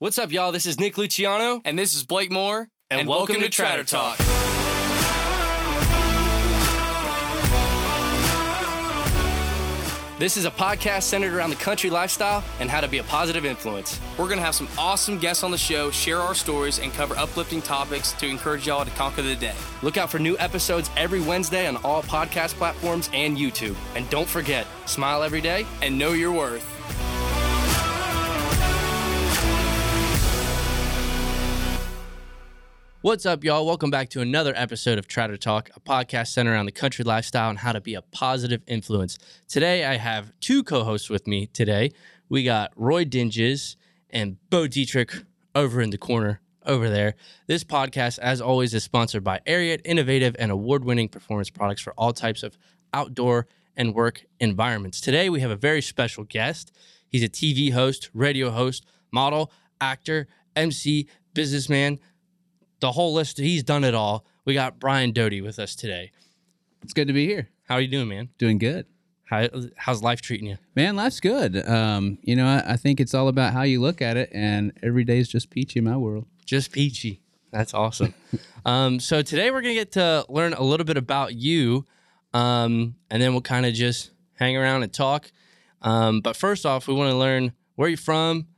What's 0.00 0.18
up, 0.18 0.32
y'all? 0.32 0.50
This 0.50 0.64
is 0.64 0.80
Nick 0.80 0.96
Luciano, 0.96 1.60
And 1.62 1.78
this 1.78 1.92
is 1.94 2.06
Blake 2.06 2.32
Moore. 2.32 2.70
and, 2.88 3.06
welcome, 3.06 3.38
to 3.38 3.50
Tratter 3.50 3.84
Talk. 3.84 4.16
This 10.18 10.38
is 10.38 10.46
a 10.46 10.50
podcast 10.50 11.02
centered 11.02 11.34
around 11.34 11.50
the 11.50 11.56
country 11.56 11.90
lifestyle 11.90 12.42
and 12.60 12.70
how 12.70 12.80
to 12.80 12.88
be 12.88 12.96
a 12.96 13.02
positive 13.02 13.44
influence. 13.44 14.00
We're 14.16 14.24
going 14.24 14.38
to 14.38 14.44
have 14.44 14.54
some 14.54 14.68
awesome 14.78 15.18
guests 15.18 15.44
on 15.44 15.50
the 15.50 15.58
show, 15.58 15.90
share 15.90 16.18
our 16.18 16.34
stories, 16.34 16.78
and 16.78 16.90
cover 16.94 17.14
uplifting 17.18 17.60
topics 17.60 18.12
to 18.12 18.26
encourage 18.26 18.66
y'all 18.66 18.86
to 18.86 18.90
conquer 18.92 19.20
the 19.20 19.36
day. 19.36 19.54
Look 19.82 19.98
out 19.98 20.10
for 20.10 20.18
new 20.18 20.38
episodes 20.38 20.88
every 20.96 21.20
Wednesday 21.20 21.66
on 21.66 21.76
all 21.84 22.02
podcast 22.02 22.54
platforms 22.54 23.10
and 23.12 23.36
YouTube. 23.36 23.76
And 23.96 24.08
don't 24.08 24.28
forget, 24.28 24.66
smile 24.86 25.22
every 25.22 25.42
day. 25.42 25.66
And 25.82 25.98
know 25.98 26.12
your 26.12 26.32
worth. 26.32 26.79
What's 33.02 33.24
up, 33.24 33.44
y'all? 33.44 33.64
Welcome 33.64 33.90
back 33.90 34.10
to 34.10 34.20
another 34.20 34.52
episode 34.54 34.98
of 34.98 35.08
Tratter 35.08 35.38
Talk, 35.38 35.70
a 35.74 35.80
podcast 35.80 36.26
centered 36.26 36.52
around 36.52 36.66
the 36.66 36.72
country 36.72 37.02
lifestyle 37.02 37.48
and 37.48 37.58
how 37.58 37.72
to 37.72 37.80
be 37.80 37.94
a 37.94 38.02
positive 38.02 38.60
influence. 38.66 39.16
Today, 39.48 39.86
I 39.86 39.96
have 39.96 40.38
two 40.40 40.62
co 40.62 40.84
hosts 40.84 41.08
with 41.08 41.26
me 41.26 41.46
today. 41.46 41.92
We 42.28 42.44
got 42.44 42.72
Roy 42.76 43.06
Dinges 43.06 43.78
and 44.10 44.36
Bo 44.50 44.66
Dietrich 44.66 45.14
over 45.54 45.80
in 45.80 45.88
the 45.88 45.96
corner 45.96 46.42
over 46.66 46.90
there. 46.90 47.14
This 47.46 47.64
podcast, 47.64 48.18
as 48.18 48.42
always, 48.42 48.74
is 48.74 48.84
sponsored 48.84 49.24
by 49.24 49.40
Ariat, 49.46 49.80
innovative 49.86 50.36
and 50.38 50.50
award 50.50 50.84
winning 50.84 51.08
performance 51.08 51.48
products 51.48 51.80
for 51.80 51.94
all 51.96 52.12
types 52.12 52.42
of 52.42 52.58
outdoor 52.92 53.46
and 53.78 53.94
work 53.94 54.26
environments. 54.40 55.00
Today, 55.00 55.30
we 55.30 55.40
have 55.40 55.50
a 55.50 55.56
very 55.56 55.80
special 55.80 56.24
guest. 56.24 56.70
He's 57.08 57.22
a 57.22 57.30
TV 57.30 57.72
host, 57.72 58.10
radio 58.12 58.50
host, 58.50 58.84
model, 59.10 59.50
actor, 59.80 60.28
MC, 60.54 61.08
businessman 61.32 61.98
the 62.80 62.92
whole 62.92 63.12
list. 63.14 63.38
He's 63.38 63.62
done 63.62 63.84
it 63.84 63.94
all. 63.94 64.24
We 64.44 64.54
got 64.54 64.78
Brian 64.78 65.12
Doty 65.12 65.40
with 65.40 65.58
us 65.58 65.74
today. 65.74 66.12
It's 66.82 66.92
good 66.92 67.08
to 67.08 67.14
be 67.14 67.26
here. 67.26 67.48
How 67.68 67.76
are 67.76 67.80
you 67.80 67.88
doing, 67.88 68.08
man? 68.08 68.30
Doing 68.38 68.58
good. 68.58 68.86
How, 69.24 69.46
how's 69.76 70.02
life 70.02 70.20
treating 70.20 70.48
you? 70.48 70.58
Man, 70.74 70.96
life's 70.96 71.20
good. 71.20 71.56
Um, 71.68 72.18
you 72.22 72.34
know, 72.34 72.46
I, 72.46 72.72
I 72.72 72.76
think 72.76 72.98
it's 72.98 73.14
all 73.14 73.28
about 73.28 73.52
how 73.52 73.62
you 73.62 73.80
look 73.80 74.02
at 74.02 74.16
it, 74.16 74.28
and 74.32 74.72
every 74.82 75.04
day 75.04 75.18
is 75.18 75.28
just 75.28 75.50
peachy 75.50 75.78
in 75.78 75.84
my 75.84 75.96
world. 75.96 76.26
Just 76.44 76.72
peachy. 76.72 77.22
That's 77.52 77.72
awesome. 77.72 78.14
um, 78.64 78.98
so 78.98 79.22
today 79.22 79.50
we're 79.50 79.60
gonna 79.60 79.74
get 79.74 79.92
to 79.92 80.24
learn 80.28 80.52
a 80.54 80.62
little 80.62 80.84
bit 80.84 80.96
about 80.96 81.34
you, 81.36 81.86
um, 82.34 82.96
and 83.08 83.22
then 83.22 83.32
we'll 83.32 83.40
kind 83.40 83.66
of 83.66 83.74
just 83.74 84.10
hang 84.34 84.56
around 84.56 84.82
and 84.82 84.92
talk. 84.92 85.30
Um, 85.82 86.20
but 86.22 86.34
first 86.36 86.66
off, 86.66 86.88
we 86.88 86.94
want 86.94 87.10
to 87.10 87.16
learn 87.16 87.52
where 87.76 87.88
you're 87.88 87.98
from. 87.98 88.48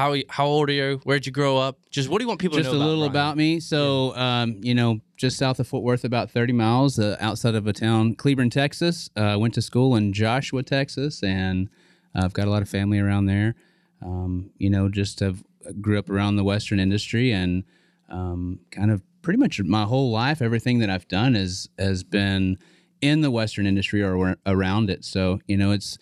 How 0.00 0.16
how 0.30 0.46
old 0.46 0.70
are 0.70 0.72
you? 0.72 0.98
Where'd 1.04 1.26
you 1.26 1.32
grow 1.32 1.58
up? 1.58 1.78
Just 1.90 2.08
what 2.08 2.20
do 2.20 2.24
you 2.24 2.28
want 2.28 2.40
people 2.40 2.56
just 2.56 2.70
to 2.70 2.72
know? 2.74 2.78
Just 2.78 2.86
a 2.86 2.88
little 2.88 3.04
about, 3.04 3.32
about 3.32 3.36
me. 3.36 3.60
So, 3.60 4.16
um, 4.16 4.56
you 4.62 4.74
know, 4.74 5.00
just 5.18 5.36
south 5.36 5.60
of 5.60 5.68
Fort 5.68 5.84
Worth, 5.84 6.04
about 6.04 6.30
30 6.30 6.54
miles 6.54 6.98
uh, 6.98 7.18
outside 7.20 7.54
of 7.54 7.66
a 7.66 7.74
town, 7.74 8.14
Cleburne, 8.14 8.48
Texas. 8.48 9.10
Uh, 9.14 9.36
went 9.38 9.52
to 9.54 9.60
school 9.60 9.94
in 9.96 10.14
Joshua, 10.14 10.62
Texas, 10.62 11.22
and 11.22 11.68
uh, 12.14 12.22
I've 12.24 12.32
got 12.32 12.48
a 12.48 12.50
lot 12.50 12.62
of 12.62 12.68
family 12.70 12.98
around 12.98 13.26
there. 13.26 13.56
Um, 14.00 14.48
you 14.56 14.70
know, 14.70 14.88
just 14.88 15.20
have 15.20 15.44
grew 15.82 15.98
up 15.98 16.08
around 16.08 16.36
the 16.36 16.44
Western 16.44 16.80
industry 16.80 17.30
and 17.30 17.64
um, 18.08 18.58
kind 18.70 18.90
of 18.90 19.02
pretty 19.20 19.38
much 19.38 19.60
my 19.60 19.84
whole 19.84 20.10
life, 20.10 20.40
everything 20.40 20.78
that 20.78 20.88
I've 20.88 21.08
done 21.08 21.36
is 21.36 21.68
has 21.78 22.04
been 22.04 22.56
in 23.02 23.20
the 23.20 23.30
Western 23.30 23.66
industry 23.66 24.02
or 24.02 24.38
around 24.46 24.88
it. 24.88 25.04
So, 25.04 25.40
you 25.46 25.58
know, 25.58 25.72
it's 25.72 25.98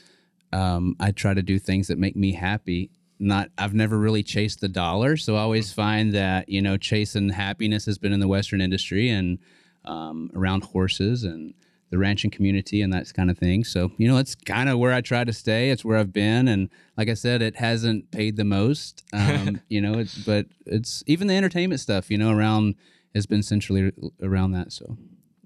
um, 0.52 0.94
I 1.00 1.10
try 1.10 1.34
to 1.34 1.42
do 1.42 1.58
things 1.58 1.88
that 1.88 1.98
make 1.98 2.14
me 2.14 2.32
happy. 2.32 2.90
Not 3.18 3.50
I've 3.58 3.74
never 3.74 3.98
really 3.98 4.22
chased 4.22 4.60
the 4.60 4.68
dollar, 4.68 5.16
so 5.16 5.36
I 5.36 5.40
always 5.40 5.72
find 5.72 6.12
that 6.14 6.48
you 6.48 6.62
know 6.62 6.76
chasing 6.76 7.30
happiness 7.30 7.86
has 7.86 7.98
been 7.98 8.12
in 8.12 8.20
the 8.20 8.28
Western 8.28 8.60
industry 8.60 9.08
and 9.08 9.38
um, 9.84 10.30
around 10.34 10.64
horses 10.64 11.24
and 11.24 11.54
the 11.90 11.98
ranching 11.98 12.30
community 12.30 12.82
and 12.82 12.92
that 12.92 13.12
kind 13.14 13.30
of 13.30 13.38
thing. 13.38 13.64
So 13.64 13.92
you 13.96 14.08
know, 14.08 14.18
it's 14.18 14.34
kind 14.34 14.68
of 14.68 14.78
where 14.78 14.92
I 14.92 15.00
try 15.00 15.24
to 15.24 15.32
stay. 15.32 15.70
It's 15.70 15.84
where 15.84 15.96
I've 15.96 16.12
been, 16.12 16.48
and 16.48 16.68
like 16.96 17.08
I 17.08 17.14
said, 17.14 17.42
it 17.42 17.56
hasn't 17.56 18.10
paid 18.10 18.36
the 18.36 18.44
most. 18.44 19.02
Um, 19.12 19.60
you 19.68 19.80
know, 19.80 19.98
it's 19.98 20.16
but 20.18 20.46
it's 20.66 21.02
even 21.06 21.26
the 21.26 21.34
entertainment 21.34 21.80
stuff. 21.80 22.10
You 22.10 22.18
know, 22.18 22.30
around 22.30 22.74
has 23.14 23.26
been 23.26 23.42
centrally 23.42 23.92
around 24.22 24.52
that. 24.52 24.72
So 24.72 24.96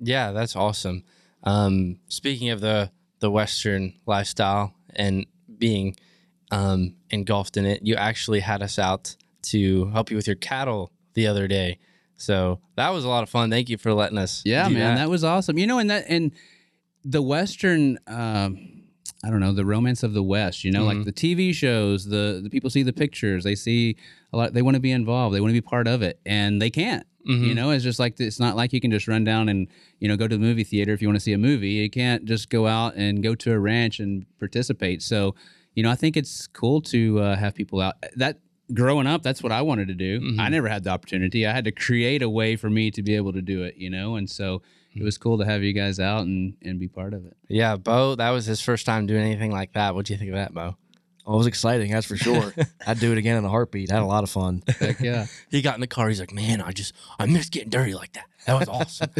Yeah, 0.01 0.33
that's 0.33 0.57
awesome. 0.57 1.05
Um, 1.45 2.01
speaking 2.09 2.51
of 2.51 2.61
the 2.61 2.91
the 3.21 3.31
Western 3.31 3.95
lifestyle 4.05 4.75
and 4.95 5.27
being 5.59 5.97
um, 6.53 6.95
engulfed 7.11 7.57
in 7.57 7.65
it, 7.67 7.81
you 7.83 7.97
actually 7.97 8.41
had 8.41 8.63
us 8.63 8.79
out 8.79 9.17
to 9.43 9.87
help 9.87 10.11
you 10.11 10.17
with 10.17 10.27
your 10.29 10.37
cattle 10.37 10.93
the 11.15 11.27
other 11.27 11.49
day. 11.49 11.79
So 12.17 12.61
that 12.77 12.91
was 12.91 13.05
a 13.05 13.09
lot 13.09 13.25
of 13.25 13.29
fun. 13.31 13.51
Thank 13.51 13.69
you 13.69 13.77
for 13.79 13.93
letting 13.93 14.19
us. 14.19 14.43
Yeah, 14.45 14.69
man, 14.69 14.95
that. 14.95 14.97
that. 15.03 15.11
was 15.11 15.25
awesome. 15.25 15.59
You 15.59 15.67
know, 15.67 15.79
and 15.79 15.91
that 15.91 16.05
and 16.09 16.31
the 17.05 17.21
Western, 17.23 17.99
um, 18.07 18.83
I 19.25 19.31
don't 19.31 19.41
know, 19.41 19.53
the 19.53 19.65
romance 19.65 20.05
of 20.05 20.13
the 20.15 20.23
West. 20.23 20.63
You 20.63 20.71
know, 20.71 20.83
Mhm. 20.85 20.87
like 20.87 21.05
the 21.05 21.13
TV 21.13 21.53
shows, 21.53 22.05
the 22.05 22.41
the 22.43 22.51
people 22.51 22.71
see 22.71 22.85
the 22.85 22.93
pictures, 22.93 23.43
they 23.43 23.57
see 23.57 23.97
a 24.33 24.37
lot. 24.37 24.53
They 24.55 24.63
want 24.63 24.77
to 24.77 24.81
be 24.81 24.93
involved. 24.93 25.35
They 25.35 25.41
want 25.41 25.51
to 25.51 25.61
be 25.61 25.61
part 25.61 25.89
of 25.89 26.03
it, 26.03 26.21
and 26.25 26.63
they 26.63 26.71
can't. 26.71 27.05
Mhm. 27.29 27.47
You 27.49 27.55
know, 27.55 27.71
it's 27.71 27.83
just 27.85 27.99
like 27.99 28.19
it's 28.21 28.39
not 28.41 28.55
like 28.57 28.73
you 28.73 28.81
can 28.81 28.91
just 28.93 29.09
run 29.09 29.25
down 29.25 29.49
and 29.49 29.67
you 29.99 30.07
know 30.09 30.17
go 30.17 30.29
to 30.29 30.37
the 30.37 30.41
movie 30.43 30.65
theater 30.65 30.93
if 30.93 31.03
you 31.03 31.09
want 31.09 31.17
to 31.17 31.21
see 31.25 31.33
a 31.33 31.39
movie. 31.39 31.71
You 31.71 31.91
can't 31.91 32.25
just 32.25 32.51
go 32.51 32.67
out 32.69 32.95
and 32.97 33.23
go 33.23 33.35
to 33.37 33.53
a 33.53 33.59
ranch 33.59 33.99
and 34.01 34.27
participate. 34.39 35.03
So, 35.03 35.35
you 35.75 35.83
know, 35.83 35.91
I 35.91 35.95
think 35.95 36.17
it's 36.17 36.47
cool 36.49 36.81
to 36.83 37.21
uh, 37.21 37.37
have 37.37 37.55
people 37.55 37.81
out. 37.81 37.95
That 38.17 38.39
growing 38.73 39.07
up, 39.07 39.23
that's 39.23 39.43
what 39.43 39.53
I 39.53 39.63
wanted 39.63 39.89
to 39.89 39.95
do. 39.95 40.21
Mhm. 40.21 40.39
I 40.41 40.49
never 40.49 40.69
had 40.69 40.85
the 40.85 40.91
opportunity. 40.91 41.47
I 41.47 41.53
had 41.53 41.65
to 41.65 41.73
create 41.73 42.23
a 42.23 42.29
way 42.31 42.57
for 42.57 42.71
me 42.71 42.91
to 42.93 43.03
be 43.03 43.15
able 43.17 43.33
to 43.33 43.43
do 43.43 43.63
it. 43.65 43.77
You 43.77 43.91
know, 43.91 44.17
and 44.17 44.29
so 44.31 44.63
it 44.95 45.03
was 45.03 45.17
cool 45.19 45.39
to 45.39 45.45
have 45.45 45.63
you 45.63 45.73
guys 45.73 45.99
out 46.01 46.23
and 46.27 46.55
and 46.63 46.79
be 46.79 46.89
part 46.89 47.15
of 47.15 47.25
it. 47.27 47.37
Yeah, 47.49 47.77
Bo, 47.77 48.15
that 48.17 48.31
was 48.31 48.47
his 48.47 48.61
first 48.61 48.87
time 48.87 49.07
doing 49.07 49.23
anything 49.23 49.51
like 49.51 49.73
that. 49.75 49.95
What 49.95 50.07
do 50.07 50.13
you 50.13 50.19
think 50.19 50.31
of 50.31 50.37
that, 50.37 50.53
Bo? 50.55 50.77
Oh, 51.25 51.35
it 51.35 51.39
was 51.39 51.47
exciting, 51.47 51.93
that's 51.93 52.05
for 52.07 52.17
sure. 52.17 52.53
I'd 52.87 52.99
do 52.99 53.13
it 53.13 53.19
again 53.19 53.37
in 53.37 53.45
a 53.45 53.49
heartbeat. 53.49 53.93
I 53.93 53.95
had 53.95 54.03
a 54.03 54.07
lot 54.07 54.25
of 54.25 54.31
fun. 54.31 54.61
Heck 54.81 54.99
yeah. 54.99 55.27
He 55.51 55.63
got 55.63 55.77
in 55.77 55.81
the 55.81 55.87
car. 55.87 56.09
He's 56.09 56.19
like, 56.19 56.33
"Man, 56.33 56.61
I 56.61 56.73
just 56.73 56.95
I 57.19 57.27
miss 57.27 57.49
getting 57.49 57.71
dirty 57.71 57.95
like 57.95 58.13
that. 58.15 58.25
That 58.47 58.59
was 58.59 58.69
awesome." 58.69 59.11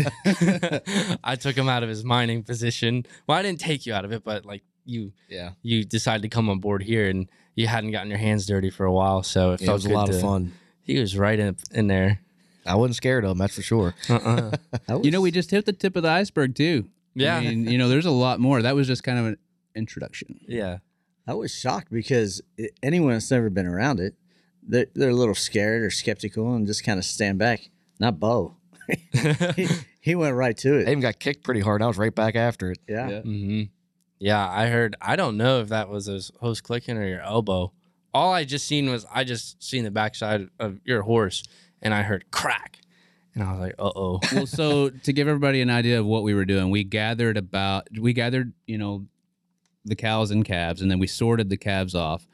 I 1.23 1.37
took 1.37 1.57
him 1.57 1.69
out 1.69 1.83
of 1.85 1.89
his 1.89 2.05
mining 2.05 2.43
position. 2.43 3.07
Well, 3.27 3.39
I 3.39 3.43
didn't 3.43 3.61
take 3.61 3.87
you 3.87 3.95
out 3.95 4.05
of 4.05 4.11
it, 4.13 4.25
but 4.25 4.45
like 4.45 4.63
you, 4.85 5.13
Yeah. 5.29 5.51
you 5.63 5.85
decided 5.85 6.23
to 6.23 6.29
come 6.29 6.49
on 6.49 6.59
board 6.61 6.83
here, 6.83 7.09
and 7.09 7.29
you 7.55 7.67
hadn't 7.67 7.91
gotten 7.93 8.09
your 8.09 8.19
hands 8.19 8.47
dirty 8.47 8.71
for 8.71 8.85
a 8.87 8.93
while, 8.93 9.23
so 9.23 9.53
it 9.53 9.63
It 9.63 9.67
felt 9.67 9.77
was 9.77 9.87
a 9.87 9.91
lot 9.91 10.07
to- 10.09 10.15
of 10.17 10.21
fun. 10.21 10.53
He 10.83 10.99
was 10.99 11.17
right 11.17 11.39
in 11.39 11.57
in 11.73 11.87
there. 11.87 12.21
I 12.67 12.75
wasn't 12.77 12.97
scared 12.97 13.25
of 13.25 13.31
him, 13.33 13.39
that's 13.39 13.55
for 13.55 13.63
sure. 13.63 13.95
Uh-uh. 14.09 14.53
Was- 14.89 15.05
You 15.05 15.11
know, 15.11 15.21
we 15.21 15.31
just 15.31 15.51
hit 15.51 15.67
the 15.67 15.73
tip 15.73 15.97
of 15.97 16.03
the 16.05 16.09
iceberg 16.11 16.55
too. 16.55 16.89
Yeah. 17.15 17.37
I 17.37 17.41
mean, 17.41 17.67
you 17.69 17.77
know, 17.79 17.89
there's 17.89 18.07
a 18.07 18.11
lot 18.11 18.41
more. 18.41 18.63
That 18.63 18.75
was 18.75 18.87
just 18.87 19.03
kind 19.05 19.19
of 19.19 19.27
an 19.27 19.37
introduction. 19.75 20.41
yeah. 20.49 20.79
I 21.27 21.35
was 21.35 21.55
shocked 21.55 21.93
because 21.93 22.41
anyone 22.83 23.13
that's 23.13 23.31
never 23.31 23.49
been 23.51 23.67
around 23.67 24.01
it, 24.01 24.15
they're, 24.67 24.87
they're 24.95 25.11
a 25.11 25.15
little 25.15 25.35
scared 25.37 25.83
or 25.85 25.91
skeptical 25.91 26.53
and 26.55 26.67
just 26.67 26.83
kind 26.85 26.99
of 26.99 27.05
stand 27.05 27.39
back. 27.39 27.71
Not 28.01 28.19
Bo. 28.19 28.57
he, 29.57 29.69
he 30.01 30.15
went 30.17 30.35
right 30.35 30.57
to 30.59 30.75
I 30.75 30.81
it. 30.81 30.89
even 30.89 31.01
got 31.01 31.21
kicked 31.21 31.45
pretty 31.45 31.61
hard. 31.61 31.81
I 31.83 31.87
was 31.87 31.97
right 31.99 32.13
back 32.15 32.35
after 32.35 32.73
it. 32.73 32.79
Yeah. 32.89 33.09
Yeah. 33.09 33.21
hmm 33.21 33.63
Yeah, 34.23 34.49
I 34.49 34.69
heard. 34.69 34.95
I 35.03 35.17
don't 35.17 35.37
know 35.37 35.59
if 35.61 35.71
that 35.71 35.89
was 35.89 36.07
his 36.07 36.31
host 36.39 36.63
clicking 36.63 36.97
or 36.97 37.05
your 37.05 37.23
elbow. 37.23 37.73
All 38.15 38.33
I 38.33 38.45
just 38.45 38.69
seen 38.69 38.89
was 38.89 39.05
I 39.13 39.25
just 39.25 39.61
seen 39.61 39.83
the 39.83 39.91
backside 39.91 40.49
of 40.61 40.79
your 40.85 41.03
horse, 41.03 41.43
and 41.83 41.93
I 41.93 42.03
heard 42.03 42.31
crack, 42.31 42.79
and 43.35 43.43
I 43.43 43.51
was 43.51 43.61
like, 43.61 43.75
"Uh 43.81 43.91
oh." 43.97 44.21
well, 44.33 44.47
so 44.47 44.91
to 44.91 45.13
give 45.13 45.27
everybody 45.27 45.61
an 45.61 45.71
idea 45.71 45.99
of 45.99 46.07
what 46.07 46.23
we 46.23 46.35
were 46.35 46.45
doing, 46.45 46.71
we 46.71 46.85
gathered 46.85 47.37
about 47.37 47.89
we 47.99 48.13
gathered, 48.13 48.53
you 48.65 48.79
know, 48.79 49.07
the 49.85 49.97
cows 49.97 50.31
and 50.31 50.45
calves, 50.45 50.83
and 50.83 50.89
then 50.89 51.01
we 51.01 51.09
sorted 51.09 51.49
the 51.51 51.57
calves 51.57 51.97
off, 51.97 52.25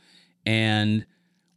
and 0.44 1.06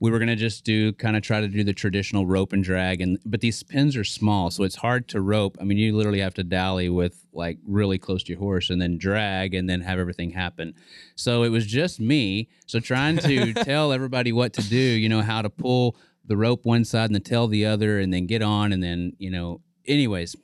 we 0.01 0.09
were 0.09 0.17
gonna 0.17 0.35
just 0.35 0.65
do 0.65 0.91
kind 0.93 1.15
of 1.15 1.21
try 1.21 1.39
to 1.39 1.47
do 1.47 1.63
the 1.63 1.73
traditional 1.73 2.25
rope 2.25 2.53
and 2.53 2.63
drag, 2.63 3.01
and 3.01 3.19
but 3.23 3.39
these 3.39 3.61
pins 3.61 3.95
are 3.95 4.03
small, 4.03 4.49
so 4.49 4.63
it's 4.63 4.77
hard 4.77 5.07
to 5.09 5.21
rope. 5.21 5.55
I 5.61 5.63
mean, 5.63 5.77
you 5.77 5.95
literally 5.95 6.21
have 6.21 6.33
to 6.33 6.43
dally 6.43 6.89
with 6.89 7.23
like 7.33 7.59
really 7.67 7.99
close 7.99 8.23
to 8.23 8.33
your 8.33 8.39
horse, 8.39 8.71
and 8.71 8.81
then 8.81 8.97
drag, 8.97 9.53
and 9.53 9.69
then 9.69 9.81
have 9.81 9.99
everything 9.99 10.31
happen. 10.31 10.73
So 11.15 11.43
it 11.43 11.49
was 11.49 11.67
just 11.67 11.99
me. 11.99 12.49
So 12.65 12.79
trying 12.79 13.17
to 13.19 13.53
tell 13.63 13.93
everybody 13.93 14.31
what 14.31 14.53
to 14.53 14.67
do, 14.67 14.75
you 14.75 15.07
know, 15.07 15.21
how 15.21 15.43
to 15.43 15.51
pull 15.51 15.95
the 16.25 16.35
rope 16.35 16.65
one 16.65 16.83
side 16.83 17.05
and 17.05 17.15
the 17.15 17.19
tail 17.19 17.47
the 17.47 17.67
other, 17.67 17.99
and 17.99 18.11
then 18.11 18.25
get 18.25 18.41
on, 18.41 18.73
and 18.73 18.81
then 18.81 19.13
you 19.19 19.29
know, 19.29 19.61
anyways. 19.85 20.35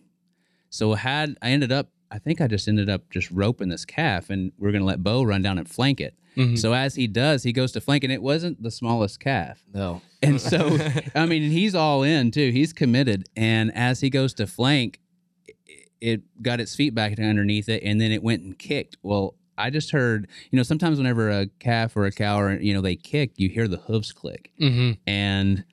So 0.69 0.93
had 0.93 1.35
I 1.41 1.49
ended 1.49 1.71
up, 1.71 1.89
I 2.11 2.19
think 2.19 2.39
I 2.41 2.47
just 2.47 2.67
ended 2.67 2.89
up 2.89 3.09
just 3.09 3.29
roping 3.31 3.69
this 3.69 3.85
calf, 3.85 4.29
and 4.29 4.51
we're 4.57 4.71
gonna 4.71 4.85
let 4.85 5.03
Bo 5.03 5.23
run 5.23 5.41
down 5.41 5.57
and 5.57 5.69
flank 5.69 5.99
it. 5.99 6.13
Mhm. 6.37 6.57
So 6.57 6.73
as 6.73 6.95
he 6.95 7.07
does, 7.07 7.43
he 7.43 7.51
goes 7.51 7.71
to 7.73 7.81
flank, 7.81 8.03
and 8.03 8.13
it 8.13 8.21
wasn't 8.21 8.61
the 8.61 8.71
smallest 8.71 9.19
calf. 9.19 9.63
No. 9.73 10.01
And 10.21 10.39
so, 10.39 10.77
I 11.15 11.25
mean, 11.25 11.49
he's 11.51 11.75
all 11.75 12.03
in 12.03 12.31
too. 12.31 12.51
He's 12.51 12.73
committed. 12.73 13.27
And 13.35 13.73
as 13.75 13.99
he 14.01 14.09
goes 14.09 14.33
to 14.35 14.47
flank, 14.47 14.99
it- 15.47 15.55
it 15.99 16.21
got 16.43 16.59
its 16.61 16.75
feet 16.75 16.93
back 16.93 17.19
underneath 17.19 17.67
it, 17.69 17.81
and 17.83 17.99
then 17.99 18.11
it 18.11 18.21
went 18.21 18.43
and 18.43 18.57
kicked. 18.57 18.97
Well, 19.01 19.35
I 19.57 19.71
just 19.71 19.89
heard, 19.89 20.27
you 20.51 20.57
know, 20.57 20.61
sometimes 20.63 20.99
whenever 20.99 21.29
a 21.31 21.47
calf 21.59 21.97
or 21.97 22.05
a 22.05 22.11
cow 22.11 22.39
or 22.39 22.53
you 22.59 22.73
know 22.75 22.81
they 22.81 22.95
kick, 22.95 23.31
you 23.37 23.49
hear 23.49 23.67
the 23.67 23.77
hooves 23.77 24.11
click, 24.11 24.51
Mm-hmm. 24.61 24.91
and 25.07 25.63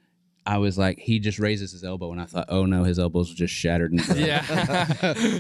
I 0.46 0.58
was 0.58 0.76
like, 0.76 0.98
he 0.98 1.18
just 1.20 1.38
raises 1.38 1.72
his 1.72 1.84
elbow, 1.84 2.12
and 2.12 2.20
I 2.20 2.26
thought, 2.26 2.46
oh 2.50 2.66
no, 2.66 2.84
his 2.84 2.98
elbow's 2.98 3.30
were 3.30 3.34
just 3.36 3.54
shattered. 3.54 3.92
And. 3.92 4.00
Yeah. 4.18 4.44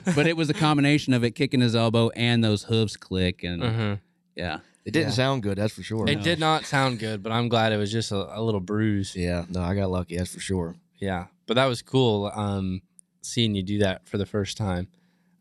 but 0.14 0.26
it 0.26 0.36
was 0.36 0.48
a 0.50 0.54
combination 0.54 1.12
of 1.12 1.24
it 1.24 1.32
kicking 1.32 1.60
his 1.60 1.76
elbow 1.76 2.08
and 2.10 2.42
those 2.42 2.64
hooves 2.64 2.96
click, 2.96 3.42
and 3.44 3.62
Mhm. 3.62 4.00
yeah, 4.34 4.60
It 4.86 4.92
didn't 4.92 5.08
Yeah. 5.08 5.14
sound 5.14 5.42
good, 5.42 5.58
that's 5.58 5.74
for 5.74 5.82
sure. 5.82 6.08
It 6.08 6.22
did 6.22 6.38
not 6.38 6.64
sound 6.64 6.98
good, 6.98 7.22
but 7.22 7.32
I'm 7.32 7.48
glad 7.48 7.72
it 7.72 7.76
was 7.76 7.90
just 7.92 8.12
a, 8.12 8.38
a 8.38 8.40
little 8.42 8.60
bruise. 8.60 9.14
Yeah, 9.16 9.44
no, 9.50 9.60
I 9.60 9.74
got 9.74 9.90
lucky, 9.90 10.16
that's 10.16 10.32
for 10.34 10.40
sure. 10.40 10.74
Yeah, 10.98 11.26
but 11.46 11.54
that 11.54 11.66
was 11.66 11.82
cool. 11.82 12.30
Um, 12.34 12.80
seeing 13.22 13.54
you 13.54 13.62
do 13.62 13.78
that 13.78 14.06
for 14.08 14.16
the 14.18 14.26
first 14.26 14.56
time, 14.56 14.88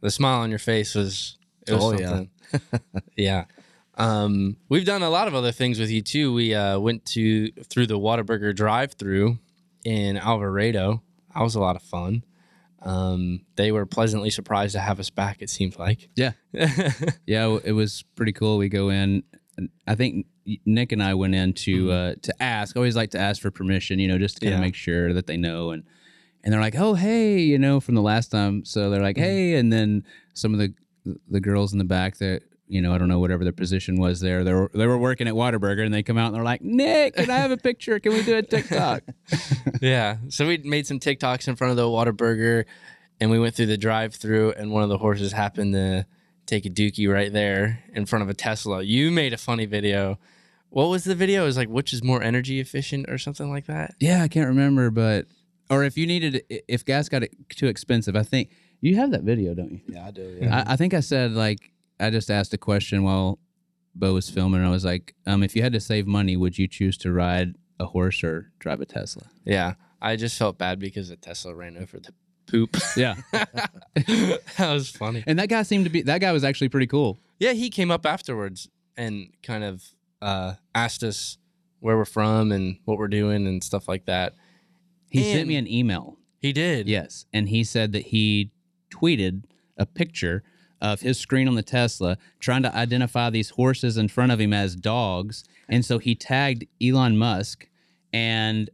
the 0.02 0.12
smile 0.12 0.40
on 0.42 0.50
your 0.50 0.60
face 0.60 0.94
was 0.96 1.38
it 1.68 1.74
was 1.74 1.84
Oh, 1.84 1.92
yeah. 1.98 2.08
something. 2.10 2.30
Yeah. 3.18 3.46
Um, 3.96 4.58
we've 4.70 4.86
done 4.86 5.04
a 5.04 5.10
lot 5.10 5.28
of 5.28 5.36
other 5.36 5.52
things 5.52 5.80
with 5.80 5.90
you 5.92 6.02
too. 6.02 6.34
We 6.34 6.54
uh, 6.56 6.80
went 6.80 7.06
to 7.08 7.52
through 7.70 7.88
the 7.88 8.00
Whataburger 8.00 8.54
drive-through 8.56 9.38
in 9.86 10.18
Alvarado. 10.18 11.02
That 11.34 11.42
was 11.44 11.56
a 11.56 11.60
lot 11.60 11.76
of 11.76 11.82
fun. 11.82 12.24
Um, 12.82 13.46
they 13.56 13.72
were 13.72 13.86
pleasantly 13.86 14.30
surprised 14.30 14.74
to 14.74 14.80
have 14.82 15.00
us 15.00 15.10
back. 15.10 15.42
It 15.42 15.50
seemed 15.50 15.78
like. 15.80 16.10
Yeah. 16.16 16.32
yeah, 17.26 17.58
it 17.64 17.72
was 17.74 18.04
pretty 18.16 18.34
cool. 18.34 18.58
We 18.58 18.70
go 18.70 18.90
in. 18.90 19.24
I 19.88 19.96
think 19.96 20.26
Nick 20.66 20.92
and 20.92 21.02
I 21.02 21.14
went 21.14 21.36
in 21.36 21.54
to 21.54 21.92
uh, 21.92 22.16
to 22.22 22.44
ask. 22.44 22.76
I 22.76 22.80
always 22.80 22.96
like 22.96 23.12
to 23.12 23.20
ask 23.20 23.42
for 23.42 23.52
permission, 23.52 24.00
you 24.00 24.08
know, 24.08 24.18
just 24.18 24.36
to 24.38 24.42
kind 24.42 24.54
of 24.56 24.60
Yeah. 24.60 24.66
make 24.66 24.76
sure 24.76 25.14
that 25.14 25.28
they 25.28 25.38
know. 25.38 25.72
And 25.72 25.84
and 26.44 26.52
they're 26.54 26.60
like, 26.62 26.76
"Oh, 26.76 26.94
hey," 26.96 27.40
you 27.40 27.58
know, 27.58 27.80
from 27.80 27.96
the 27.96 28.02
last 28.02 28.30
time. 28.32 28.66
So 28.66 28.90
they're 28.90 29.02
like, 29.02 29.18
"Hey," 29.18 29.56
and 29.56 29.72
then 29.72 30.04
some 30.34 30.54
of 30.54 30.60
the 30.60 30.74
the 31.30 31.40
girls 31.40 31.72
in 31.72 31.78
the 31.80 31.86
back 31.86 32.18
that 32.18 32.42
you 32.68 32.82
know, 32.82 32.94
I 32.94 32.98
don't 32.98 33.08
know 33.08 33.20
whatever 33.20 33.44
their 33.44 33.54
position 33.54 33.98
was 33.98 34.20
there. 34.20 34.44
They 34.44 34.54
were 34.54 34.72
they 34.74 34.88
were 34.88 34.98
working 34.98 35.28
at 35.28 35.34
Whataburger, 35.34 35.86
and 35.86 35.94
they 35.94 36.04
come 36.04 36.18
out 36.18 36.28
and 36.28 36.36
they're 36.36 36.44
like, 36.44 36.62
"Nick, 36.62 37.16
can 37.16 37.30
I 37.30 37.38
have 37.38 37.52
a 37.52 37.58
picture? 37.58 38.00
Can 38.00 38.14
we 38.14 38.24
do 38.24 38.38
a 38.38 38.42
TikTok?" 38.42 39.04
yeah. 39.82 40.18
So 40.30 40.48
we 40.48 40.58
made 40.60 40.88
some 40.88 41.00
TikToks 41.00 41.48
in 41.48 41.56
front 41.56 41.72
of 41.72 41.78
the 41.78 41.84
Whataburger, 41.84 42.66
and 43.20 43.30
we 43.30 43.40
went 43.40 43.56
through 43.56 43.68
the 43.68 43.78
drive-through, 43.78 44.54
and 44.54 44.72
one 44.72 44.84
of 44.84 44.90
the 44.90 44.98
horses 44.98 45.34
happened 45.34 45.74
to 45.74 46.06
take 46.46 46.66
a 46.66 46.70
dookie 46.70 47.12
right 47.12 47.32
there 47.32 47.84
in 47.94 48.06
front 48.06 48.24
of 48.24 48.30
a 48.30 48.34
Tesla. 48.34 48.82
You 48.82 49.12
made 49.12 49.34
a 49.34 49.38
funny 49.38 49.66
video. 49.66 50.18
What 50.70 50.90
was 50.90 51.04
the 51.04 51.16
video? 51.16 51.44
It 51.44 51.48
was 51.48 51.58
like 51.58 51.70
which 51.70 51.94
is 51.94 52.04
more 52.04 52.24
energy 52.24 52.60
efficient 52.60 53.10
or 53.10 53.18
something 53.18 53.50
like 53.50 53.68
that. 53.68 53.96
Yeah, 54.00 54.24
I 54.24 54.28
can't 54.28 54.48
remember, 54.48 54.90
but 54.90 55.28
or 55.70 55.84
if 55.84 55.98
you 55.98 56.08
needed, 56.08 56.44
if 56.50 56.86
gas 56.86 57.10
got 57.10 57.24
it 57.24 57.32
too 57.50 57.68
expensive, 57.68 58.16
I 58.16 58.24
think 58.24 58.52
you 58.82 58.96
have 58.96 59.12
that 59.12 59.24
video, 59.24 59.54
don't 59.54 59.72
you? 59.72 59.82
Yeah, 59.88 60.08
I 60.08 60.12
do. 60.12 60.40
I, 60.52 60.74
I 60.74 60.76
think 60.76 60.94
I 60.94 61.00
said 61.00 61.32
like 61.34 61.73
I 62.06 62.10
just 62.10 62.30
asked 62.30 62.54
a 62.54 62.58
question 62.58 63.04
while 63.04 63.40
Bo 63.96 64.14
was 64.14 64.30
filming, 64.30 64.60
and 64.60 64.68
I 64.68 64.72
was 64.72 64.86
like, 64.86 65.14
um, 65.26 65.44
if 65.44 65.56
you 65.56 65.62
had 65.62 65.74
to 65.74 65.80
save 65.80 66.06
money, 66.08 66.36
would 66.38 66.58
you 66.58 66.68
choose 66.68 66.98
to 67.00 67.12
ride 67.12 67.56
a 67.80 67.86
horse 67.86 68.24
or 68.24 68.52
drive 68.60 68.82
a 68.82 68.86
Tesla? 68.86 69.24
Yeah. 69.46 69.76
I 70.02 70.16
just 70.18 70.38
felt 70.38 70.58
bad 70.58 70.80
because 70.80 71.10
the 71.10 71.16
Tesla 71.16 71.56
ran 71.56 71.78
over 71.78 71.98
the 72.00 72.14
poop. 72.46 72.76
Yeah, 72.98 73.16
that 73.32 74.40
was 74.60 74.90
funny. 74.90 75.24
and 75.26 75.40
that 75.40 75.48
guy 75.50 75.64
seemed 75.64 75.86
to 75.86 75.90
be 75.90 76.02
that 76.02 76.20
guy 76.20 76.32
was 76.34 76.44
actually 76.44 76.70
pretty 76.70 76.88
cool. 76.88 77.20
Yeah, 77.40 77.54
he 77.54 77.70
came 77.70 77.90
up 77.90 78.06
afterwards 78.06 78.70
and 78.98 79.30
kind 79.44 79.64
of 79.64 79.82
uh, 80.22 80.54
asked 80.76 81.04
us 81.04 81.38
where 81.80 81.96
we're 81.98 82.04
from 82.06 82.52
and 82.52 82.80
what 82.86 82.98
we're 82.98 83.08
doing 83.08 83.48
and 83.48 83.64
stuff 83.64 83.88
like 83.88 84.06
that. 84.06 84.34
He 85.10 85.20
And- 85.24 85.38
sent 85.38 85.48
me 85.48 85.56
an 85.56 85.68
email. 85.72 86.18
He 86.40 86.52
did. 86.52 86.90
Yes, 86.90 87.26
and 87.32 87.48
he 87.48 87.64
said 87.64 87.94
that 87.94 88.08
he 88.08 88.52
tweeted 88.94 89.46
a 89.78 89.86
picture 89.86 90.44
of 90.84 91.00
his 91.02 91.18
screen 91.18 91.48
on 91.48 91.56
the 91.56 91.64
Tesla 91.64 92.18
trying 92.40 92.62
to 92.62 92.76
identify 92.76 93.30
these 93.30 93.52
horses 93.52 93.98
in 93.98 94.10
front 94.10 94.32
of 94.32 94.40
him 94.40 94.54
as 94.54 94.76
dogs, 94.76 95.46
and 95.70 95.84
so 95.84 95.98
he 95.98 96.14
tagged 96.14 96.66
Elon 96.84 97.18
Musk, 97.18 97.68
and 98.12 98.70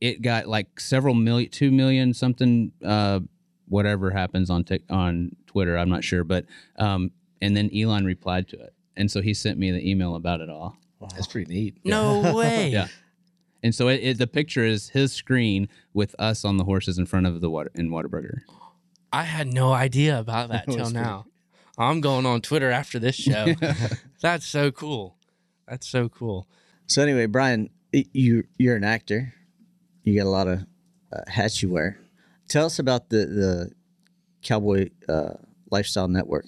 it 0.00 0.20
got 0.20 0.48
like 0.48 0.80
several 0.80 1.14
million, 1.14 1.48
two 1.50 1.70
million 1.70 2.12
something, 2.12 2.72
uh, 2.84 3.20
whatever 3.68 4.10
happens 4.10 4.50
on 4.50 4.64
Tik 4.64 4.82
on 4.90 5.36
Twitter, 5.46 5.78
I'm 5.78 5.88
not 5.88 6.02
sure, 6.02 6.24
but 6.24 6.44
um, 6.76 7.12
and 7.40 7.56
then 7.56 7.70
Elon 7.74 8.04
replied 8.04 8.48
to 8.48 8.60
it, 8.60 8.74
and 8.96 9.08
so 9.08 9.22
he 9.22 9.32
sent 9.32 9.56
me 9.56 9.70
the 9.70 9.88
email 9.88 10.16
about 10.16 10.40
it 10.40 10.50
all. 10.50 10.76
That's 11.14 11.28
pretty 11.28 11.52
neat. 11.52 11.78
No 11.84 12.34
way. 12.36 12.70
Yeah. 12.70 12.88
And 13.64 13.72
so 13.72 13.88
it, 13.88 14.00
it, 14.02 14.18
the 14.18 14.26
picture 14.26 14.64
is 14.64 14.88
his 14.88 15.12
screen 15.12 15.68
with 15.94 16.16
us 16.18 16.44
on 16.44 16.56
the 16.56 16.64
horses 16.64 16.98
in 16.98 17.06
front 17.06 17.26
of 17.26 17.40
the 17.40 17.48
water 17.48 17.70
in 17.74 17.90
Whataburger. 17.90 18.40
I 19.12 19.22
had 19.22 19.52
no 19.52 19.72
idea 19.72 20.18
about 20.18 20.48
that 20.48 20.66
That 20.66 20.74
till 20.74 20.90
now. 20.90 21.26
I'm 21.78 22.00
going 22.00 22.26
on 22.26 22.40
Twitter 22.42 22.70
after 22.70 22.98
this 22.98 23.14
show. 23.28 23.54
That's 24.20 24.46
so 24.46 24.70
cool. 24.70 25.16
That's 25.66 25.86
so 25.88 26.08
cool. 26.08 26.46
So 26.86 27.02
anyway, 27.02 27.26
Brian, 27.26 27.70
you 27.92 28.44
you're 28.58 28.76
an 28.76 28.84
actor. 28.84 29.34
You 30.04 30.16
got 30.18 30.26
a 30.26 30.30
lot 30.30 30.48
of 30.48 30.66
uh, 31.12 31.20
hats 31.28 31.62
you 31.62 31.70
wear. 31.70 31.98
Tell 32.48 32.66
us 32.66 32.78
about 32.78 33.08
the 33.08 33.18
the 33.26 33.70
Cowboy 34.42 34.90
uh, 35.08 35.34
Lifestyle 35.70 36.08
Network. 36.08 36.46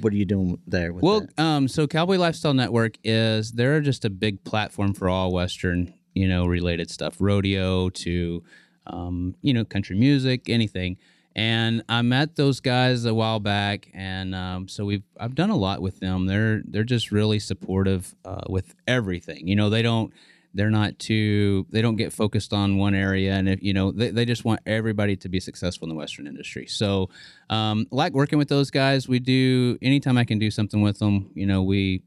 What 0.00 0.12
are 0.12 0.16
you 0.16 0.24
doing 0.24 0.58
there 0.66 0.92
with 0.92 1.02
Well, 1.02 1.20
that? 1.22 1.38
um, 1.42 1.68
so 1.68 1.86
Cowboy 1.86 2.16
Lifestyle 2.16 2.54
Network 2.54 2.94
is 3.02 3.52
they're 3.52 3.80
just 3.80 4.04
a 4.04 4.10
big 4.10 4.44
platform 4.44 4.94
for 4.94 5.08
all 5.08 5.32
Western, 5.32 5.92
you 6.14 6.28
know, 6.28 6.46
related 6.46 6.90
stuff, 6.90 7.16
rodeo 7.18 7.88
to, 7.90 8.42
um, 8.86 9.34
you 9.42 9.52
know, 9.52 9.64
country 9.64 9.96
music, 9.98 10.48
anything. 10.48 10.96
And 11.36 11.84
I 11.88 12.02
met 12.02 12.34
those 12.34 12.60
guys 12.60 13.04
a 13.04 13.14
while 13.14 13.38
back, 13.38 13.88
and 13.94 14.34
um, 14.34 14.68
so 14.68 14.84
we've 14.84 15.04
I've 15.18 15.36
done 15.36 15.50
a 15.50 15.56
lot 15.56 15.80
with 15.80 16.00
them. 16.00 16.26
They're 16.26 16.62
they're 16.64 16.82
just 16.82 17.12
really 17.12 17.38
supportive 17.38 18.14
uh, 18.24 18.42
with 18.48 18.74
everything. 18.88 19.46
You 19.46 19.54
know, 19.54 19.70
they 19.70 19.82
don't 19.82 20.12
they're 20.54 20.70
not 20.70 20.98
too 20.98 21.66
they 21.70 21.82
don't 21.82 21.96
get 21.96 22.12
focused 22.12 22.52
on 22.52 22.78
one 22.78 22.94
area, 22.94 23.34
and 23.34 23.48
if 23.48 23.62
you 23.62 23.72
know 23.72 23.92
they, 23.92 24.10
they 24.10 24.24
just 24.24 24.44
want 24.44 24.60
everybody 24.66 25.14
to 25.16 25.28
be 25.28 25.38
successful 25.38 25.86
in 25.86 25.90
the 25.90 25.94
Western 25.94 26.26
industry. 26.26 26.66
So 26.66 27.10
um, 27.48 27.86
like 27.92 28.12
working 28.12 28.38
with 28.38 28.48
those 28.48 28.70
guys. 28.70 29.08
We 29.08 29.20
do 29.20 29.78
anytime 29.80 30.18
I 30.18 30.24
can 30.24 30.38
do 30.40 30.50
something 30.50 30.82
with 30.82 30.98
them. 30.98 31.30
You 31.34 31.46
know, 31.46 31.62
we 31.62 32.02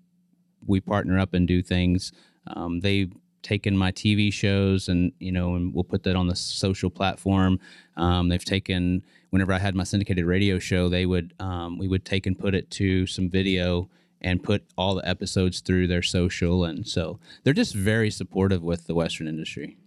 we 0.65 0.81
partner 0.81 1.17
up 1.17 1.33
and 1.33 1.47
do 1.47 1.61
things. 1.61 2.11
Um, 2.47 2.81
they've 2.81 3.11
taken 3.43 3.77
my 3.77 3.91
TV 3.91 4.33
shows 4.33 4.87
and 4.87 5.11
you 5.19 5.31
know, 5.31 5.55
and 5.55 5.73
we'll 5.73 5.83
put 5.83 6.03
that 6.03 6.15
on 6.15 6.27
the 6.27 6.35
social 6.35 6.89
platform. 6.89 7.59
Um, 7.97 8.29
they've 8.29 8.43
taken 8.43 9.03
whenever 9.29 9.53
I 9.53 9.59
had 9.59 9.75
my 9.75 9.83
syndicated 9.83 10.25
radio 10.25 10.57
show, 10.57 10.89
they 10.89 11.05
would 11.05 11.33
um, 11.39 11.77
we 11.77 11.87
would 11.87 12.05
take 12.05 12.25
and 12.25 12.37
put 12.37 12.55
it 12.55 12.71
to 12.71 13.05
some 13.05 13.29
video 13.29 13.89
and 14.21 14.41
put 14.41 14.63
all 14.77 14.95
the 14.95 15.07
episodes 15.07 15.59
through 15.59 15.87
their 15.87 16.01
social, 16.01 16.63
and 16.63 16.87
so 16.87 17.19
they're 17.43 17.53
just 17.53 17.75
very 17.75 18.09
supportive 18.09 18.63
with 18.63 18.87
the 18.87 18.95
Western 18.95 19.27
industry. 19.27 19.77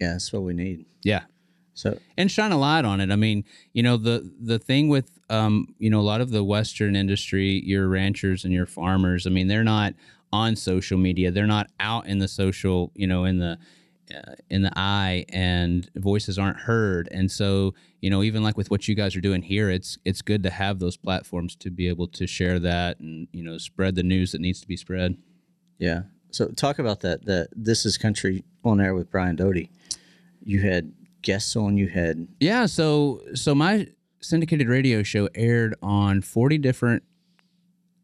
yeah, 0.00 0.12
that's 0.12 0.32
what 0.32 0.42
we 0.42 0.52
need. 0.52 0.84
Yeah, 1.02 1.22
So 1.72 1.98
and 2.18 2.30
shine 2.30 2.52
a 2.52 2.58
light 2.58 2.84
on 2.84 3.00
it. 3.00 3.10
I 3.10 3.16
mean, 3.16 3.44
you 3.72 3.82
know, 3.82 3.96
the 3.96 4.30
the 4.38 4.58
thing 4.58 4.88
with 4.88 5.18
um, 5.30 5.74
you 5.78 5.88
know, 5.88 6.00
a 6.00 6.02
lot 6.02 6.20
of 6.20 6.30
the 6.30 6.44
Western 6.44 6.96
industry, 6.96 7.62
your 7.64 7.88
ranchers 7.88 8.44
and 8.44 8.52
your 8.52 8.66
farmers. 8.66 9.26
I 9.26 9.30
mean, 9.30 9.46
they're 9.46 9.64
not 9.64 9.94
on 10.32 10.56
social 10.56 10.98
media. 10.98 11.30
They're 11.30 11.46
not 11.46 11.68
out 11.80 12.06
in 12.06 12.18
the 12.18 12.28
social, 12.28 12.92
you 12.94 13.06
know, 13.06 13.24
in 13.24 13.38
the 13.38 13.58
uh, 14.14 14.34
in 14.48 14.62
the 14.62 14.72
eye, 14.76 15.24
and 15.28 15.88
voices 15.96 16.38
aren't 16.38 16.58
heard. 16.58 17.08
And 17.12 17.30
so, 17.30 17.74
you 18.00 18.10
know, 18.10 18.22
even 18.22 18.42
like 18.42 18.56
with 18.56 18.70
what 18.70 18.88
you 18.88 18.94
guys 18.94 19.14
are 19.14 19.20
doing 19.20 19.42
here, 19.42 19.70
it's 19.70 19.98
it's 20.04 20.22
good 20.22 20.42
to 20.42 20.50
have 20.50 20.78
those 20.78 20.96
platforms 20.96 21.54
to 21.56 21.70
be 21.70 21.88
able 21.88 22.08
to 22.08 22.26
share 22.26 22.58
that 22.58 22.98
and 23.00 23.28
you 23.32 23.42
know 23.42 23.58
spread 23.58 23.94
the 23.94 24.02
news 24.02 24.32
that 24.32 24.40
needs 24.40 24.60
to 24.60 24.66
be 24.66 24.76
spread. 24.76 25.16
yeah, 25.78 26.02
so 26.30 26.48
talk 26.48 26.78
about 26.78 27.00
that. 27.00 27.24
That 27.26 27.48
this 27.52 27.86
is 27.86 27.98
country 27.98 28.44
on 28.64 28.80
air 28.80 28.94
with 28.94 29.10
Brian 29.10 29.36
Doty. 29.36 29.70
You 30.42 30.62
had 30.62 30.92
guests 31.22 31.54
on. 31.56 31.76
You 31.76 31.88
had 31.88 32.28
Yeah, 32.40 32.66
so 32.66 33.22
so 33.34 33.54
my 33.54 33.88
syndicated 34.20 34.68
radio 34.68 35.02
show 35.02 35.28
aired 35.34 35.74
on 35.82 36.20
40 36.20 36.58
different 36.58 37.02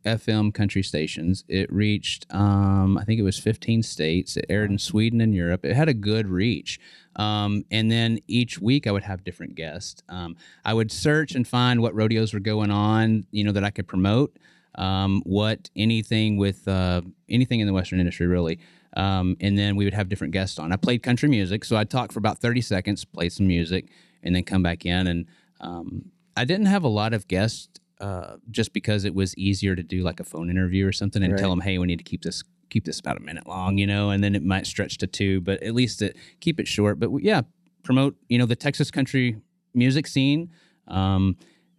FM 0.06 0.54
country 0.54 0.82
stations. 0.82 1.44
It 1.48 1.70
reached 1.72 2.26
um, 2.32 2.96
I 2.96 3.04
think 3.04 3.20
it 3.20 3.24
was 3.24 3.38
15 3.38 3.82
states. 3.82 4.36
It 4.36 4.46
aired 4.48 4.70
in 4.70 4.78
Sweden 4.78 5.20
and 5.20 5.34
Europe. 5.34 5.64
It 5.64 5.74
had 5.74 5.88
a 5.88 5.94
good 5.94 6.28
reach. 6.28 6.80
Um, 7.16 7.64
and 7.70 7.90
then 7.90 8.20
each 8.28 8.58
week 8.58 8.86
I 8.86 8.92
would 8.92 9.02
have 9.02 9.24
different 9.24 9.54
guests. 9.54 10.02
Um, 10.08 10.36
I 10.64 10.74
would 10.74 10.92
search 10.92 11.34
and 11.34 11.46
find 11.46 11.82
what 11.82 11.94
rodeos 11.94 12.32
were 12.32 12.40
going 12.40 12.70
on, 12.70 13.26
you 13.30 13.44
know, 13.44 13.52
that 13.52 13.64
I 13.64 13.70
could 13.70 13.88
promote. 13.88 14.36
Um, 14.76 15.22
what 15.24 15.70
anything 15.74 16.36
with 16.36 16.68
uh, 16.68 17.00
anything 17.28 17.60
in 17.60 17.66
the 17.66 17.72
Western 17.72 17.98
industry 17.98 18.26
really. 18.26 18.58
Um, 18.96 19.36
and 19.40 19.58
then 19.58 19.76
we 19.76 19.84
would 19.84 19.94
have 19.94 20.08
different 20.08 20.32
guests 20.32 20.58
on. 20.58 20.72
I 20.72 20.76
played 20.76 21.02
country 21.02 21.28
music, 21.28 21.64
so 21.64 21.76
I'd 21.76 21.90
talk 21.90 22.12
for 22.12 22.18
about 22.18 22.38
30 22.38 22.62
seconds, 22.62 23.04
play 23.04 23.28
some 23.28 23.46
music, 23.46 23.88
and 24.22 24.34
then 24.34 24.42
come 24.42 24.62
back 24.62 24.86
in. 24.86 25.06
And 25.06 25.26
um, 25.60 26.10
I 26.36 26.44
didn't 26.44 26.66
have 26.66 26.82
a 26.82 26.88
lot 26.88 27.12
of 27.12 27.28
guests 27.28 27.80
uh, 28.00 28.36
just 28.50 28.72
because 28.72 29.04
it 29.04 29.14
was 29.14 29.36
easier 29.36 29.74
to 29.74 29.82
do 29.82 30.02
like 30.02 30.20
a 30.20 30.24
phone 30.24 30.50
interview 30.50 30.86
or 30.86 30.92
something 30.92 31.22
and 31.22 31.36
tell 31.38 31.50
them, 31.50 31.60
hey, 31.60 31.78
we 31.78 31.86
need 31.86 31.98
to 31.98 32.04
keep 32.04 32.22
this 32.22 32.42
keep 32.68 32.84
this 32.84 32.98
about 32.98 33.16
a 33.16 33.20
minute 33.20 33.46
long, 33.46 33.78
you 33.78 33.86
know, 33.86 34.10
and 34.10 34.24
then 34.24 34.34
it 34.34 34.42
might 34.42 34.66
stretch 34.66 34.98
to 34.98 35.06
two, 35.06 35.40
but 35.40 35.62
at 35.62 35.72
least 35.72 36.02
it, 36.02 36.16
keep 36.40 36.58
it 36.58 36.66
short. 36.66 36.98
But 36.98 37.10
yeah, 37.22 37.42
promote 37.84 38.16
you 38.28 38.38
know 38.38 38.46
the 38.46 38.56
Texas 38.56 38.90
country 38.90 39.36
music 39.74 40.06
scene. 40.06 40.50
Um, 40.88 41.36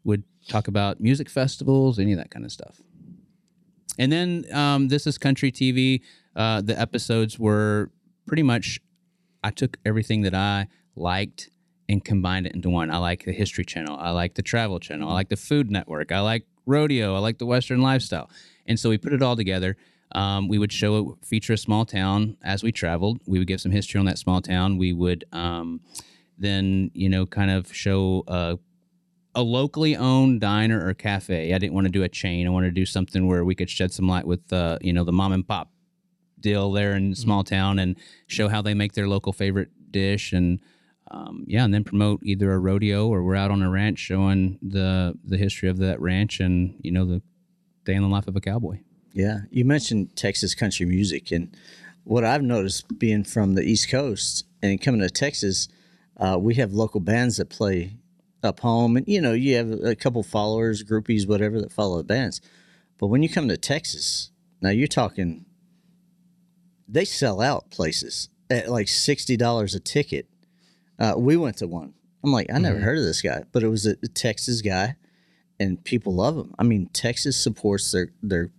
would 0.08 0.24
talk 0.48 0.68
about 0.68 1.00
music 1.00 1.30
festivals, 1.30 2.00
any 2.00 2.14
of 2.14 2.18
that 2.18 2.32
kind 2.32 2.46
of 2.46 2.52
stuff. 2.52 2.82
And 4.00 4.12
then 4.12 4.46
um, 4.54 4.88
this 4.88 5.06
is 5.06 5.18
country 5.18 5.52
TV. 5.52 6.02
Uh, 6.36 6.62
the 6.62 6.80
episodes 6.80 7.38
were 7.38 7.92
pretty 8.26 8.44
much. 8.44 8.80
I 9.44 9.52
took 9.52 9.78
everything 9.86 10.24
that 10.24 10.34
I 10.34 10.68
liked 10.96 11.50
and 11.90 12.04
combined 12.04 12.48
it 12.48 12.54
into 12.54 12.70
one. 12.70 12.92
I 12.92 12.98
like 12.98 13.26
the 13.26 13.32
History 13.32 13.64
Channel. 13.66 13.98
I 13.98 14.12
like 14.12 14.36
the 14.36 14.42
Travel 14.42 14.80
Channel. 14.80 15.10
I 15.10 15.14
like 15.14 15.30
the 15.30 15.38
Food 15.38 15.72
Network. 15.72 16.12
I 16.12 16.20
like 16.20 16.46
rodeo. 16.66 17.16
I 17.16 17.20
like 17.20 17.38
the 17.38 17.46
Western 17.46 17.82
lifestyle. 17.82 18.30
And 18.66 18.80
so 18.80 18.90
we 18.90 18.98
put 18.98 19.14
it 19.14 19.22
all 19.22 19.36
together. 19.36 19.78
Um, 20.14 20.48
we 20.48 20.58
would 20.58 20.72
show 20.72 21.18
feature 21.24 21.54
a 21.54 21.58
small 21.58 21.86
town 21.86 22.38
as 22.44 22.64
we 22.64 22.72
traveled. 22.72 23.20
We 23.26 23.40
would 23.40 23.48
give 23.48 23.62
some 23.62 23.72
history 23.72 24.00
on 24.00 24.06
that 24.06 24.18
small 24.18 24.42
town. 24.42 24.78
We 24.78 24.94
would 24.94 25.26
um, 25.32 25.82
then, 26.38 26.92
you 26.94 27.10
know, 27.10 27.26
kind 27.26 27.52
of 27.52 27.74
show 27.74 28.24
a, 28.28 28.58
a 29.36 29.42
locally 29.44 29.96
owned 29.96 30.42
diner 30.42 30.86
or 30.86 30.94
cafe. 30.94 31.54
I 31.54 31.58
didn't 31.58 31.74
want 31.74 31.86
to 31.86 31.92
do 31.92 32.04
a 32.04 32.10
chain. 32.10 32.48
I 32.48 32.50
wanted 32.50 32.68
to 32.68 32.82
do 32.82 32.86
something 32.86 33.28
where 33.28 33.44
we 33.44 33.56
could 33.56 33.70
shed 33.70 33.92
some 33.92 34.08
light 34.08 34.26
with, 34.26 34.52
uh, 34.52 34.78
you 34.82 34.94
know, 34.94 35.04
the 35.04 35.12
mom 35.12 35.32
and 35.32 35.48
pop 35.48 35.72
deal 36.40 36.72
there 36.72 36.96
in 36.96 37.16
small 37.16 37.44
town 37.44 37.80
and 37.80 37.98
show 38.28 38.48
how 38.48 38.62
they 38.62 38.74
make 38.74 38.94
their 38.94 39.08
local 39.08 39.34
favorite 39.34 39.70
dish 39.92 40.34
and 40.34 40.60
um, 41.10 41.46
yeah, 41.48 41.64
and 41.64 41.74
then 41.74 41.84
promote 41.84 42.20
either 42.24 42.52
a 42.52 42.60
rodeo 42.60 43.08
or 43.08 43.24
we're 43.24 43.36
out 43.36 43.52
on 43.52 43.62
a 43.62 43.70
ranch 43.70 44.00
showing 44.00 44.60
the 44.62 45.18
the 45.24 45.38
history 45.38 45.70
of 45.70 45.78
that 45.78 46.02
ranch 46.02 46.40
and 46.40 46.76
you 46.82 46.92
know 46.92 47.06
the 47.06 47.22
day 47.86 47.94
in 47.94 48.04
the 48.04 48.10
life 48.10 48.28
of 48.28 48.36
a 48.36 48.42
cowboy. 48.42 48.80
Yeah, 49.14 49.42
you 49.50 49.66
mentioned 49.66 50.16
Texas 50.16 50.54
country 50.54 50.86
music, 50.86 51.32
and 51.32 51.56
what 52.04 52.24
I've 52.24 52.44
noticed 52.44 53.00
being 53.00 53.24
from 53.24 53.56
the 53.56 53.64
East 53.64 53.90
Coast 53.90 54.46
and 54.62 54.82
coming 54.82 55.02
to 55.02 55.10
Texas, 55.10 55.68
uh, 56.18 56.38
we 56.40 56.56
have 56.56 56.74
local 56.74 57.00
bands 57.00 57.38
that 57.38 57.50
play 57.50 57.94
up 58.44 58.60
home, 58.60 58.98
and 58.98 59.08
you 59.08 59.22
know 59.22 59.34
you 59.34 59.56
have 59.56 59.72
a 59.72 59.96
couple 59.96 60.24
followers, 60.24 60.84
groupies, 60.84 61.28
whatever 61.28 61.62
that 61.62 61.72
follow 61.72 61.98
the 61.98 62.04
bands. 62.04 62.42
But 62.98 63.08
when 63.08 63.24
you 63.24 63.30
come 63.30 63.48
to 63.48 63.58
Texas, 63.58 64.32
now 64.62 64.70
you're 64.70 64.88
talking, 64.88 65.46
they 66.88 67.06
sell 67.06 67.42
out 67.42 67.70
places 67.70 68.30
at 68.50 68.70
like 68.70 68.88
sixty 68.88 69.38
dollars 69.38 69.74
a 69.74 69.80
ticket. 69.80 70.28
Uh, 71.00 71.14
we 71.18 71.38
went 71.38 71.58
to 71.58 71.68
one. 71.68 71.94
I'm 72.24 72.32
like, 72.32 72.48
I 72.52 72.58
never 72.58 72.80
heard 72.80 72.98
of 72.98 73.04
this 73.04 73.22
guy, 73.22 73.44
but 73.52 73.64
it 73.64 73.70
was 73.70 73.86
a, 73.86 73.96
a 74.04 74.08
Texas 74.08 74.62
guy, 74.62 74.96
and 75.60 75.84
people 75.84 76.14
love 76.16 76.36
him. 76.36 76.54
I 76.58 76.64
mean, 76.64 76.90
Texas 76.94 77.38
supports 77.38 77.92
their 77.92 78.10
their 78.22 78.52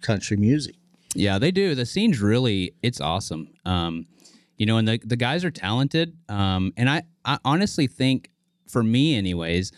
country 0.00 0.36
music. 0.36 0.74
Yeah, 1.14 1.38
they 1.38 1.50
do. 1.50 1.74
The 1.74 1.86
scene's 1.86 2.20
really 2.20 2.74
it's 2.82 3.00
awesome. 3.00 3.54
Um, 3.64 4.06
you 4.58 4.66
know, 4.66 4.76
and 4.76 4.86
the 4.86 5.00
the 5.04 5.16
guys 5.16 5.44
are 5.44 5.50
talented. 5.50 6.16
Um, 6.28 6.72
and 6.76 6.90
I 6.90 7.04
I 7.24 7.38
honestly 7.44 7.86
think 7.86 8.30
for 8.68 8.82
me, 8.82 9.16
anyways, 9.16 9.72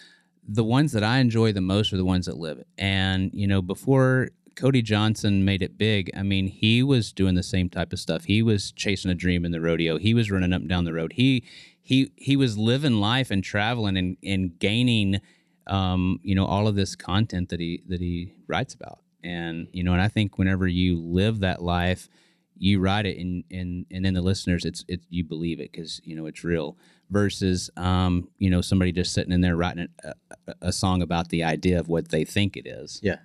the 0.46 0.64
ones 0.64 0.92
that 0.92 1.04
I 1.04 1.18
enjoy 1.18 1.52
the 1.52 1.60
most 1.60 1.92
are 1.92 1.96
the 1.96 2.04
ones 2.04 2.26
that 2.26 2.38
live 2.38 2.58
it. 2.58 2.66
And 2.78 3.30
you 3.34 3.46
know, 3.46 3.62
before 3.62 4.30
Cody 4.56 4.82
Johnson 4.82 5.44
made 5.44 5.62
it 5.62 5.78
big, 5.78 6.10
I 6.16 6.22
mean, 6.22 6.48
he 6.48 6.82
was 6.82 7.12
doing 7.12 7.34
the 7.34 7.42
same 7.42 7.68
type 7.68 7.92
of 7.92 8.00
stuff. 8.00 8.24
He 8.24 8.42
was 8.42 8.72
chasing 8.72 9.10
a 9.10 9.14
dream 9.14 9.44
in 9.44 9.52
the 9.52 9.60
rodeo. 9.60 9.98
He 9.98 10.14
was 10.14 10.30
running 10.30 10.52
up 10.52 10.62
and 10.62 10.68
down 10.68 10.84
the 10.84 10.92
road. 10.94 11.12
He 11.12 11.44
he 11.88 12.12
he 12.16 12.36
was 12.36 12.58
living 12.58 12.96
life 12.96 13.30
and 13.30 13.42
traveling 13.42 13.96
and 13.96 14.18
and 14.22 14.58
gaining, 14.58 15.22
um, 15.66 16.20
you 16.22 16.34
know, 16.34 16.44
all 16.44 16.68
of 16.68 16.74
this 16.74 16.94
content 16.94 17.48
that 17.48 17.60
he 17.60 17.82
that 17.88 17.98
he 17.98 18.34
writes 18.46 18.74
about. 18.74 18.98
And 19.24 19.68
you 19.72 19.82
know, 19.82 19.94
and 19.94 20.02
I 20.02 20.08
think 20.08 20.36
whenever 20.36 20.68
you 20.68 21.00
live 21.00 21.40
that 21.40 21.62
life, 21.62 22.10
you 22.58 22.78
write 22.78 23.06
it, 23.06 23.16
and 23.16 23.42
and 23.50 23.86
and 23.90 24.04
then 24.04 24.12
the 24.12 24.20
listeners, 24.20 24.66
it's 24.66 24.84
it 24.86 25.00
you 25.08 25.24
believe 25.24 25.60
it 25.60 25.72
because 25.72 26.02
you 26.04 26.14
know 26.14 26.26
it's 26.26 26.44
real. 26.44 26.76
Versus, 27.10 27.70
um, 27.78 28.28
you 28.36 28.50
know, 28.50 28.60
somebody 28.60 28.92
just 28.92 29.14
sitting 29.14 29.32
in 29.32 29.40
there 29.40 29.56
writing 29.56 29.88
a, 30.04 30.12
a, 30.46 30.54
a 30.60 30.72
song 30.74 31.00
about 31.00 31.30
the 31.30 31.42
idea 31.42 31.80
of 31.80 31.88
what 31.88 32.10
they 32.10 32.22
think 32.22 32.54
it 32.54 32.66
is. 32.66 33.00
Yeah, 33.02 33.16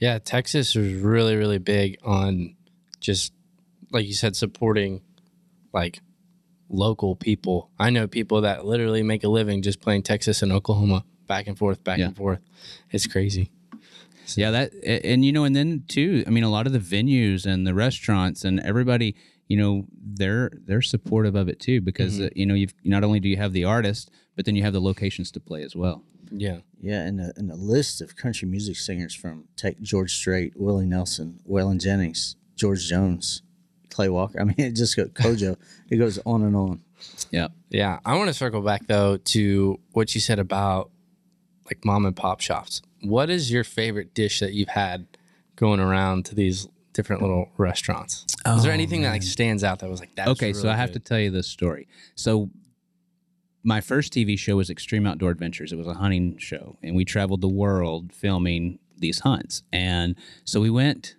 Yeah, 0.00 0.18
Texas 0.18 0.74
was 0.74 0.94
really, 0.94 1.36
really 1.36 1.58
big 1.58 1.96
on 2.02 2.56
just 2.98 3.32
like 3.92 4.04
you 4.04 4.14
said, 4.14 4.34
supporting 4.34 5.00
like 5.72 6.00
local 6.68 7.16
people. 7.16 7.70
I 7.78 7.90
know 7.90 8.06
people 8.06 8.42
that 8.42 8.64
literally 8.66 9.02
make 9.02 9.24
a 9.24 9.28
living 9.28 9.62
just 9.62 9.80
playing 9.80 10.02
Texas 10.02 10.42
and 10.42 10.52
Oklahoma 10.52 11.04
back 11.26 11.46
and 11.46 11.56
forth, 11.58 11.82
back 11.84 11.98
Yeah. 11.98 12.06
and 12.06 12.16
forth. 12.16 12.40
It's 12.90 13.06
crazy. 13.06 13.50
Yeah, 14.36 14.50
that 14.50 14.72
and 14.84 15.24
you 15.24 15.32
know, 15.32 15.44
and 15.44 15.56
then 15.56 15.84
too, 15.88 16.22
I 16.26 16.30
mean, 16.30 16.44
a 16.44 16.50
lot 16.50 16.66
of 16.66 16.72
the 16.74 16.78
venues 16.78 17.46
and 17.46 17.66
the 17.66 17.72
restaurants 17.74 18.44
and 18.44 18.60
everybody, 18.60 19.16
you 19.46 19.56
know, 19.56 19.86
they're 19.92 20.50
they're 20.66 20.82
supportive 20.82 21.34
of 21.34 21.48
it 21.48 21.58
too 21.60 21.80
because 21.80 22.20
uh, 22.20 22.28
you 22.36 22.44
know, 22.44 22.52
you've 22.54 22.74
not 22.84 23.04
only 23.04 23.20
do 23.20 23.28
you 23.28 23.38
have 23.38 23.54
the 23.54 23.64
artist, 23.64 24.10
but 24.36 24.44
then 24.44 24.54
you 24.54 24.62
have 24.62 24.74
the 24.74 24.80
locations 24.82 25.30
to 25.30 25.40
play 25.40 25.62
as 25.62 25.74
well. 25.74 26.04
Yeah. 26.30 26.58
yeah, 26.78 27.06
and 27.06 27.20
a, 27.22 27.32
and 27.36 27.50
a 27.50 27.54
list 27.54 28.02
of 28.02 28.14
country 28.16 28.46
music 28.46 28.76
singers 28.76 29.14
from 29.14 29.44
take 29.56 29.80
George 29.80 30.14
Strait, 30.14 30.52
Willie 30.56 30.84
Nelson, 30.84 31.40
Waylon 31.48 31.80
Jennings, 31.80 32.36
George 32.54 32.86
Jones, 32.86 33.40
Clay 33.98 34.08
Walker. 34.08 34.40
I 34.40 34.44
mean, 34.44 34.54
it 34.58 34.76
just 34.76 34.96
goes 34.96 35.08
Kojo. 35.08 35.56
it 35.90 35.96
goes 35.96 36.20
on 36.24 36.44
and 36.44 36.54
on. 36.54 36.80
Yeah. 37.32 37.48
Yeah. 37.68 37.98
I 38.04 38.16
want 38.16 38.28
to 38.28 38.32
circle 38.32 38.60
back 38.60 38.86
though 38.86 39.16
to 39.16 39.80
what 39.90 40.14
you 40.14 40.20
said 40.20 40.38
about 40.38 40.92
like 41.64 41.84
mom 41.84 42.06
and 42.06 42.14
pop 42.14 42.40
shops. 42.40 42.80
What 43.02 43.28
is 43.28 43.50
your 43.50 43.64
favorite 43.64 44.14
dish 44.14 44.38
that 44.38 44.52
you've 44.52 44.68
had 44.68 45.08
going 45.56 45.80
around 45.80 46.26
to 46.26 46.36
these 46.36 46.68
different 46.92 47.22
little 47.22 47.50
restaurants? 47.56 48.24
is 48.46 48.62
there 48.62 48.70
Oh, 48.70 48.74
anything 48.74 49.02
that 49.02 49.10
like 49.10 49.24
stands 49.24 49.64
out 49.64 49.80
that 49.80 49.90
was 49.90 49.98
like 49.98 50.14
that? 50.14 50.28
okay, 50.28 50.52
so 50.52 50.68
I 50.70 50.76
have 50.76 50.92
to 50.92 51.00
tell 51.00 51.18
you 51.18 51.32
this 51.32 51.48
story. 51.48 51.88
So 52.14 52.50
my 53.64 53.80
first 53.80 54.12
TV 54.12 54.38
show 54.38 54.54
was 54.54 54.70
Extreme 54.70 55.08
Outdoor 55.08 55.30
Adventures. 55.32 55.72
It 55.72 55.76
was 55.76 55.88
a 55.88 55.94
hunting 55.94 56.38
show, 56.38 56.76
and 56.84 56.94
we 56.94 57.04
traveled 57.04 57.40
the 57.40 57.48
world 57.48 58.12
filming 58.12 58.78
these 58.96 59.18
hunts. 59.18 59.64
And 59.72 60.14
so 60.44 60.60
we 60.60 60.70
went 60.70 61.16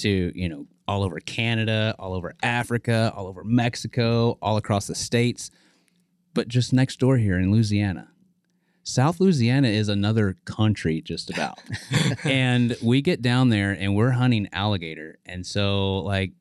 to, 0.00 0.32
you 0.34 0.48
know, 0.50 0.66
all 0.90 1.04
over 1.04 1.20
Canada, 1.20 1.94
all 2.00 2.14
over 2.14 2.34
Africa, 2.42 3.12
all 3.14 3.28
over 3.28 3.44
Mexico, 3.44 4.36
all 4.42 4.56
across 4.56 4.88
the 4.88 4.94
states. 4.96 5.52
But 6.34 6.48
just 6.48 6.72
next 6.72 6.98
door 6.98 7.16
here 7.16 7.38
in 7.38 7.52
Louisiana, 7.52 8.08
South 8.82 9.20
Louisiana 9.20 9.68
is 9.68 9.88
another 9.88 10.36
country 10.46 11.00
just 11.00 11.30
about. 11.30 11.60
and 12.24 12.76
we 12.82 13.02
get 13.02 13.22
down 13.22 13.50
there 13.50 13.70
and 13.70 13.94
we're 13.94 14.10
hunting 14.10 14.48
alligator. 14.52 15.20
And 15.24 15.46
so 15.46 15.98
like 15.98 16.32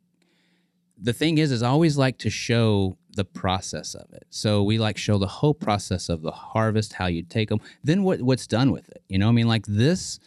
the 1.00 1.14
thing 1.14 1.38
is 1.38 1.52
is 1.52 1.62
I 1.62 1.70
always 1.70 1.96
like 1.96 2.18
to 2.20 2.32
show 2.32 2.98
the 3.12 3.26
process 3.26 3.94
of 3.94 4.12
it. 4.14 4.26
So 4.32 4.64
we 4.64 4.80
like 4.80 4.98
show 4.98 5.20
the 5.20 5.28
whole 5.28 5.54
process 5.54 6.10
of 6.10 6.24
the 6.24 6.32
harvest, 6.32 6.94
how 6.94 7.06
you 7.06 7.22
take 7.22 7.50
them, 7.50 7.60
then 7.84 8.02
what 8.02 8.24
what's 8.24 8.48
done 8.48 8.72
with 8.72 8.90
it. 8.90 9.04
You 9.10 9.20
know, 9.20 9.30
I 9.30 9.32
mean 9.32 9.48
like 9.48 9.68
this 9.68 10.20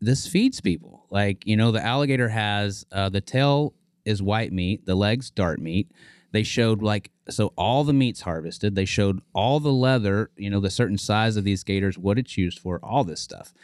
this 0.00 0.26
feeds 0.26 0.62
people. 0.62 0.95
Like, 1.10 1.46
you 1.46 1.56
know, 1.56 1.70
the 1.72 1.84
alligator 1.84 2.28
has 2.28 2.84
uh, 2.92 3.08
the 3.08 3.20
tail 3.20 3.74
is 4.04 4.22
white 4.22 4.52
meat, 4.52 4.86
the 4.86 4.94
legs 4.94 5.30
dart 5.30 5.60
meat. 5.60 5.90
They 6.32 6.42
showed 6.42 6.82
like 6.82 7.10
so 7.28 7.52
all 7.56 7.84
the 7.84 7.92
meat's 7.92 8.20
harvested. 8.22 8.74
They 8.74 8.84
showed 8.84 9.20
all 9.32 9.58
the 9.60 9.72
leather, 9.72 10.30
you 10.36 10.50
know, 10.50 10.60
the 10.60 10.70
certain 10.70 10.98
size 10.98 11.36
of 11.36 11.44
these 11.44 11.64
gators, 11.64 11.98
what 11.98 12.18
it's 12.18 12.36
used 12.36 12.58
for, 12.58 12.78
all 12.82 13.04
this 13.04 13.20
stuff. 13.20 13.54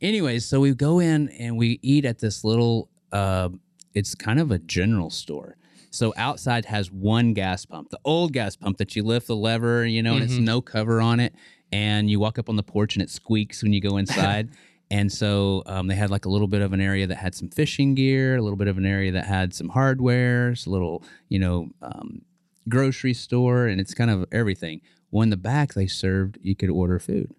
Anyways, 0.00 0.46
so 0.46 0.60
we 0.60 0.74
go 0.74 0.98
in 1.00 1.28
and 1.30 1.58
we 1.58 1.78
eat 1.82 2.04
at 2.04 2.18
this 2.20 2.44
little 2.44 2.88
uh 3.12 3.48
it's 3.94 4.14
kind 4.14 4.38
of 4.38 4.50
a 4.50 4.58
general 4.58 5.10
store. 5.10 5.56
So 5.90 6.14
outside 6.16 6.66
has 6.66 6.92
one 6.92 7.34
gas 7.34 7.66
pump, 7.66 7.90
the 7.90 7.98
old 8.04 8.32
gas 8.32 8.54
pump 8.54 8.78
that 8.78 8.94
you 8.94 9.02
lift 9.02 9.26
the 9.26 9.34
lever, 9.34 9.84
you 9.84 10.02
know, 10.02 10.14
and 10.14 10.22
it's 10.22 10.34
no 10.40 10.60
cover 10.60 11.00
on 11.00 11.18
it. 11.18 11.34
And 11.72 12.08
you 12.08 12.20
walk 12.20 12.38
up 12.38 12.48
on 12.48 12.54
the 12.56 12.62
porch 12.62 12.94
and 12.94 13.02
it 13.02 13.10
squeaks 13.10 13.62
when 13.62 13.72
you 13.72 13.80
go 13.80 13.96
inside. 13.96 14.50
and 14.90 15.12
so 15.12 15.62
um, 15.66 15.86
they 15.86 15.94
had 15.94 16.10
like 16.10 16.24
a 16.24 16.28
little 16.28 16.48
bit 16.48 16.62
of 16.62 16.72
an 16.72 16.80
area 16.80 17.06
that 17.06 17.16
had 17.16 17.34
some 17.34 17.48
fishing 17.48 17.94
gear, 17.94 18.36
a 18.36 18.42
little 18.42 18.56
bit 18.56 18.68
of 18.68 18.76
an 18.76 18.86
area 18.86 19.12
that 19.12 19.24
had 19.24 19.54
some 19.54 19.68
hardware, 19.68 20.50
a 20.50 20.70
little, 20.70 21.04
you 21.28 21.38
know, 21.38 21.70
um, 21.80 22.22
grocery 22.68 23.14
store, 23.14 23.66
and 23.66 23.80
it's 23.80 23.94
kind 23.94 24.10
of 24.10 24.26
everything. 24.32 24.80
Well, 25.10 25.22
in 25.22 25.30
the 25.30 25.36
back, 25.36 25.74
they 25.74 25.86
served, 25.86 26.38
you 26.42 26.56
could 26.56 26.70
order 26.70 26.98
food. 26.98 27.32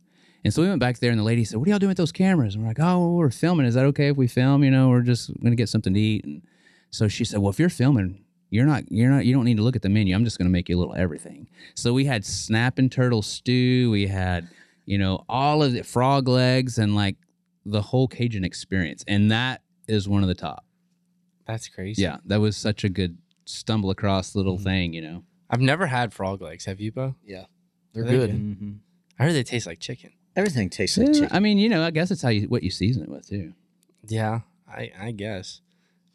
And 0.44 0.54
so 0.54 0.62
we 0.62 0.68
went 0.70 0.80
back 0.80 1.00
there, 1.00 1.12
and 1.12 1.20
the 1.20 1.24
lady 1.24 1.44
said, 1.44 1.60
"What 1.60 1.68
are 1.68 1.72
y'all 1.72 1.80
doing 1.80 1.90
with 1.90 1.98
those 1.98 2.12
cameras?" 2.12 2.56
And 2.56 2.64
we're 2.64 2.70
like, 2.70 2.80
"Oh, 2.80 3.14
we're 3.14 3.30
filming. 3.30 3.66
Is 3.66 3.76
that 3.76 3.86
okay 3.86 4.08
if 4.08 4.18
we 4.18 4.28
film? 4.28 4.64
You 4.64 4.72
know, 4.72 4.90
we're 4.90 5.02
just 5.02 5.32
gonna 5.42 5.56
get 5.56 5.70
something 5.70 5.94
to 5.94 6.00
eat." 6.00 6.26
And 6.26 6.42
so 6.90 7.08
she 7.08 7.26
said, 7.26 7.42
"Well, 7.42 7.52
if 7.52 7.60
you're 7.60 7.70
filming, 7.70 8.24
you're 8.50 8.66
not, 8.66 8.92
you're 8.92 9.12
not, 9.12 9.26
you 9.26 9.34
don't 9.34 9.46
need 9.46 9.58
to 9.58 9.64
look 9.64 9.76
at 9.76 9.84
the 9.84 9.90
menu. 9.90 10.16
I'm 10.16 10.24
just 10.24 10.40
gonna 10.40 10.50
make 10.50 10.68
you 10.68 10.78
a 10.78 10.80
little 10.80 10.96
everything." 10.96 11.48
So 11.76 11.94
we 11.94 12.06
had 12.06 12.26
snap 12.26 12.80
and 12.80 12.92
turtle 12.92 13.22
stew. 13.22 13.92
We 13.92 14.08
had, 14.08 14.48
you 14.86 14.98
know, 14.98 15.26
all 15.30 15.62
of 15.62 15.74
the 15.74 15.84
frog 15.84 16.28
legs 16.28 16.80
and 16.80 16.96
like 16.96 17.18
the 17.66 17.82
whole 17.82 18.08
Cajun 18.08 18.44
experience, 18.44 19.04
and 19.08 19.32
that 19.32 19.62
is 19.88 20.08
one 20.08 20.22
of 20.24 20.28
the 20.28 20.36
top. 20.36 20.66
That's 21.46 21.68
crazy. 21.68 22.02
Yeah, 22.02 22.18
that 22.26 22.40
was 22.40 22.56
such 22.58 22.84
a 22.84 22.90
good 22.90 23.18
stumble 23.46 23.90
across 23.90 24.36
little 24.36 24.58
thing, 24.58 24.94
you 24.94 25.02
know. 25.02 25.24
I've 25.50 25.62
never 25.62 25.88
had 25.88 26.14
frog 26.14 26.42
legs. 26.42 26.66
Have 26.66 26.80
you, 26.80 26.92
Bo? 26.92 27.16
Yeah, 27.26 27.46
they're 27.94 28.04
Are 28.04 28.08
they 28.08 28.12
good. 28.14 28.30
Mm-hmm. 28.32 28.72
I 29.20 29.24
heard 29.24 29.34
they 29.34 29.44
taste 29.44 29.68
like 29.68 29.80
chicken. 29.80 30.12
Everything 30.36 30.70
tastes 30.70 30.98
like 30.98 31.14
chicken. 31.14 31.30
I 31.32 31.40
mean, 31.40 31.58
you 31.58 31.68
know, 31.68 31.84
I 31.84 31.92
guess 31.92 32.10
it's 32.10 32.22
how 32.22 32.30
you 32.30 32.48
what 32.48 32.64
you 32.64 32.72
season 32.72 33.04
it 33.04 33.10
with 33.10 33.28
too. 33.28 33.54
Yeah, 34.08 34.42
I 34.68 34.92
I 35.00 35.12
guess. 35.12 35.62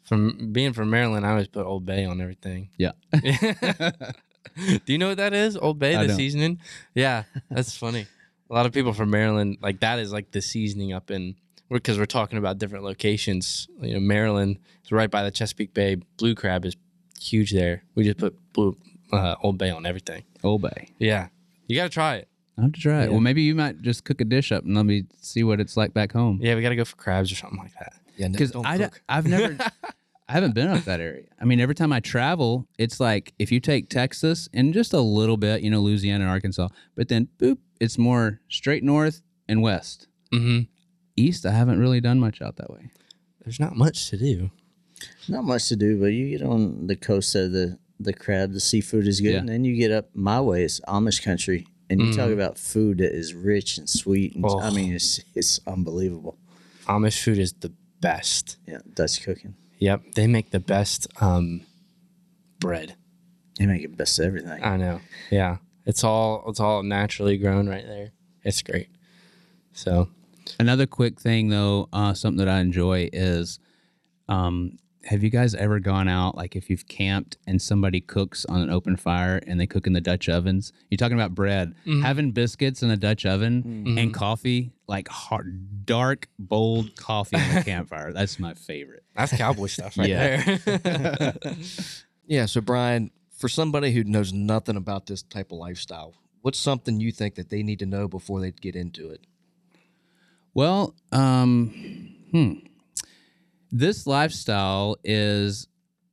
From 0.03 0.53
being 0.53 0.71
from 0.71 0.89
Maryland, 0.89 1.25
I 1.25 1.31
always 1.31 1.49
put 1.49 1.65
Old 1.65 1.85
Bay 1.85 2.05
on 2.05 2.21
everything. 2.21 2.69
Yeah. 2.77 2.93
Do 3.13 4.79
you 4.85 4.97
know 4.97 5.09
what 5.09 5.17
that 5.17 5.33
is? 5.33 5.57
Old 5.57 5.79
Bay, 5.79 5.95
I 5.95 6.03
the 6.03 6.07
don't. 6.07 6.17
seasoning. 6.17 6.61
Yeah, 6.95 7.23
that's 7.51 7.75
funny. 7.77 8.07
A 8.49 8.53
lot 8.53 8.65
of 8.65 8.71
people 8.73 8.93
from 8.93 9.09
Maryland 9.09 9.57
like 9.61 9.79
that 9.81 9.99
is 9.99 10.11
like 10.13 10.31
the 10.31 10.41
seasoning 10.41 10.93
up 10.93 11.11
in 11.11 11.35
because 11.69 11.97
we're 11.99 12.05
talking 12.05 12.37
about 12.37 12.57
different 12.57 12.85
locations. 12.85 13.67
You 13.81 13.95
know, 13.95 13.99
Maryland 13.99 14.59
is 14.85 14.91
right 14.91 15.11
by 15.11 15.23
the 15.23 15.31
Chesapeake 15.31 15.73
Bay. 15.73 15.95
Blue 16.17 16.33
crab 16.33 16.63
is 16.65 16.75
huge 17.19 17.51
there. 17.51 17.83
We 17.95 18.03
just 18.05 18.17
put 18.17 18.35
blue 18.53 18.77
uh, 19.11 19.35
Old 19.43 19.57
Bay 19.57 19.69
on 19.69 19.85
everything. 19.85 20.23
Old 20.43 20.61
Bay. 20.61 20.89
Yeah, 20.97 21.27
you 21.67 21.75
got 21.75 21.83
to 21.83 21.89
try 21.89 22.15
it. 22.15 22.27
I 22.57 22.61
have 22.63 22.71
to 22.73 22.79
try 22.79 23.03
it. 23.03 23.11
Well, 23.11 23.19
maybe 23.19 23.41
you 23.43 23.53
might 23.53 23.81
just 23.81 24.03
cook 24.03 24.19
a 24.21 24.25
dish 24.25 24.51
up 24.51 24.63
and 24.63 24.75
let 24.75 24.85
me 24.85 25.03
see 25.21 25.43
what 25.43 25.59
it's 25.59 25.77
like 25.77 25.93
back 25.93 26.13
home. 26.13 26.39
Yeah, 26.41 26.55
we 26.55 26.61
got 26.61 26.69
to 26.69 26.75
go 26.75 26.85
for 26.85 26.95
crabs 26.95 27.31
or 27.31 27.35
something 27.35 27.59
like 27.59 27.73
that. 27.79 27.93
Yeah, 28.15 28.29
Because 28.29 28.51
don't 28.51 28.65
I, 28.65 28.77
cook. 28.79 29.01
have 29.07 29.27
never, 29.27 29.57
I 30.29 30.33
haven't 30.33 30.53
been 30.55 30.67
up 30.67 30.83
that 30.83 30.99
area. 30.99 31.23
I 31.39 31.45
mean, 31.45 31.59
every 31.61 31.75
time 31.75 31.93
I 31.93 31.99
travel, 32.01 32.67
it's 32.77 32.99
like 32.99 33.33
if 33.39 33.51
you 33.51 33.59
take 33.61 33.89
Texas 33.89 34.49
and 34.53 34.73
just 34.73 34.93
a 34.93 34.99
little 34.99 35.37
bit, 35.37 35.61
you 35.61 35.69
know, 35.71 35.79
Louisiana 35.79 36.25
and 36.25 36.31
Arkansas, 36.31 36.67
but 36.95 37.07
then 37.07 37.29
boop, 37.39 37.59
it's 37.79 37.97
more 37.97 38.41
straight 38.49 38.83
north 38.83 39.21
and 39.47 39.61
west. 39.61 40.07
Mm-hmm. 40.33 40.63
East, 41.15 41.45
I 41.45 41.51
haven't 41.51 41.79
really 41.79 42.01
done 42.01 42.19
much 42.19 42.41
out 42.41 42.57
that 42.57 42.69
way. 42.69 42.89
There's 43.43 43.59
not 43.59 43.75
much 43.77 44.09
to 44.09 44.17
do. 44.17 44.51
Not 45.29 45.45
much 45.45 45.69
to 45.69 45.75
do, 45.77 45.99
but 45.99 46.07
you 46.07 46.37
get 46.37 46.45
on 46.45 46.87
the 46.87 46.95
coast 46.95 47.33
of 47.35 47.51
the 47.51 47.77
the 47.99 48.13
crab, 48.13 48.51
the 48.51 48.59
seafood 48.59 49.07
is 49.07 49.21
good, 49.21 49.31
Yeah. 49.31 49.39
and 49.39 49.49
then 49.49 49.63
you 49.63 49.75
get 49.75 49.91
up 49.91 50.09
my 50.13 50.39
way, 50.39 50.63
it's 50.63 50.79
Amish 50.81 51.23
country, 51.23 51.65
and 51.89 51.99
you 51.99 52.13
talk 52.13 52.29
about 52.29 52.59
food 52.59 52.99
that 52.99 53.11
is 53.11 53.33
rich 53.33 53.79
and 53.79 53.89
sweet, 53.89 54.35
and 54.35 54.45
I 54.45 54.49
Oh. 54.69 54.71
mean 54.71 54.93
it's 54.93 55.19
it's 55.33 55.59
unbelievable. 55.65 56.37
Amish 56.85 57.23
food 57.23 57.39
is 57.39 57.53
the 57.53 57.71
best. 58.01 58.57
Yeah, 58.67 58.79
Dutch 58.93 59.23
cooking, 59.23 59.55
Yep, 59.79 60.13
they 60.15 60.27
make 60.27 60.49
the 60.51 60.59
best 60.59 61.07
um, 61.21 61.61
bread. 62.59 62.95
they 63.59 63.65
make 63.65 63.83
the 63.83 63.87
best 63.95 64.17
of 64.19 64.25
everything. 64.25 64.63
I 64.63 64.77
know. 64.77 65.01
Yeah, 65.29 65.57
it's 65.85 66.03
all 66.03 66.43
it's 66.47 66.59
all 66.59 66.83
naturally 66.83 67.37
grown 67.37 67.67
right 67.69 67.85
there. 67.85 68.11
It's 68.43 68.61
great. 68.61 68.89
So 69.73 70.09
Another 70.59 70.85
quick 70.87 71.19
thing 71.19 71.49
though, 71.49 71.89
uh, 71.91 72.13
something 72.13 72.37
that 72.43 72.47
I 72.49 72.59
enjoy 72.61 73.09
is, 73.11 73.59
um, 74.29 74.77
have 75.07 75.23
you 75.23 75.29
guys 75.29 75.55
ever 75.55 75.79
gone 75.79 76.07
out 76.07 76.35
like 76.35 76.55
if 76.55 76.69
you've 76.69 76.87
camped 76.87 77.37
and 77.47 77.61
somebody 77.61 77.99
cooks 78.01 78.45
on 78.45 78.61
an 78.61 78.69
open 78.69 78.95
fire 78.97 79.41
and 79.47 79.59
they 79.59 79.65
cook 79.67 79.87
in 79.87 79.93
the 79.93 80.01
Dutch 80.01 80.29
ovens? 80.29 80.73
You're 80.89 80.97
talking 80.97 81.17
about 81.17 81.33
bread, 81.33 81.73
having 82.03 82.31
biscuits 82.31 82.83
in 82.83 82.89
a 82.91 82.97
Dutch 82.97 83.25
oven 83.25 83.95
and 83.97 84.13
coffee, 84.13 84.71
like 84.87 85.07
hard, 85.07 85.85
dark, 85.85 86.27
bold 86.37 86.95
coffee 86.95 87.37
on 87.37 87.55
the 87.55 87.63
campfire. 87.65 88.11
That's 88.13 88.37
my 88.39 88.53
favorite. 88.53 89.03
that's 89.15 89.35
cowboy 89.35 89.67
stuff 89.67 89.97
right 89.97 90.09
Yeah. 90.09 90.57
there. 90.75 91.33
Yeah, 92.29 92.45
so 92.45 92.59
Brian, 92.59 93.11
for 93.37 93.47
somebody 93.47 93.93
who 93.93 94.03
knows 94.03 94.33
nothing 94.33 94.75
about 94.75 95.05
this 95.05 95.23
type 95.23 95.53
of 95.53 95.59
lifestyle, 95.59 96.13
what's 96.41 96.59
something 96.59 96.99
you 96.99 97.13
think 97.13 97.35
that 97.35 97.49
they 97.49 97.63
need 97.63 97.79
to 97.79 97.85
know 97.85 98.09
before 98.09 98.41
they 98.41 98.51
get 98.51 98.75
into 98.75 99.09
it? 99.09 99.21
Well, 100.53 100.93
um, 101.13 102.15
hmm. 102.31 102.53
This 103.71 104.07
lifestyle 104.07 104.97
is, 105.03 105.67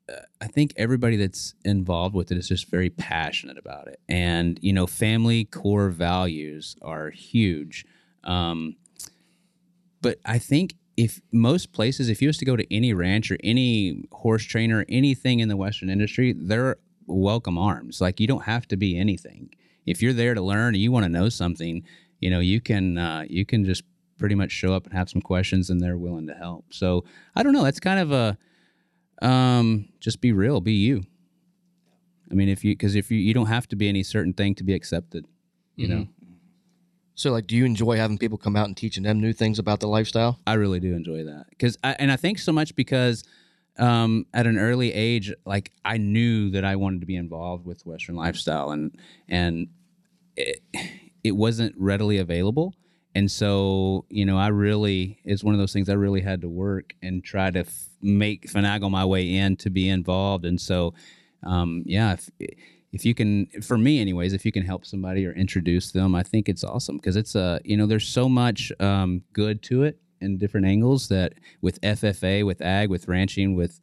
uh, 0.09 0.17
I 0.41 0.47
think 0.49 0.73
everybody 0.77 1.17
that's 1.17 1.55
involved 1.65 2.15
with 2.15 2.33
it 2.33 2.39
is 2.39 2.49
just 2.49 2.71
very 2.71 2.91
passionate 2.91 3.59
about 3.59 3.89
it. 3.89 4.01
And, 4.09 4.59
you 4.63 4.73
know, 4.73 4.87
family 4.87 5.45
core 5.45 5.91
values 5.91 6.77
are 6.83 7.11
huge. 7.11 7.85
Um, 8.25 8.77
but 10.01 10.19
I 10.25 10.39
think 10.39 10.75
if 10.97 11.21
most 11.33 11.73
places, 11.73 12.09
if 12.09 12.23
you 12.23 12.29
was 12.29 12.39
to 12.39 12.45
go 12.45 12.57
to 12.57 12.75
any 12.75 12.93
ranch 12.93 13.31
or 13.31 13.39
any 13.43 14.05
horse 14.13 14.45
trainer, 14.45 14.85
anything 14.89 15.41
in 15.41 15.49
the 15.49 15.57
Western 15.57 15.91
industry, 15.91 16.35
they're 16.37 16.77
welcome 17.07 17.59
arms. 17.59 18.01
Like 18.01 18.21
you 18.21 18.27
don't 18.27 18.45
have 18.45 18.67
to 18.69 18.77
be 18.77 18.99
anything. 18.99 19.51
If 19.87 20.03
you're 20.03 20.13
there 20.13 20.35
to 20.35 20.41
learn 20.41 20.75
and 20.75 20.83
you 20.83 20.93
want 20.93 21.05
to 21.05 21.11
know 21.11 21.29
something, 21.29 21.85
you 22.21 22.31
know, 22.31 22.41
you 22.41 22.61
can 22.61 22.97
uh, 22.97 23.25
you 23.29 23.45
can 23.45 23.65
just 23.65 23.83
pretty 24.25 24.35
much 24.35 24.53
show 24.53 24.73
up 24.73 24.87
and 24.87 24.95
have 24.95 25.11
some 25.11 25.21
questions, 25.21 25.69
and 25.69 25.83
they're 25.83 25.99
willing 25.99 26.27
to 26.27 26.33
help. 26.33 26.65
So 26.71 27.05
I 27.37 27.43
don't 27.43 27.53
know. 27.53 27.63
That's 27.63 27.79
kind 27.79 28.01
of 28.01 28.11
a 28.11 28.39
um, 29.21 29.91
just 30.01 30.23
be 30.23 30.33
real, 30.33 30.63
be 30.63 30.73
you. 30.73 31.03
I 32.31 32.35
mean, 32.35 32.49
if 32.49 32.65
you 32.65 32.73
because 32.73 32.95
if 32.95 33.11
you 33.11 33.19
you 33.19 33.35
don't 33.35 33.49
have 33.49 33.69
to 33.69 33.77
be 33.77 33.87
any 33.87 34.03
certain 34.03 34.33
thing 34.33 34.55
to 34.55 34.65
be 34.65 34.73
accepted, 34.73 35.27
you 35.77 35.89
know. 35.89 36.07
So, 37.17 37.33
like, 37.33 37.47
do 37.47 37.55
you 37.55 37.67
enjoy 37.67 37.99
having 37.99 38.17
people 38.17 38.39
come 38.39 38.57
out 38.57 38.67
and 38.67 38.75
teaching 38.75 39.03
them 39.03 39.21
new 39.21 39.35
things 39.35 39.59
about 39.59 39.81
the 39.81 39.89
lifestyle? 39.89 40.41
I 40.47 40.55
really 40.55 40.81
do 40.81 40.95
enjoy 40.95 41.25
that 41.25 41.45
because, 41.51 41.77
I, 41.85 41.95
and 41.99 42.11
I 42.11 42.17
think 42.17 42.39
so 42.39 42.51
much 42.51 42.75
because 42.75 43.25
um, 43.79 44.25
at 44.33 44.47
an 44.47 44.57
early 44.57 44.91
age, 44.95 45.35
like 45.45 45.71
I 45.85 45.99
knew 45.99 46.49
that 46.53 46.65
I 46.65 46.77
wanted 46.77 47.01
to 47.01 47.07
be 47.07 47.17
involved 47.17 47.67
with 47.67 47.85
Western 47.85 48.17
lifestyle, 48.17 48.71
and 48.71 48.99
and 49.29 49.69
it, 50.35 50.63
it 51.23 51.33
wasn't 51.33 51.75
readily 51.77 52.17
available, 52.17 52.75
and 53.15 53.31
so 53.31 54.05
you 54.09 54.25
know 54.25 54.37
I 54.37 54.49
really 54.49 55.19
it's 55.25 55.45
one 55.45 55.55
of 55.55 55.61
those 55.61 55.73
things 55.73 55.89
I 55.89 55.95
really 55.95 56.21
had 56.21 56.41
to 56.43 56.49
work 56.49 56.95
and 57.03 57.25
try 57.25 57.51
to 57.51 57.61
f- 57.61 57.89
make 58.03 58.51
finagle 58.51 58.91
my 58.91 59.05
way 59.05 59.37
in 59.37 59.57
to 59.59 59.71
be 59.71 59.89
involved, 59.89 60.45
and 60.45 60.61
so 60.61 60.95
um, 61.43 61.83
yeah. 61.87 62.15
If, 62.15 62.31
if 62.95 63.05
you 63.05 63.13
can 63.13 63.47
for 63.61 63.77
me 63.77 64.01
anyways 64.01 64.33
if 64.33 64.47
you 64.47 64.53
can 64.53 64.65
help 64.65 64.87
somebody 64.87 65.27
or 65.27 65.33
introduce 65.33 65.91
them 65.91 66.15
i 66.15 66.23
think 66.23 66.49
it's 66.49 66.63
awesome 66.63 66.97
because 66.97 67.17
it's 67.17 67.35
a 67.35 67.61
you 67.65 67.77
know 67.77 67.87
there's 67.87 68.07
so 68.07 68.29
much 68.29 68.73
um, 68.79 69.21
good 69.33 69.63
to 69.65 69.83
it 69.83 69.99
in 70.21 70.39
different 70.39 70.65
angles 70.65 71.09
that 71.09 71.35
with 71.61 71.81
ffa 71.81 72.47
with 72.47 72.63
ag 72.63 72.89
with 72.89 73.09
ranching 73.09 73.57
with 73.57 73.81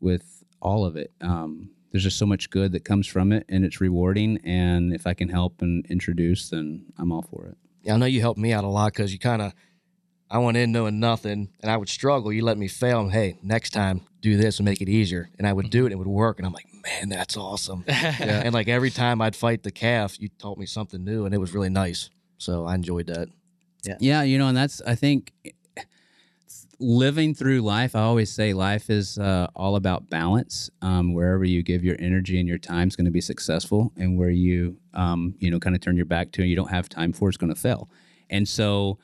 with 0.00 0.42
all 0.62 0.86
of 0.86 0.96
it 0.96 1.12
um, 1.20 1.68
there's 1.92 2.02
just 2.02 2.18
so 2.18 2.26
much 2.26 2.48
good 2.48 2.72
that 2.72 2.84
comes 2.84 3.06
from 3.06 3.32
it 3.32 3.44
and 3.50 3.66
it's 3.66 3.82
rewarding 3.82 4.40
and 4.44 4.94
if 4.94 5.06
i 5.06 5.12
can 5.12 5.28
help 5.28 5.60
and 5.60 5.84
introduce 5.90 6.48
then 6.48 6.86
i'm 6.98 7.12
all 7.12 7.22
for 7.22 7.46
it 7.46 7.58
I 7.88 7.96
know 7.96 8.06
you 8.06 8.20
helped 8.20 8.38
me 8.38 8.52
out 8.52 8.64
a 8.64 8.68
lot 8.68 8.92
because 8.92 9.12
you 9.12 9.18
kind 9.18 9.42
of, 9.42 9.52
I 10.30 10.38
went 10.38 10.56
in 10.56 10.72
knowing 10.72 11.00
nothing 11.00 11.50
and 11.60 11.70
I 11.70 11.76
would 11.76 11.88
struggle. 11.88 12.32
You 12.32 12.44
let 12.44 12.58
me 12.58 12.68
fail. 12.68 13.00
And, 13.00 13.12
hey, 13.12 13.36
next 13.42 13.70
time 13.70 14.02
do 14.20 14.36
this 14.36 14.58
and 14.58 14.64
make 14.64 14.80
it 14.80 14.88
easier. 14.88 15.28
And 15.38 15.46
I 15.46 15.52
would 15.52 15.70
do 15.70 15.82
it 15.84 15.86
and 15.86 15.92
it 15.92 15.98
would 15.98 16.06
work. 16.06 16.38
And 16.38 16.46
I'm 16.46 16.52
like, 16.52 16.66
man, 16.82 17.08
that's 17.08 17.36
awesome. 17.36 17.84
And 17.88 18.54
like 18.54 18.68
every 18.68 18.90
time 18.90 19.20
I'd 19.20 19.36
fight 19.36 19.62
the 19.62 19.70
calf, 19.70 20.18
you 20.20 20.28
taught 20.38 20.58
me 20.58 20.66
something 20.66 21.04
new 21.04 21.26
and 21.26 21.34
it 21.34 21.38
was 21.38 21.54
really 21.54 21.68
nice. 21.68 22.10
So 22.38 22.64
I 22.64 22.74
enjoyed 22.74 23.06
that. 23.08 23.28
Yeah. 23.84 23.96
Yeah, 24.00 24.22
you 24.22 24.38
know, 24.38 24.48
and 24.48 24.56
that's 24.56 24.80
I 24.82 24.94
think 24.94 25.32
living 26.84 27.34
through 27.34 27.60
life. 27.62 27.96
I 27.96 28.02
always 28.02 28.30
say 28.30 28.52
life 28.52 28.90
is 28.90 29.18
uh, 29.18 29.48
all 29.56 29.76
about 29.76 30.10
balance. 30.10 30.70
Um, 30.82 31.14
wherever 31.14 31.44
you 31.44 31.62
give 31.62 31.82
your 31.82 31.96
energy 31.98 32.38
and 32.38 32.46
your 32.46 32.58
time 32.58 32.88
is 32.88 32.96
going 32.96 33.06
to 33.06 33.10
be 33.10 33.20
successful, 33.20 33.92
and 33.96 34.18
where 34.18 34.30
you, 34.30 34.76
um, 34.92 35.34
you 35.38 35.50
know, 35.50 35.58
kind 35.58 35.74
of 35.74 35.80
turn 35.80 35.96
your 35.96 36.04
back 36.04 36.32
to 36.32 36.42
and 36.42 36.50
you 36.50 36.56
don't 36.56 36.70
have 36.70 36.88
time 36.88 37.12
for, 37.12 37.28
is 37.28 37.36
going 37.36 37.52
to 37.54 37.60
fail. 37.60 37.88
And 38.28 38.46
so, 38.46 38.98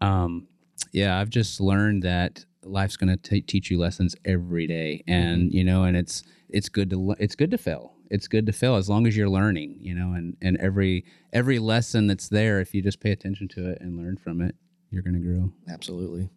um, 0.00 0.46
yeah, 0.92 1.18
I've 1.18 1.30
just 1.30 1.60
learned 1.60 2.04
that 2.04 2.44
life's 2.62 2.96
going 2.96 3.16
to 3.16 3.40
teach 3.40 3.70
you 3.70 3.78
lessons 3.78 4.14
every 4.24 4.66
day, 4.66 5.02
and 5.06 5.52
you 5.52 5.64
know, 5.64 5.84
and 5.84 5.96
it's 5.96 6.22
it's 6.48 6.68
good 6.68 6.90
to 6.90 7.16
it's 7.18 7.34
good 7.34 7.50
to 7.50 7.58
fail. 7.58 7.94
It's 8.10 8.28
good 8.28 8.46
to 8.46 8.52
fail 8.52 8.76
as 8.76 8.88
long 8.88 9.06
as 9.06 9.16
you're 9.16 9.28
learning, 9.28 9.78
you 9.80 9.94
know, 9.94 10.12
and 10.12 10.36
and 10.40 10.56
every 10.58 11.04
every 11.32 11.58
lesson 11.58 12.06
that's 12.06 12.28
there, 12.28 12.60
if 12.60 12.74
you 12.74 12.82
just 12.82 13.00
pay 13.00 13.10
attention 13.10 13.48
to 13.48 13.70
it 13.70 13.78
and 13.80 13.96
learn 13.96 14.16
from 14.16 14.40
it, 14.40 14.54
you're 14.90 15.02
going 15.02 15.14
to 15.14 15.20
grow. 15.20 15.52
Absolutely. 15.68 16.30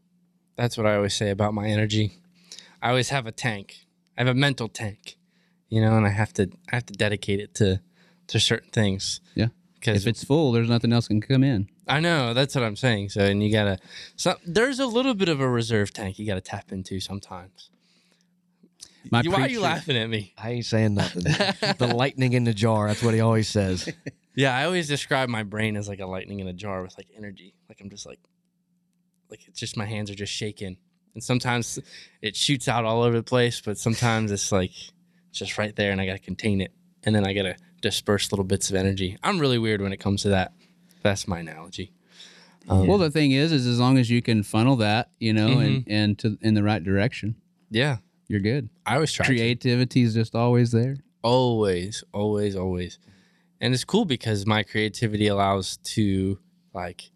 That's 0.57 0.77
what 0.77 0.85
I 0.85 0.95
always 0.95 1.15
say 1.15 1.29
about 1.29 1.53
my 1.53 1.67
energy. 1.67 2.17
I 2.81 2.89
always 2.89 3.09
have 3.09 3.25
a 3.27 3.31
tank. 3.31 3.85
I 4.17 4.21
have 4.21 4.27
a 4.27 4.33
mental 4.33 4.67
tank, 4.67 5.15
you 5.69 5.79
know, 5.81 5.95
and 5.95 6.05
I 6.05 6.09
have 6.09 6.33
to 6.33 6.49
I 6.71 6.75
have 6.75 6.85
to 6.87 6.93
dedicate 6.93 7.39
it 7.39 7.53
to 7.55 7.81
to 8.27 8.39
certain 8.39 8.71
things. 8.71 9.21
Yeah. 9.35 9.47
because 9.79 10.01
If 10.05 10.07
it's 10.07 10.23
full, 10.23 10.51
there's 10.51 10.67
nothing 10.69 10.91
else 10.91 11.07
can 11.07 11.21
come 11.21 11.43
in. 11.43 11.69
I 11.87 11.99
know 12.01 12.33
that's 12.33 12.53
what 12.55 12.63
I'm 12.63 12.75
saying. 12.75 13.09
So, 13.09 13.21
and 13.23 13.41
you 13.41 13.51
gotta. 13.51 13.77
So 14.15 14.35
there's 14.45 14.79
a 14.79 14.87
little 14.87 15.13
bit 15.13 15.29
of 15.29 15.39
a 15.39 15.47
reserve 15.47 15.93
tank 15.93 16.19
you 16.19 16.25
gotta 16.25 16.41
tap 16.41 16.71
into 16.71 16.99
sometimes. 16.99 17.69
My 19.09 19.21
You- 19.21 19.31
Why 19.31 19.41
are 19.43 19.47
you 19.49 19.61
laughing 19.61 19.95
at 19.95 20.09
me? 20.09 20.33
I 20.37 20.51
ain't 20.51 20.65
saying 20.65 20.95
nothing. 20.95 21.23
the 21.23 21.93
lightning 21.95 22.33
in 22.33 22.43
the 22.43 22.53
jar. 22.53 22.87
That's 22.87 23.01
what 23.03 23.13
he 23.13 23.19
always 23.21 23.47
says. 23.47 23.89
Yeah, 24.39 24.55
I 24.55 24.65
always 24.65 24.87
describe 24.87 25.29
my 25.29 25.41
brain 25.41 25.75
as 25.75 25.87
like 25.89 25.99
a 25.99 26.05
lightning 26.05 26.41
in 26.41 26.47
a 26.47 26.53
jar 26.53 26.83
with 26.83 26.95
like 26.95 27.07
energy. 27.17 27.55
Like 27.67 27.81
I'm 27.81 27.89
just 27.89 28.05
like, 28.05 28.19
like 29.29 29.47
it's 29.47 29.59
just 29.59 29.77
my 29.77 29.85
hands 29.85 30.09
are 30.11 30.15
just 30.15 30.33
shaking, 30.33 30.77
and 31.13 31.23
sometimes 31.23 31.79
it 32.21 32.35
shoots 32.35 32.67
out 32.67 32.85
all 32.85 33.03
over 33.03 33.15
the 33.17 33.23
place, 33.23 33.61
but 33.61 33.77
sometimes 33.77 34.31
it's 34.31 34.51
like 34.51 34.71
it's 35.29 35.39
just 35.39 35.57
right 35.57 35.75
there, 35.75 35.91
and 35.91 35.99
I 36.01 36.05
gotta 36.05 36.19
contain 36.19 36.61
it, 36.61 36.71
and 37.03 37.15
then 37.15 37.25
I 37.25 37.33
gotta 37.33 37.55
disperse 37.81 38.31
little 38.31 38.45
bits 38.45 38.69
of 38.69 38.75
energy. 38.75 39.17
I'm 39.23 39.39
really 39.39 39.57
weird 39.59 39.81
when 39.81 39.93
it 39.93 39.97
comes 39.97 40.21
to 40.23 40.29
that. 40.29 40.53
That's 41.03 41.27
my 41.27 41.39
analogy. 41.39 41.91
Well, 42.69 42.97
the 42.97 43.09
thing 43.11 43.31
is, 43.31 43.53
is 43.53 43.65
as 43.65 43.79
long 43.79 43.97
as 43.97 44.09
you 44.09 44.21
can 44.21 44.43
funnel 44.43 44.75
that, 44.77 45.11
you 45.19 45.31
know, 45.31 45.59
and 45.59 45.85
Mm-hmm. 45.85 45.91
and 45.91 46.19
to 46.19 46.37
in 46.41 46.53
the 46.53 46.63
right 46.63 46.83
direction, 46.83 47.35
Yeah, 47.69 47.97
you're 48.27 48.41
good. 48.41 48.69
I 48.85 48.95
always 48.95 49.13
try. 49.13 49.25
to. 49.25 49.31
Creativity 49.31 50.01
is 50.01 50.13
just 50.13 50.35
always 50.35 50.71
there. 50.73 50.97
always 51.23 52.03
always 52.13 52.55
always 52.55 52.99
and 53.61 53.73
it's 53.73 53.83
cool 53.83 54.05
because 54.05 54.45
my 54.45 54.63
creativity 54.63 55.27
allows 55.27 55.77
to 55.77 56.37
like 56.73 57.09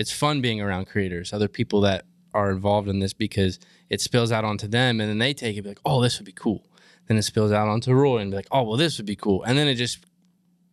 it's 0.00 0.12
fun 0.12 0.40
being 0.40 0.60
around 0.60 0.84
creators 0.92 1.32
other 1.32 1.48
people 1.48 1.80
that 1.82 2.00
are 2.32 2.50
involved 2.50 2.88
in 2.88 2.98
this 3.00 3.12
because 3.12 3.58
it 3.88 4.00
spills 4.00 4.30
out 4.32 4.44
onto 4.44 4.66
them 4.68 5.00
and 5.00 5.08
then 5.10 5.18
they 5.18 5.32
take 5.34 5.56
it 5.56 5.62
be 5.62 5.68
like 5.68 5.80
oh 5.84 6.00
this 6.02 6.18
would 6.18 6.26
be 6.26 6.32
cool 6.44 6.60
then 7.06 7.16
it 7.16 7.22
spills 7.22 7.52
out 7.52 7.68
onto 7.68 7.92
roy 7.92 8.18
and 8.18 8.30
be 8.30 8.36
like 8.36 8.48
oh 8.50 8.62
well 8.62 8.76
this 8.76 8.96
would 8.98 9.06
be 9.06 9.16
cool 9.16 9.42
and 9.44 9.56
then 9.58 9.66
it 9.68 9.74
just 9.74 9.98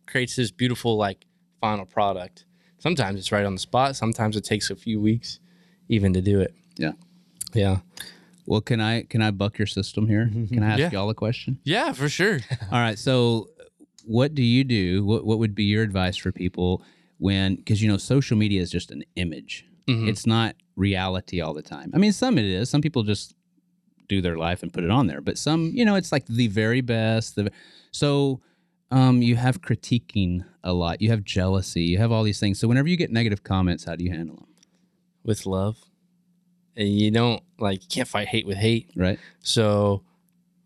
creates 0.06 0.34
this 0.36 0.50
beautiful 0.50 0.96
like 0.96 1.26
final 1.60 1.84
product 1.84 2.44
sometimes 2.78 3.18
it's 3.18 3.32
right 3.32 3.44
on 3.44 3.54
the 3.54 3.60
spot 3.60 3.96
sometimes 3.96 4.36
it 4.36 4.44
takes 4.44 4.70
a 4.70 4.76
few 4.76 5.00
weeks 5.00 5.40
even 5.88 6.12
to 6.12 6.20
do 6.20 6.40
it 6.40 6.52
Yeah. 6.76 6.92
Yeah. 7.54 7.78
Well, 8.46 8.60
can 8.62 8.80
I 8.80 9.02
can 9.02 9.20
I 9.20 9.30
buck 9.30 9.58
your 9.58 9.66
system 9.66 10.06
here? 10.06 10.26
Mm-hmm. 10.32 10.54
Can 10.54 10.62
I 10.62 10.70
ask 10.72 10.78
Yeah. 10.80 10.90
y'all 10.92 11.10
a 11.10 11.14
question? 11.14 11.58
Yeah, 11.64 11.92
for 11.92 12.08
sure. 12.08 12.38
All 12.72 12.78
right. 12.86 12.98
So, 12.98 13.48
what 14.04 14.34
do 14.34 14.42
you 14.42 14.64
do? 14.64 15.04
What 15.04 15.26
What 15.28 15.38
would 15.38 15.54
be 15.54 15.64
your 15.64 15.82
advice 15.82 16.16
for 16.16 16.30
people 16.32 16.82
when? 17.18 17.56
Because 17.56 17.82
you 17.82 17.88
know, 17.88 17.96
social 17.98 18.36
media 18.36 18.60
is 18.62 18.70
just 18.70 18.90
an 18.90 19.04
image. 19.16 19.64
Mhm. 19.86 20.08
It's 20.08 20.26
not 20.26 20.54
reality 20.76 21.40
all 21.40 21.54
the 21.54 21.62
time. 21.62 21.90
I 21.94 21.98
mean, 21.98 22.12
some 22.12 22.38
it 22.38 22.44
is. 22.44 22.68
Some 22.70 22.80
people 22.80 23.02
just 23.02 23.34
do 24.08 24.20
their 24.22 24.36
life 24.38 24.62
and 24.62 24.72
put 24.72 24.84
it 24.84 24.90
on 24.90 25.06
there, 25.06 25.20
but 25.20 25.36
some, 25.36 25.70
you 25.74 25.84
know, 25.84 25.94
it's 25.94 26.12
like 26.12 26.26
the 26.26 26.46
very 26.46 26.80
best. 26.80 27.36
The, 27.36 27.50
so, 27.90 28.40
um, 28.90 29.20
you 29.20 29.36
have 29.36 29.60
critiquing 29.60 30.44
a 30.64 30.72
lot. 30.72 31.02
You 31.02 31.10
have 31.10 31.22
jealousy. 31.24 31.82
You 31.82 31.98
have 31.98 32.10
all 32.10 32.22
these 32.22 32.40
things. 32.40 32.58
So, 32.58 32.66
whenever 32.68 32.88
you 32.88 32.96
get 32.96 33.10
negative 33.10 33.44
comments, 33.44 33.84
how 33.84 33.96
do 33.96 34.04
you 34.04 34.10
handle 34.10 34.36
them? 34.36 34.46
With 35.24 35.44
love. 35.44 35.76
And 36.74 36.88
you 36.88 37.10
don't 37.10 37.42
like 37.58 37.82
you 37.82 37.88
can't 37.90 38.08
fight 38.08 38.28
hate 38.28 38.46
with 38.46 38.56
hate. 38.56 38.90
Right. 38.94 39.18
So 39.40 40.04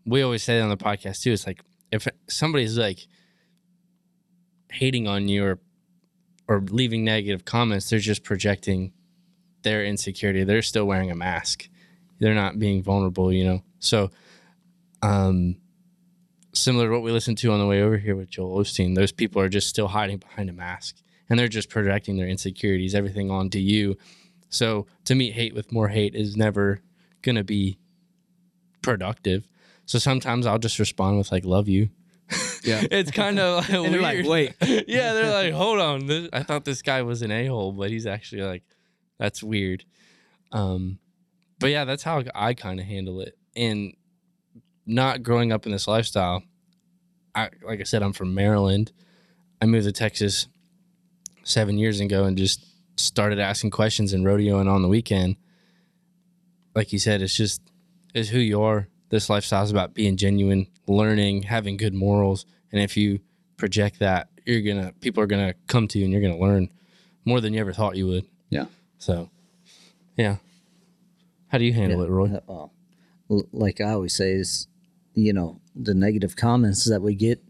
we 0.05 0.21
always 0.21 0.43
say 0.43 0.59
it 0.59 0.61
on 0.61 0.69
the 0.69 0.77
podcast 0.77 1.21
too. 1.23 1.31
It's 1.31 1.47
like 1.47 1.61
if 1.91 2.07
somebody's 2.29 2.77
like 2.77 3.07
hating 4.71 5.07
on 5.07 5.27
you 5.27 5.43
or 5.43 5.59
or 6.53 6.61
leaving 6.61 7.03
negative 7.03 7.45
comments, 7.45 7.89
they're 7.89 7.99
just 7.99 8.23
projecting 8.23 8.93
their 9.63 9.83
insecurity. 9.83 10.43
They're 10.43 10.61
still 10.61 10.85
wearing 10.85 11.11
a 11.11 11.15
mask. 11.15 11.67
They're 12.19 12.35
not 12.35 12.59
being 12.59 12.83
vulnerable, 12.83 13.31
you 13.31 13.43
know. 13.45 13.63
So 13.79 14.11
um 15.01 15.57
similar 16.53 16.87
to 16.87 16.93
what 16.93 17.01
we 17.01 17.11
listened 17.11 17.37
to 17.39 17.51
on 17.51 17.59
the 17.59 17.65
way 17.65 17.81
over 17.81 17.97
here 17.97 18.15
with 18.15 18.29
Joel 18.29 18.59
Osteen, 18.59 18.95
those 18.95 19.11
people 19.11 19.41
are 19.41 19.49
just 19.49 19.67
still 19.67 19.87
hiding 19.87 20.17
behind 20.17 20.49
a 20.49 20.53
mask 20.53 20.97
and 21.29 21.39
they're 21.39 21.47
just 21.47 21.69
projecting 21.69 22.15
their 22.15 22.27
insecurities, 22.27 22.93
everything 22.93 23.31
onto 23.31 23.57
you. 23.57 23.97
So 24.49 24.85
to 25.05 25.15
meet 25.15 25.33
hate 25.33 25.55
with 25.55 25.71
more 25.71 25.87
hate 25.87 26.13
is 26.13 26.37
never 26.37 26.81
gonna 27.23 27.43
be 27.43 27.79
productive. 28.81 29.47
So 29.85 29.97
sometimes 29.97 30.45
I'll 30.45 30.59
just 30.59 30.79
respond 30.79 31.17
with 31.17 31.31
like 31.31 31.45
"love 31.45 31.67
you." 31.67 31.89
Yeah. 32.63 32.81
it's 32.91 33.11
kind 33.11 33.39
of 33.39 33.57
like 33.57 33.69
And 33.73 33.81
weird. 33.81 33.93
they're 33.93 34.01
like, 34.01 34.25
wait. 34.25 34.55
yeah, 34.87 35.13
they're 35.13 35.33
like, 35.33 35.53
hold 35.53 35.79
on. 35.79 36.05
This, 36.05 36.29
I 36.33 36.43
thought 36.43 36.65
this 36.65 36.81
guy 36.81 37.01
was 37.01 37.21
an 37.21 37.31
a 37.31 37.45
hole, 37.47 37.71
but 37.71 37.89
he's 37.89 38.05
actually 38.05 38.43
like, 38.43 38.63
that's 39.19 39.43
weird. 39.43 39.83
Um, 40.51 40.99
but 41.59 41.67
yeah, 41.71 41.85
that's 41.85 42.03
how 42.03 42.23
I 42.35 42.53
kind 42.53 42.79
of 42.79 42.85
handle 42.85 43.21
it. 43.21 43.37
And 43.55 43.93
not 44.85 45.23
growing 45.23 45.51
up 45.51 45.65
in 45.65 45.71
this 45.71 45.87
lifestyle, 45.87 46.43
I 47.35 47.49
like 47.65 47.79
I 47.79 47.83
said, 47.83 48.03
I'm 48.03 48.13
from 48.13 48.33
Maryland. 48.33 48.91
I 49.61 49.65
moved 49.65 49.85
to 49.85 49.91
Texas 49.91 50.47
seven 51.43 51.77
years 51.77 51.99
ago 51.99 52.25
and 52.25 52.37
just 52.37 52.65
started 52.99 53.39
asking 53.39 53.71
questions 53.71 54.13
and 54.13 54.25
rodeoing 54.25 54.69
on 54.69 54.81
the 54.81 54.87
weekend. 54.87 55.37
Like 56.75 56.91
you 56.93 56.99
said, 56.99 57.21
it's 57.21 57.35
just 57.35 57.61
it's 58.13 58.29
who 58.29 58.39
you 58.39 58.61
are. 58.61 58.87
This 59.09 59.29
lifestyle 59.29 59.63
is 59.63 59.71
about 59.71 59.93
being 59.93 60.17
genuine, 60.17 60.67
learning, 60.87 61.43
having 61.43 61.77
good 61.77 61.93
morals, 61.93 62.45
and 62.73 62.81
if 62.81 62.97
you 62.97 63.19
project 63.55 63.99
that, 63.99 64.27
you're 64.45 64.61
gonna 64.61 64.91
people 64.99 65.23
are 65.23 65.27
gonna 65.27 65.53
come 65.67 65.87
to 65.87 65.99
you 65.99 66.03
and 66.03 66.11
you're 66.11 66.21
gonna 66.21 66.37
learn 66.37 66.69
more 67.23 67.39
than 67.39 67.53
you 67.53 67.61
ever 67.61 67.71
thought 67.71 67.95
you 67.95 68.07
would. 68.07 68.25
Yeah. 68.49 68.65
So, 68.97 69.29
yeah. 70.17 70.37
How 71.47 71.59
do 71.59 71.65
you 71.65 71.73
handle 71.73 72.01
it, 72.01 72.09
Roy? 72.09 72.33
Uh, 72.49 72.67
well, 73.29 73.43
like 73.53 73.79
I 73.79 73.91
always 73.91 74.15
say, 74.15 74.31
is 74.31 74.67
you 75.13 75.31
know 75.31 75.61
the 75.75 75.93
negative 75.93 76.35
comments 76.35 76.83
that 76.85 77.01
we 77.01 77.15
get, 77.15 77.41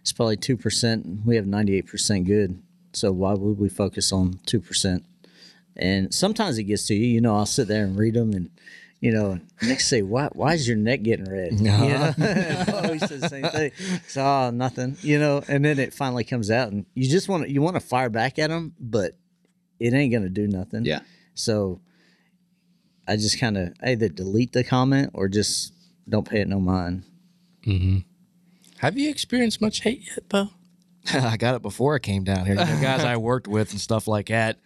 it's 0.00 0.12
probably 0.12 0.36
two 0.36 0.56
percent. 0.56 1.26
We 1.26 1.36
have 1.36 1.46
ninety 1.46 1.76
eight 1.76 1.86
percent 1.88 2.26
good. 2.26 2.62
So 2.92 3.12
why 3.12 3.34
would 3.34 3.58
we 3.58 3.68
focus 3.68 4.12
on 4.12 4.40
two 4.46 4.60
percent? 4.60 5.04
And 5.76 6.12
sometimes 6.14 6.58
it 6.58 6.64
gets 6.64 6.86
to 6.86 6.94
you. 6.94 7.06
You 7.06 7.20
know, 7.20 7.36
I'll 7.36 7.46
sit 7.46 7.68
there 7.68 7.84
and 7.84 7.98
read 7.98 8.14
them, 8.14 8.32
and 8.32 8.50
you 9.00 9.12
know, 9.12 9.40
next 9.62 9.88
say, 9.88 10.02
"Why? 10.02 10.28
Why 10.32 10.54
is 10.54 10.68
your 10.68 10.76
neck 10.76 11.02
getting 11.02 11.30
red?" 11.30 11.54
You 11.54 11.64
know, 11.64 12.14
I 12.18 12.82
always 12.84 13.08
say 13.08 13.16
the 13.16 13.28
same 13.28 13.44
thing. 13.44 13.72
So 14.08 14.22
oh, 14.22 14.50
nothing. 14.50 14.96
You 15.00 15.18
know, 15.18 15.42
and 15.48 15.64
then 15.64 15.78
it 15.78 15.94
finally 15.94 16.24
comes 16.24 16.50
out, 16.50 16.70
and 16.70 16.84
you 16.94 17.08
just 17.08 17.28
want 17.28 17.44
to 17.44 17.50
you 17.50 17.62
want 17.62 17.76
to 17.76 17.80
fire 17.80 18.10
back 18.10 18.38
at 18.38 18.50
them, 18.50 18.74
but 18.78 19.16
it 19.78 19.94
ain't 19.94 20.12
gonna 20.12 20.28
do 20.28 20.46
nothing. 20.46 20.84
Yeah. 20.84 21.00
So 21.34 21.80
I 23.08 23.16
just 23.16 23.40
kind 23.40 23.56
of 23.56 23.72
either 23.82 24.08
delete 24.08 24.52
the 24.52 24.64
comment 24.64 25.10
or 25.14 25.28
just 25.28 25.72
don't 26.08 26.28
pay 26.28 26.40
it 26.40 26.48
no 26.48 26.60
mind. 26.60 27.04
Mm-hmm. 27.66 27.98
Have 28.78 28.98
you 28.98 29.10
experienced 29.10 29.60
much 29.60 29.80
hate 29.80 30.06
yet, 30.06 30.28
Bo? 30.28 30.50
I 31.14 31.36
got 31.36 31.54
it 31.54 31.62
before 31.62 31.94
I 31.94 31.98
came 31.98 32.24
down 32.24 32.44
here. 32.44 32.54
You 32.54 32.64
know, 32.64 32.80
guys 32.80 33.02
I 33.04 33.16
worked 33.16 33.48
with 33.48 33.72
and 33.72 33.80
stuff 33.80 34.06
like 34.06 34.28
that. 34.28 34.58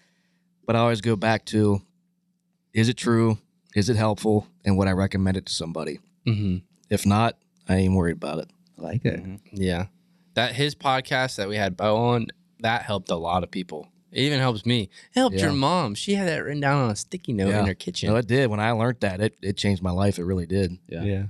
But 0.66 0.76
I 0.76 0.80
always 0.80 1.00
go 1.00 1.14
back 1.14 1.44
to 1.46 1.82
is 2.72 2.88
it 2.88 2.96
true? 2.96 3.38
Is 3.74 3.88
it 3.90 3.96
helpful? 3.96 4.46
And 4.64 4.78
would 4.78 4.88
I 4.88 4.92
recommend 4.92 5.36
it 5.36 5.46
to 5.46 5.52
somebody? 5.52 5.98
Mm-hmm. 6.26 6.58
If 6.90 7.04
not, 7.06 7.36
I 7.68 7.76
ain't 7.76 7.94
worried 7.94 8.16
about 8.16 8.38
it. 8.38 8.50
I 8.78 8.82
like 8.82 9.04
it. 9.04 9.22
Yeah. 9.52 9.86
That 10.34 10.54
his 10.54 10.74
podcast 10.74 11.36
that 11.36 11.48
we 11.48 11.56
had 11.56 11.76
Bo 11.76 11.96
on, 11.96 12.28
that 12.60 12.82
helped 12.82 13.10
a 13.10 13.16
lot 13.16 13.42
of 13.42 13.50
people. 13.50 13.88
It 14.12 14.20
even 14.22 14.38
helps 14.38 14.64
me. 14.64 14.82
It 15.14 15.18
helped 15.18 15.36
Yeah. 15.36 15.44
your 15.46 15.52
mom. 15.52 15.94
She 15.96 16.14
had 16.14 16.28
that 16.28 16.44
written 16.44 16.60
down 16.60 16.84
on 16.84 16.90
a 16.90 16.96
sticky 16.96 17.32
note 17.32 17.52
in 17.52 17.66
her 17.66 17.74
kitchen. 17.74 18.10
No, 18.10 18.16
it 18.16 18.28
did. 18.28 18.48
When 18.48 18.60
I 18.60 18.70
learned 18.70 19.00
that, 19.00 19.20
it, 19.20 19.36
it 19.42 19.56
changed 19.56 19.82
my 19.82 19.90
life. 19.90 20.18
It 20.18 20.24
really 20.24 20.46
did. 20.46 20.78
Yeah. 20.88 21.02
yeah. 21.02 21.22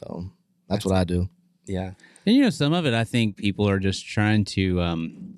So 0.00 0.26
that's 0.68 0.84
what 0.84 0.94
I 0.94 1.04
do. 1.04 1.28
Yeah. 1.66 1.92
And 2.24 2.34
you 2.34 2.42
know, 2.42 2.50
some 2.50 2.72
of 2.72 2.84
it, 2.84 2.94
I 2.94 3.04
think 3.04 3.36
people 3.36 3.68
are 3.68 3.78
just 3.78 4.04
trying 4.06 4.44
to 4.46 4.80
um, 4.82 5.36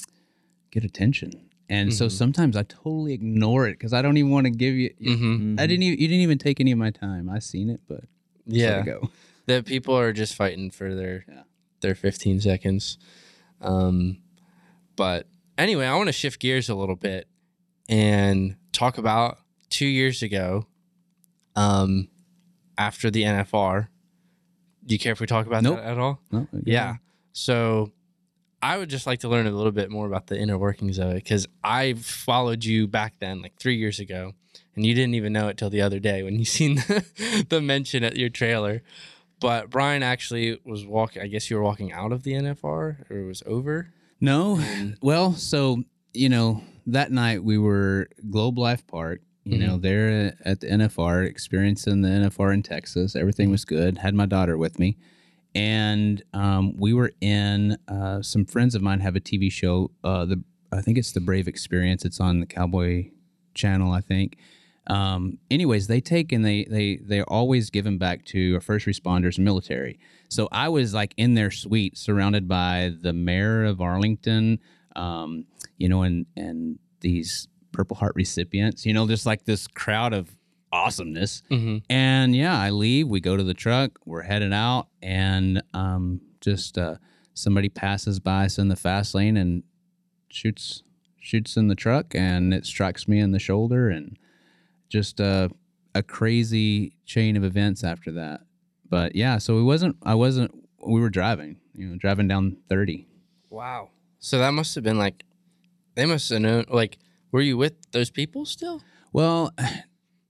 get 0.71 0.85
attention, 0.85 1.48
and 1.69 1.93
so 1.93 2.09
sometimes 2.09 2.57
I 2.57 2.63
totally 2.63 3.13
ignore 3.13 3.67
it 3.69 3.73
because 3.73 3.93
I 3.93 4.01
don't 4.03 4.17
even 4.17 4.31
want 4.31 4.45
to 4.47 4.51
give 4.51 4.75
you. 4.75 4.91
Mm-hmm. 5.01 5.57
I 5.59 5.67
didn't. 5.67 5.83
Even, 5.83 5.99
you 6.01 6.09
didn't 6.09 6.23
even 6.23 6.39
take 6.39 6.61
any 6.61 6.73
of 6.73 6.79
my 6.79 6.91
time. 6.91 7.29
I 7.29 7.39
seen 7.41 7.69
it, 7.71 7.81
but 7.89 8.01
just 8.01 8.09
let 8.49 8.57
Yeah. 8.57 8.81
it 8.81 8.85
go. 8.87 9.11
That 9.47 9.65
people 9.65 9.97
are 9.97 10.13
just 10.13 10.35
fighting 10.35 10.71
for 10.71 10.95
their 10.95 11.25
Yeah. 11.27 11.43
their 11.81 11.95
15 11.95 12.41
seconds. 12.43 12.99
Um, 13.63 14.19
but 14.95 15.27
anyway, 15.57 15.87
I 15.87 15.97
want 15.97 16.09
to 16.09 16.13
shift 16.13 16.39
gears 16.41 16.69
a 16.69 16.75
little 16.75 16.97
bit 16.97 17.27
and 17.89 18.57
talk 18.73 18.99
about 18.99 19.39
two 19.71 19.87
years 19.87 20.23
ago, 20.23 20.67
um, 21.57 22.09
after 22.77 23.11
the 23.11 23.23
NFR. 23.23 23.89
Do 24.85 24.95
you 24.95 24.99
care 24.99 25.13
if 25.13 25.21
we 25.21 25.27
talk 25.27 25.47
about 25.47 25.63
Nope. 25.63 25.77
that 25.77 25.85
at 25.87 25.99
all? 25.99 26.21
No, 26.31 26.47
Yeah. 26.65 26.97
So 27.33 27.93
I 28.63 28.77
would 28.77 28.89
just 28.89 29.07
like 29.07 29.21
to 29.21 29.29
learn 29.29 29.47
a 29.47 29.53
little 29.53 29.73
bit 29.73 29.91
more 29.91 30.07
about 30.07 30.27
the 30.27 30.39
inner 30.39 30.59
workings 30.59 30.99
of 30.99 31.11
it 31.11 31.15
because 31.15 31.47
I 31.63 31.95
followed 31.95 32.65
you 32.65 32.89
back 32.89 33.15
then, 33.21 33.41
like 33.43 33.57
three 33.57 33.77
years 33.77 34.01
ago, 34.01 34.33
and 34.75 34.85
you 34.85 34.95
didn't 34.95 35.15
even 35.15 35.33
know 35.33 35.49
it 35.49 35.57
till 35.57 35.71
the 35.71 35.83
other 35.83 36.01
day 36.01 36.23
when 36.23 36.39
you 36.39 36.45
seen 36.59 36.77
the, 36.77 37.47
the 37.49 37.61
mention 37.61 38.05
at 38.05 38.17
your 38.17 38.29
trailer. 38.29 38.83
But 39.41 39.71
Brian 39.71 40.03
actually 40.03 40.59
was 40.65 40.85
walking. 40.85 41.23
I 41.23 41.29
guess 41.29 41.49
you 41.49 41.57
were 41.57 41.63
walking 41.63 41.93
out 41.93 42.11
of 42.11 42.25
the 42.25 42.33
NFR, 42.33 42.65
or 42.65 43.07
it 43.09 43.27
was 43.27 43.43
over. 43.47 43.91
No. 44.21 44.61
Well, 45.01 45.35
so 45.35 45.85
you 46.13 46.29
know 46.29 46.63
that 46.87 47.13
night 47.13 47.45
we 47.45 47.59
were 47.59 48.09
Globe 48.31 48.59
Life 48.59 48.87
Park. 48.87 49.21
You 49.45 49.57
know, 49.57 49.79
mm-hmm. 49.79 49.81
there 49.81 50.37
at 50.45 50.61
the 50.61 50.67
NFR, 50.67 51.27
experiencing 51.27 52.03
the 52.03 52.11
NFR 52.11 52.53
in 52.53 52.63
Texas. 52.63 53.17
Everything 53.17 53.51
was 53.51 53.65
good. 53.65 53.97
Had 53.97 54.13
my 54.13 54.27
daughter 54.27 54.59
with 54.59 54.79
me, 54.79 54.99
and 55.55 56.23
um, 56.33 56.77
we 56.77 56.93
were 56.93 57.13
in. 57.21 57.79
Uh, 57.89 58.23
some 58.23 58.45
friends 58.45 58.75
of 58.75 58.83
mine 58.83 59.01
have 59.01 59.17
a 59.17 59.21
TV 59.21 59.51
show. 59.51 59.91
Uh, 60.05 60.25
the 60.25 60.43
I 60.73 60.81
think 60.81 60.99
it's 60.99 61.13
the 61.13 61.21
Brave 61.21 61.49
Experience. 61.49 62.05
It's 62.05 62.21
on 62.21 62.41
the 62.41 62.47
Cowboy 62.47 63.11
Channel, 63.55 63.93
I 63.93 64.01
think. 64.01 64.37
Um, 64.89 65.39
anyways, 65.51 65.87
they 65.87 66.01
take 66.01 66.33
and 66.33 66.45
they 66.45 66.65
they 66.65 66.97
they're 66.97 67.29
always 67.29 67.71
given 67.71 67.99
back 67.99 68.25
to 68.27 68.55
our 68.55 68.61
first 68.61 68.87
responders 68.87 69.39
military. 69.39 69.99
So 70.29 70.49
I 70.51 70.69
was 70.69 70.95
like 70.95 71.15
in 71.17 71.35
their 71.35 71.51
suite, 71.51 71.99
surrounded 71.99 72.49
by 72.49 72.93
the 73.01 73.13
mayor 73.13 73.65
of 73.65 73.81
Arlington, 73.81 74.61
um, 74.97 75.45
you 75.77 75.89
know, 75.89 76.03
and 76.03 76.27
and 76.37 76.79
these 77.01 77.49
Purple 77.73 77.97
Heart 77.97 78.15
recipients, 78.17 78.87
you 78.87 78.95
know, 78.95 79.07
just 79.07 79.27
like 79.27 79.45
this 79.45 79.67
crowd 79.67 80.15
of 80.15 80.38
awesomeness. 80.73 81.43
Mm-hmm. 81.51 81.79
And 81.91 82.37
yeah, 82.37 82.59
I 82.59 82.71
leave. 82.71 83.09
We 83.09 83.21
go 83.21 83.37
to 83.37 83.43
the 83.43 83.55
truck. 83.55 83.99
We're 84.05 84.23
headed 84.23 84.53
out, 84.53 84.89
and 85.03 85.63
um, 85.75 86.21
just 86.41 86.79
uh, 86.79 86.97
somebody 87.35 87.69
passes 87.69 88.21
by 88.21 88.47
us 88.47 88.59
in 88.59 88.69
the 88.69 88.77
fast 88.77 89.15
lane 89.15 89.37
and 89.37 89.63
shoots 90.31 90.83
shoots 91.21 91.57
in 91.57 91.69
the 91.69 91.75
truck, 91.75 92.15
and 92.15 92.55
it 92.55 92.65
strikes 92.65 93.07
me 93.09 93.19
in 93.21 93.33
the 93.33 93.39
shoulder, 93.39 93.89
and 93.89 94.19
just 94.89 95.21
uh, 95.21 95.49
a 95.95 96.03
crazy 96.03 96.97
chain 97.05 97.37
of 97.37 97.45
events 97.45 97.85
after 97.85 98.13
that. 98.13 98.41
But 98.89 99.15
yeah, 99.15 99.39
so 99.39 99.59
it 99.59 99.65
wasn't. 99.65 99.97
I 100.03 100.15
wasn't. 100.15 100.53
We 100.87 101.01
were 101.01 101.11
driving. 101.11 101.57
You 101.75 101.89
know, 101.89 101.97
driving 101.97 102.29
down 102.29 102.57
thirty. 102.69 103.07
Wow. 103.51 103.91
So 104.19 104.39
that 104.39 104.51
must 104.51 104.75
have 104.75 104.83
been 104.83 104.99
like, 104.99 105.23
they 105.95 106.05
must 106.05 106.29
have 106.31 106.41
known. 106.41 106.65
Like, 106.69 106.99
were 107.31 107.41
you 107.41 107.57
with 107.57 107.75
those 107.93 108.11
people 108.11 108.45
still? 108.45 108.83
Well, 109.13 109.53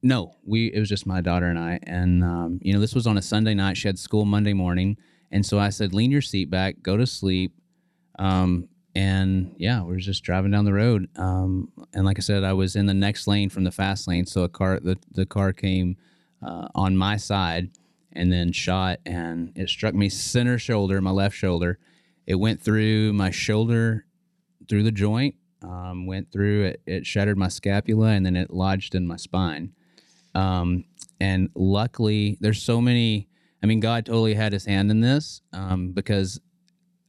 no, 0.02 0.36
we 0.44 0.72
it 0.72 0.78
was 0.78 0.88
just 0.88 1.06
my 1.06 1.20
daughter 1.20 1.46
and 1.46 1.58
I, 1.58 1.78
and 1.82 2.22
um, 2.22 2.58
you 2.62 2.72
know 2.72 2.80
this 2.80 2.94
was 2.94 3.06
on 3.06 3.18
a 3.18 3.22
Sunday 3.22 3.54
night. 3.54 3.76
She 3.76 3.88
had 3.88 3.98
school 3.98 4.24
Monday 4.24 4.52
morning, 4.52 4.96
and 5.30 5.44
so 5.44 5.58
I 5.58 5.70
said, 5.70 5.92
"Lean 5.92 6.10
your 6.10 6.22
seat 6.22 6.50
back, 6.50 6.76
go 6.82 6.96
to 6.96 7.06
sleep." 7.06 7.52
Um, 8.18 8.68
and 8.94 9.54
yeah, 9.58 9.82
we 9.82 9.92
were 9.92 9.98
just 9.98 10.24
driving 10.24 10.50
down 10.50 10.64
the 10.64 10.72
road. 10.72 11.08
Um, 11.16 11.70
and 11.92 12.04
like 12.04 12.18
I 12.18 12.22
said, 12.22 12.44
I 12.44 12.52
was 12.52 12.76
in 12.76 12.86
the 12.86 12.94
next 12.94 13.26
lane 13.26 13.48
from 13.48 13.64
the 13.64 13.70
fast 13.70 14.08
lane, 14.08 14.26
so 14.26 14.42
a 14.42 14.48
car 14.48 14.80
the 14.80 14.96
the 15.10 15.26
car 15.26 15.52
came 15.52 15.96
uh, 16.42 16.68
on 16.74 16.96
my 16.96 17.16
side 17.16 17.70
and 18.12 18.32
then 18.32 18.52
shot, 18.52 18.98
and 19.06 19.52
it 19.54 19.68
struck 19.68 19.94
me 19.94 20.08
center 20.08 20.58
shoulder, 20.58 21.00
my 21.00 21.10
left 21.10 21.36
shoulder. 21.36 21.78
It 22.26 22.36
went 22.36 22.60
through 22.60 23.12
my 23.12 23.30
shoulder, 23.30 24.06
through 24.68 24.82
the 24.82 24.92
joint, 24.92 25.34
um, 25.62 26.06
went 26.06 26.32
through 26.32 26.64
it. 26.64 26.82
It 26.86 27.06
shattered 27.06 27.38
my 27.38 27.48
scapula, 27.48 28.08
and 28.08 28.24
then 28.24 28.36
it 28.36 28.50
lodged 28.50 28.94
in 28.94 29.06
my 29.06 29.16
spine. 29.16 29.72
Um, 30.38 30.84
and 31.20 31.50
luckily, 31.54 32.38
there's 32.40 32.62
so 32.62 32.80
many. 32.80 33.28
I 33.62 33.66
mean, 33.66 33.80
God 33.80 34.06
totally 34.06 34.34
had 34.34 34.52
His 34.52 34.64
hand 34.64 34.90
in 34.90 35.00
this 35.00 35.42
um, 35.52 35.92
because 35.92 36.40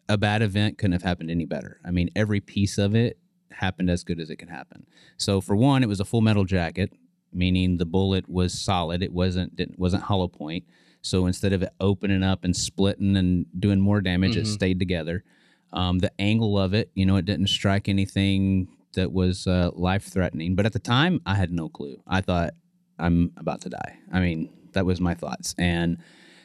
a 0.08 0.18
bad 0.18 0.42
event 0.42 0.78
couldn't 0.80 0.94
have 0.94 1.04
happened 1.04 1.30
any 1.30 1.46
better. 1.46 1.80
I 1.86 1.92
mean, 1.92 2.10
every 2.16 2.40
piece 2.42 2.80
of 2.80 2.96
it 2.96 3.20
happened 3.52 3.90
as 3.92 4.04
good 4.04 4.20
as 4.20 4.30
it 4.30 4.38
could 4.38 4.50
happen. 4.50 4.88
So 5.18 5.42
for 5.42 5.56
one, 5.56 5.84
it 5.84 5.90
was 5.90 6.00
a 6.00 6.06
full 6.06 6.22
metal 6.22 6.46
jacket, 6.46 6.92
meaning 7.32 7.78
the 7.78 7.86
bullet 7.86 8.28
was 8.28 8.52
solid. 8.60 9.04
It 9.04 9.14
wasn't 9.14 9.56
didn't, 9.56 9.78
wasn't 9.78 10.04
hollow 10.04 10.28
point. 10.28 10.64
So 11.02 11.28
instead 11.28 11.54
of 11.54 11.62
it 11.62 11.70
opening 11.80 12.24
up 12.24 12.44
and 12.44 12.56
splitting 12.56 13.16
and 13.16 13.46
doing 13.58 13.80
more 13.80 14.02
damage, 14.02 14.36
it 14.36 14.48
stayed 14.48 14.80
together. 14.80 15.24
Um, 15.72 16.00
the 16.00 16.12
angle 16.20 16.58
of 16.58 16.74
it, 16.74 16.90
you 16.96 17.06
know, 17.06 17.16
it 17.18 17.26
didn't 17.26 17.48
strike 17.48 17.88
anything 17.88 18.68
that 18.94 19.12
was 19.12 19.46
uh, 19.46 19.70
life 19.76 20.06
threatening. 20.06 20.56
But 20.56 20.66
at 20.66 20.74
the 20.74 20.80
time, 20.80 21.22
I 21.28 21.36
had 21.36 21.52
no 21.52 21.70
clue. 21.70 22.02
I 22.08 22.22
thought 22.22 22.54
I'm 23.00 23.32
about 23.38 23.62
to 23.62 23.70
die. 23.70 23.98
I 24.12 24.20
mean, 24.20 24.50
that 24.74 24.86
was 24.86 25.00
my 25.00 25.14
thoughts. 25.14 25.56
And 25.58 25.98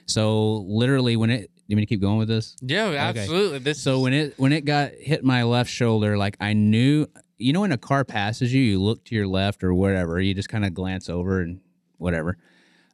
so 0.06 0.64
literally, 0.68 1.16
when 1.16 1.30
it, 1.30 1.50
you 1.66 1.76
mean 1.76 1.82
to 1.82 1.86
keep 1.86 2.00
going 2.00 2.18
with 2.18 2.28
this? 2.28 2.56
Yeah, 2.60 2.88
absolutely. 2.90 3.58
This 3.58 3.82
So 3.82 4.00
when 4.00 4.12
it 4.12 4.34
when 4.36 4.52
it 4.52 4.64
got 4.64 4.92
hit 4.92 5.24
my 5.24 5.42
left 5.44 5.70
shoulder, 5.70 6.16
like 6.16 6.36
I 6.40 6.52
knew, 6.52 7.06
you 7.38 7.52
know, 7.52 7.60
when 7.62 7.72
a 7.72 7.78
car 7.78 8.04
passes 8.04 8.52
you, 8.52 8.62
you 8.62 8.82
look 8.82 9.04
to 9.06 9.14
your 9.14 9.26
left 9.26 9.64
or 9.64 9.74
whatever, 9.74 10.20
you 10.20 10.34
just 10.34 10.48
kind 10.48 10.64
of 10.64 10.74
glance 10.74 11.08
over 11.08 11.40
and 11.40 11.60
whatever. 11.98 12.36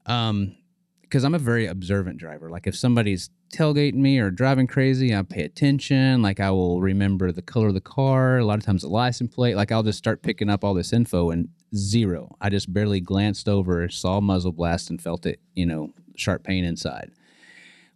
Um, 0.06 0.56
because 1.02 1.24
I'm 1.24 1.34
a 1.34 1.38
very 1.38 1.66
observant 1.66 2.18
driver. 2.18 2.48
Like 2.48 2.68
if 2.68 2.76
somebody's 2.76 3.30
tailgating 3.50 3.94
me 3.96 4.18
or 4.18 4.30
driving 4.30 4.66
crazy, 4.66 5.14
I 5.14 5.22
pay 5.22 5.42
attention. 5.42 6.22
Like 6.22 6.40
I 6.40 6.50
will 6.50 6.80
remember 6.80 7.32
the 7.32 7.42
color 7.42 7.68
of 7.68 7.74
the 7.74 7.80
car. 7.80 8.38
A 8.38 8.44
lot 8.44 8.58
of 8.58 8.64
times 8.64 8.82
the 8.82 8.88
license 8.88 9.34
plate. 9.34 9.56
Like 9.56 9.72
I'll 9.72 9.82
just 9.82 9.98
start 9.98 10.22
picking 10.22 10.50
up 10.50 10.64
all 10.64 10.74
this 10.74 10.92
info 10.92 11.30
and 11.30 11.48
zero. 11.74 12.36
I 12.40 12.50
just 12.50 12.72
barely 12.72 13.00
glanced 13.00 13.48
over, 13.48 13.88
saw 13.88 14.20
muzzle 14.20 14.52
blast, 14.52 14.90
and 14.90 15.00
felt 15.00 15.26
it. 15.26 15.40
You 15.54 15.66
know, 15.66 15.92
sharp 16.16 16.44
pain 16.44 16.64
inside. 16.64 17.10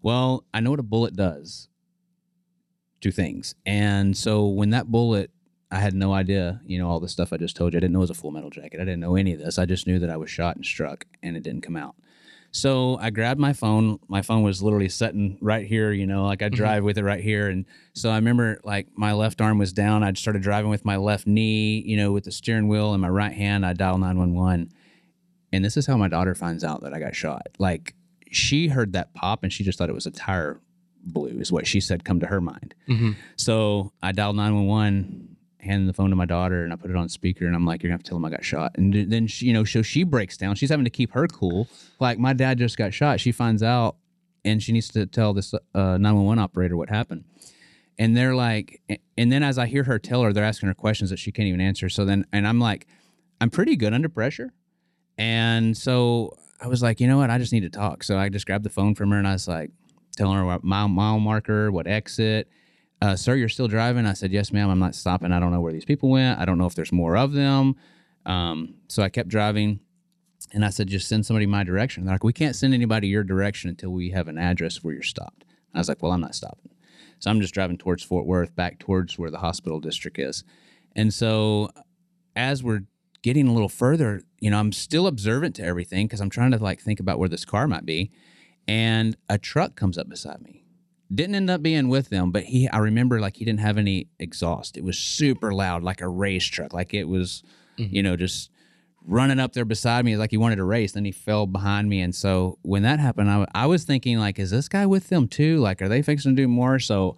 Well, 0.03 0.45
I 0.53 0.61
know 0.61 0.71
what 0.71 0.81
a 0.81 0.85
bullet 0.85 1.17
does 1.17 1.69
two 3.05 3.13
things. 3.13 3.55
And 3.67 4.17
so 4.17 4.47
when 4.47 4.71
that 4.71 4.87
bullet, 4.87 5.31
I 5.71 5.79
had 5.79 5.93
no 5.93 6.15
idea, 6.15 6.63
you 6.65 6.79
know, 6.79 6.89
all 6.89 7.01
the 7.01 7.09
stuff 7.09 7.35
I 7.35 7.37
just 7.37 7.55
told 7.55 7.75
you. 7.75 7.77
I 7.77 7.81
didn't 7.81 7.93
know 7.93 7.99
it 7.99 8.09
was 8.09 8.11
a 8.11 8.15
full 8.15 8.31
metal 8.31 8.49
jacket. 8.49 8.81
I 8.81 8.85
didn't 8.85 9.01
know 9.01 9.15
any 9.15 9.35
of 9.35 9.41
this. 9.41 9.59
I 9.59 9.67
just 9.67 9.87
knew 9.87 9.99
that 9.99 10.09
I 10.09 10.17
was 10.17 10.31
shot 10.31 10.57
and 10.57 10.65
struck 10.65 11.05
and 11.23 11.37
it 11.37 11.43
didn't 11.43 11.61
come 11.61 11.77
out. 11.77 11.97
So 12.55 12.97
I 13.01 13.11
grabbed 13.11 13.41
my 13.41 13.53
phone. 13.53 13.99
My 14.07 14.23
phone 14.23 14.45
was 14.45 14.63
literally 14.63 14.89
sitting 14.89 15.39
right 15.41 15.67
here, 15.67 15.91
you 15.91 16.07
know, 16.07 16.25
like 16.25 16.41
I 16.41 16.47
mm-hmm. 16.47 16.55
drive 16.55 16.85
with 16.85 16.97
it 16.99 17.03
right 17.03 17.23
here. 17.23 17.49
And 17.49 17.67
so 17.95 18.11
I 18.11 18.15
remember 18.15 18.61
like 18.63 18.87
my 18.95 19.13
left 19.13 19.41
arm 19.41 19.59
was 19.59 19.73
down. 19.73 20.05
I 20.05 20.13
started 20.13 20.41
driving 20.41 20.71
with 20.71 20.85
my 20.85 20.95
left 20.97 21.27
knee, 21.27 21.83
you 21.85 21.97
know, 21.97 22.13
with 22.13 22.25
the 22.25 22.31
steering 22.31 22.69
wheel 22.69 22.93
and 22.93 23.03
my 23.03 23.09
right 23.09 23.33
hand. 23.33 23.67
I 23.67 23.73
dial 23.73 23.99
911. 23.99 24.71
And 25.53 25.65
this 25.65 25.77
is 25.77 25.85
how 25.85 25.97
my 25.97 26.07
daughter 26.07 26.37
finds 26.37 26.63
out 26.63 26.83
that 26.83 26.95
I 26.95 27.01
got 27.01 27.17
shot. 27.17 27.49
Like 27.59 27.97
she 28.31 28.69
heard 28.69 28.93
that 28.93 29.13
pop 29.15 29.43
and 29.43 29.53
she 29.53 29.65
just 29.65 29.77
thought 29.77 29.89
it 29.89 29.95
was 29.95 30.07
a 30.07 30.13
tire 30.13 30.61
blew, 31.03 31.41
is 31.41 31.51
what 31.51 31.67
she 31.67 31.81
said 31.81 32.05
come 32.05 32.21
to 32.21 32.27
her 32.27 32.41
mind. 32.41 32.77
Mm-hmm. 32.89 33.13
So 33.37 33.93
I 34.01 34.13
dialed 34.13 34.37
911, 34.37 35.34
handed 35.65 35.89
the 35.89 35.93
phone 35.93 36.11
to 36.11 36.17
my 36.17 36.27
daughter, 36.27 36.65
and 36.65 36.73
I 36.73 36.77
put 36.77 36.91
it 36.91 36.97
on 36.97 37.09
speaker. 37.09 37.47
And 37.47 37.55
I'm 37.55 37.65
like, 37.67 37.83
"You're 37.83 37.89
gonna 37.89 37.97
have 37.97 38.03
to 38.05 38.09
tell 38.09 38.19
him 38.19 38.25
I 38.25 38.31
got 38.31 38.45
shot." 38.45 38.73
And 38.77 39.11
then 39.11 39.27
she, 39.27 39.47
you 39.47 39.53
know, 39.53 39.65
so 39.65 39.83
she 39.83 40.05
breaks 40.05 40.37
down. 40.37 40.55
She's 40.55 40.71
having 40.71 40.85
to 40.85 40.91
keep 40.91 41.13
her 41.13 41.27
cool. 41.27 41.69
Like 42.01 42.19
my 42.19 42.33
dad 42.33 42.59
just 42.59 42.77
got 42.77 42.95
shot. 42.95 43.21
She 43.21 43.33
finds 43.33 43.63
out, 43.63 43.97
and 44.45 44.63
she 44.63 44.73
needs 44.73 44.89
to 44.89 45.07
tell 45.07 45.35
this 45.35 45.55
uh, 45.55 45.59
911 45.75 46.39
operator 46.39 46.77
what 46.77 46.89
happened. 46.89 47.25
And 47.99 48.17
they're 48.17 48.35
like, 48.35 48.83
and 49.17 49.31
then 49.31 49.43
as 49.43 49.57
I 49.57 49.67
hear 49.67 49.85
her 49.85 49.99
tell 49.99 50.23
her, 50.23 50.33
they're 50.33 50.45
asking 50.45 50.67
her 50.69 50.75
questions 50.75 51.11
that 51.11 51.19
she 51.19 51.31
can't 51.31 51.47
even 51.47 51.61
answer. 51.61 51.89
So 51.89 52.05
then, 52.05 52.27
and 52.33 52.47
I'm 52.47 52.59
like, 52.59 52.89
I'm 53.41 53.51
pretty 53.51 53.77
good 53.77 53.95
under 53.95 54.09
pressure. 54.09 54.53
And 55.17 55.77
so 55.77 56.37
I 56.61 56.67
was 56.67 56.83
like, 56.83 57.01
you 57.01 57.07
know 57.07 57.19
what? 57.19 57.31
I 57.31 57.39
just 57.39 57.53
need 57.53 57.61
to 57.61 57.71
talk. 57.71 58.03
So 58.03 58.19
I 58.19 58.29
just 58.29 58.47
grabbed 58.47 58.65
the 58.65 58.71
phone 58.71 58.97
from 58.97 59.13
her 59.13 59.19
and 59.19 59.29
I 59.29 59.33
was 59.33 59.47
like, 59.47 59.71
telling 60.17 60.37
her 60.37 60.45
what 60.45 60.65
mile, 60.65 60.89
mile 60.89 61.21
marker, 61.21 61.71
what 61.71 61.87
exit. 61.87 62.49
Uh, 63.03 63.17
sir, 63.17 63.35
you're 63.35 63.49
still 63.49 63.69
driving? 63.69 64.07
I 64.07 64.15
said, 64.15 64.33
yes, 64.33 64.53
ma'am. 64.53 64.71
I'm 64.71 64.79
not 64.79 64.95
stopping. 64.95 65.33
I 65.33 65.41
don't 65.41 65.53
know 65.53 65.61
where 65.61 65.73
these 65.73 65.85
people 65.85 66.11
went. 66.11 66.39
I 66.39 66.45
don't 66.45 66.59
know 66.59 66.67
if 66.67 66.75
there's 66.75 66.93
more 66.93 67.17
of 67.17 67.33
them. 67.33 67.77
Um, 68.25 68.75
so 68.89 69.03
I 69.03 69.09
kept 69.09 69.29
driving 69.29 69.81
and 70.53 70.65
I 70.65 70.71
said, 70.71 70.89
just 70.89 71.09
send 71.09 71.27
somebody 71.27 71.47
my 71.47 71.65
direction. 71.65 72.05
They're 72.05 72.15
like, 72.15 72.25
we 72.25 72.33
can't 72.33 72.57
send 72.57 72.75
anybody 72.75 73.09
your 73.09 73.25
direction 73.25 73.71
until 73.71 73.91
we 73.91 74.11
have 74.11 74.29
an 74.29 74.39
address 74.39 74.83
where 74.83 74.95
you're 74.95 75.03
stopped. 75.03 75.45
I 75.75 75.79
was 75.79 75.89
like, 75.89 76.03
well, 76.03 76.13
I'm 76.13 76.21
not 76.21 76.35
stopping. 76.35 76.71
So 77.19 77.31
I'm 77.31 77.41
just 77.41 77.55
driving 77.55 77.79
towards 77.79 78.03
Fort 78.03 78.27
Worth, 78.27 78.55
back 78.55 78.79
towards 78.79 79.19
where 79.19 79.31
the 79.31 79.39
hospital 79.39 79.81
district 79.81 80.19
is. 80.19 80.45
And 80.95 81.13
so 81.13 81.71
as 82.37 82.63
we're 82.63 82.85
getting 83.23 83.49
a 83.49 83.53
little 83.53 83.69
further, 83.69 84.23
you 84.41 84.51
know, 84.51 84.59
I'm 84.59 84.73
still 84.73 85.07
observant 85.07 85.57
to 85.57 85.65
everything 85.65 86.07
because 86.07 86.21
I'm 86.21 86.31
trying 86.31 86.51
to 86.53 86.59
like 86.59 86.81
think 86.81 87.01
about 87.01 87.19
where 87.19 87.29
this 87.29 87.45
car 87.45 87.67
might 87.67 87.87
be. 87.87 88.11
And 88.69 89.17
a 89.29 89.39
truck 89.39 89.77
comes 89.77 89.99
up 89.99 90.09
beside 90.09 90.43
me. 90.43 90.64
Didn't 91.13 91.35
end 91.35 91.51
up 91.51 91.63
being 91.63 91.89
with 91.89 92.09
them, 92.09 92.31
but 92.31 92.45
he 92.45 92.69
I 92.69 92.79
remember 92.79 93.21
like 93.21 93.37
he 93.37 93.45
didn't 93.45 93.61
have 93.61 93.79
any 93.79 94.09
exhaust. 94.19 94.77
It 94.77 94.85
was 94.85 94.99
super 94.99 95.53
loud, 95.53 95.83
like 95.83 96.01
a 96.01 96.09
race 96.09 96.47
truck. 96.47 96.73
Like 96.73 96.95
it 96.95 97.05
was, 97.05 97.43
mm-hmm. 97.79 97.95
you 97.95 98.03
know, 98.03 98.17
just 98.17 98.51
running 99.07 99.39
up 99.39 99.53
there 99.53 99.67
beside 99.67 100.05
me 100.05 100.17
like 100.17 100.31
he 100.31 100.37
wanted 100.37 100.57
to 100.57 100.65
race. 100.65 100.93
Then 100.93 101.05
he 101.05 101.13
fell 101.13 101.47
behind 101.47 101.89
me. 101.89 102.01
And 102.01 102.15
so 102.15 102.59
when 102.63 102.83
that 102.83 103.01
happened, 103.01 103.31
I, 103.31 103.47
I 103.55 103.67
was 103.67 103.85
thinking 103.85 104.19
like, 104.19 104.39
is 104.39 104.51
this 104.51 104.69
guy 104.69 104.87
with 104.87 105.09
them 105.09 105.29
too? 105.29 105.59
Like, 105.59 105.83
are 105.83 105.89
they 105.89 106.03
fixing 106.03 106.35
to 106.35 106.43
do 106.43 106.49
more? 106.49 106.79
So 106.79 107.17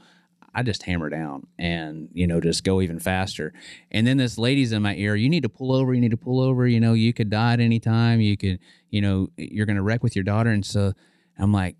I 0.52 0.62
just 0.62 0.82
hammer 0.84 1.10
down 1.10 1.46
and, 1.58 2.08
you 2.12 2.26
know, 2.26 2.40
just 2.40 2.64
go 2.64 2.80
even 2.80 2.98
faster. 2.98 3.52
And 3.90 4.06
then 4.06 4.16
this 4.16 4.38
lady's 4.38 4.72
in 4.72 4.82
my 4.82 4.96
ear, 4.96 5.14
you 5.14 5.28
need 5.28 5.42
to 5.42 5.48
pull 5.48 5.70
over, 5.70 5.94
you 5.94 6.00
need 6.00 6.10
to 6.10 6.16
pull 6.16 6.40
over, 6.40 6.66
you 6.66 6.80
know, 6.80 6.94
you 6.94 7.12
could 7.12 7.30
die 7.30 7.52
at 7.52 7.60
any 7.60 7.78
time. 7.78 8.20
You 8.20 8.36
could, 8.36 8.58
you 8.90 9.00
know, 9.00 9.28
you're 9.36 9.66
going 9.66 9.76
to 9.76 9.82
wreck 9.82 10.02
with 10.02 10.16
your 10.16 10.24
daughter. 10.24 10.50
And 10.50 10.64
so 10.64 10.92
I'm 11.38 11.52
like, 11.52 11.76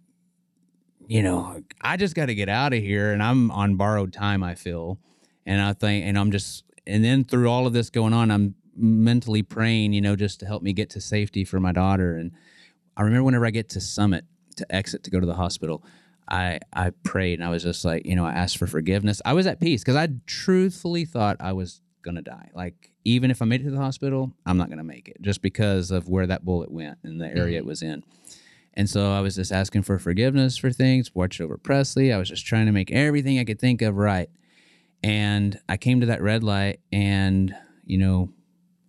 you 1.07 1.23
know, 1.23 1.63
I 1.81 1.97
just 1.97 2.15
got 2.15 2.27
to 2.27 2.35
get 2.35 2.49
out 2.49 2.73
of 2.73 2.83
here 2.83 3.13
and 3.13 3.23
I'm 3.23 3.51
on 3.51 3.77
borrowed 3.77 4.13
time, 4.13 4.43
I 4.43 4.55
feel. 4.55 4.99
And 5.45 5.61
I 5.61 5.73
think, 5.73 6.05
and 6.05 6.19
I'm 6.19 6.33
just, 6.33 6.65
and 6.87 7.05
then 7.05 7.25
through 7.25 7.49
all 7.49 7.67
of 7.67 7.73
this 7.73 7.91
going 7.91 8.13
on, 8.13 8.31
I'm 8.31 8.57
mentally 8.77 9.43
praying, 9.43 9.93
you 9.93 10.01
know, 10.01 10.17
just 10.17 10.41
to 10.41 10.47
help 10.47 10.63
me 10.63 10.73
get 10.73 10.91
to 10.91 11.01
safety 11.01 11.45
for 11.45 11.61
my 11.61 11.73
daughter. 11.73 12.17
And 12.17 12.33
I 12.97 13.03
remember 13.03 13.25
whenever 13.25 13.47
I 13.47 13.51
get 13.51 13.69
to 13.71 13.81
Summit 13.81 14.25
to 14.57 14.75
exit 14.75 15.05
to 15.05 15.11
go 15.11 15.21
to 15.21 15.27
the 15.27 15.35
hospital, 15.35 15.85
I 16.29 16.59
I 16.73 16.91
prayed 17.05 17.39
and 17.39 17.45
I 17.45 17.51
was 17.51 17.63
just 17.63 17.85
like, 17.85 18.05
you 18.05 18.17
know, 18.17 18.25
I 18.25 18.33
asked 18.33 18.59
for 18.59 18.67
forgiveness. 18.67 19.23
I 19.25 19.33
was 19.33 19.47
at 19.47 19.61
peace 19.61 19.83
because 19.83 19.97
I 19.97 20.09
truthfully 20.27 21.05
thought 21.05 21.37
I 21.41 21.53
was 21.53 21.81
gonna 22.03 22.23
die. 22.23 22.51
Like 22.55 22.91
even 23.05 23.31
if 23.31 23.41
I 23.41 23.45
made 23.45 23.61
it 23.61 23.65
to 23.65 23.71
the 23.71 23.79
hospital, 23.79 24.33
I'm 24.45 24.57
not 24.57 24.69
gonna 24.69 24.85
make 24.85 25.09
it 25.09 25.19
just 25.21 25.43
because 25.43 25.91
of 25.91 26.09
where 26.09 26.27
that 26.27 26.45
bullet 26.45 26.71
went 26.71 26.99
and 27.05 27.21
the 27.21 27.27
area 27.27 27.45
mm-hmm. 27.45 27.55
it 27.57 27.67
was 27.67 27.83
in. 27.83 28.03
And 28.77 28.91
so 28.91 29.13
I 29.13 29.21
was 29.21 29.37
just 29.37 29.53
asking 29.53 29.83
for 29.83 29.99
forgiveness 29.99 30.57
for 30.57 30.71
things, 30.71 31.15
watched 31.15 31.41
over 31.41 31.57
Presley. 31.57 32.13
I 32.13 32.19
was 32.19 32.29
just 32.29 32.45
trying 32.45 32.67
to 32.67 32.73
make 32.73 32.93
everything 32.93 33.39
I 33.39 33.45
could 33.45 33.59
think 33.59 33.81
of 33.81 33.97
right. 33.97 34.29
And 35.03 35.59
I 35.69 35.77
came 35.77 36.01
to 36.01 36.07
that 36.07 36.21
red 36.21 36.43
light 36.43 36.81
and, 36.93 37.55
you 37.85 37.97
know, 37.99 38.31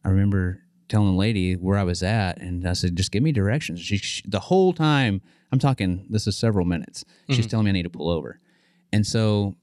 I 0.04 0.10
remember 0.10 0.62
telling 0.88 1.12
the 1.12 1.18
lady 1.18 1.54
where 1.56 1.78
I 1.78 1.84
was 1.84 2.02
at, 2.02 2.40
and 2.40 2.68
I 2.68 2.74
said, 2.74 2.96
"Just 2.96 3.12
give 3.12 3.24
me 3.24 3.32
directions." 3.32 3.82
She, 3.82 3.98
she 3.98 4.22
the 4.26 4.40
whole 4.40 4.74
time 4.74 5.22
I'm 5.52 5.60
talking. 5.60 6.06
This 6.10 6.28
is 6.28 6.38
several 6.38 6.66
minutes. 6.66 7.04
She's 7.30 7.40
mm-hmm. 7.40 7.50
telling 7.50 7.66
me 7.66 7.70
I 7.70 7.74
need 7.74 7.84
to 7.84 7.90
pull 7.90 8.10
over, 8.10 8.40
and 8.94 9.06
so 9.06 9.56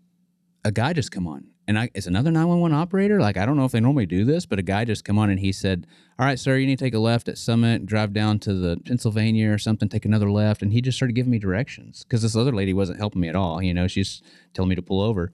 a 0.64 0.72
guy 0.72 0.92
just 0.92 1.10
come 1.10 1.26
on, 1.26 1.46
and 1.66 1.79
I 1.79 1.90
it's 1.94 2.07
another 2.07 2.31
911 2.31 2.77
operator. 2.77 3.20
Like 3.20 3.37
I 3.37 3.46
don't 3.46 3.57
know 3.57 3.64
if 3.64 3.72
they 3.72 3.81
normally 3.81 4.07
do 4.07 4.24
this, 4.24 4.46
but 4.46 4.59
a 4.59 4.62
guy 4.62 4.85
just 4.85 5.05
come 5.05 5.18
on 5.18 5.31
and 5.31 5.40
he 5.40 5.53
said, 5.53 5.87
"All 6.18 6.27
right, 6.27 6.38
sir, 6.38 6.57
you 6.57 6.66
need 6.66 6.79
to 6.79 6.85
take 6.85 6.94
a 6.94 6.98
left 6.98 7.29
at 7.29 7.38
Summit, 7.38 7.87
drive 7.87 8.12
down 8.12 8.38
to 8.40 8.55
the 8.55 8.77
Pennsylvania 8.85 9.50
or 9.50 9.59
something, 9.59 9.88
take 9.88 10.05
another 10.05 10.31
left." 10.31 10.62
And 10.62 10.72
he 10.72 10.81
just 10.81 10.96
started 10.96 11.14
giving 11.14 11.31
me 11.31 11.38
directions 11.38 12.05
because 12.05 12.22
this 12.22 12.37
other 12.37 12.53
lady 12.53 12.74
wasn't 12.74 12.98
helping 12.98 13.20
me 13.20 13.29
at 13.29 13.37
all. 13.37 13.62
You 13.62 13.74
know, 13.74 13.87
she's 13.87 14.22
telling 14.53 14.68
me 14.68 14.77
to 14.77 14.83
pull 14.83 15.00
over. 15.00 15.33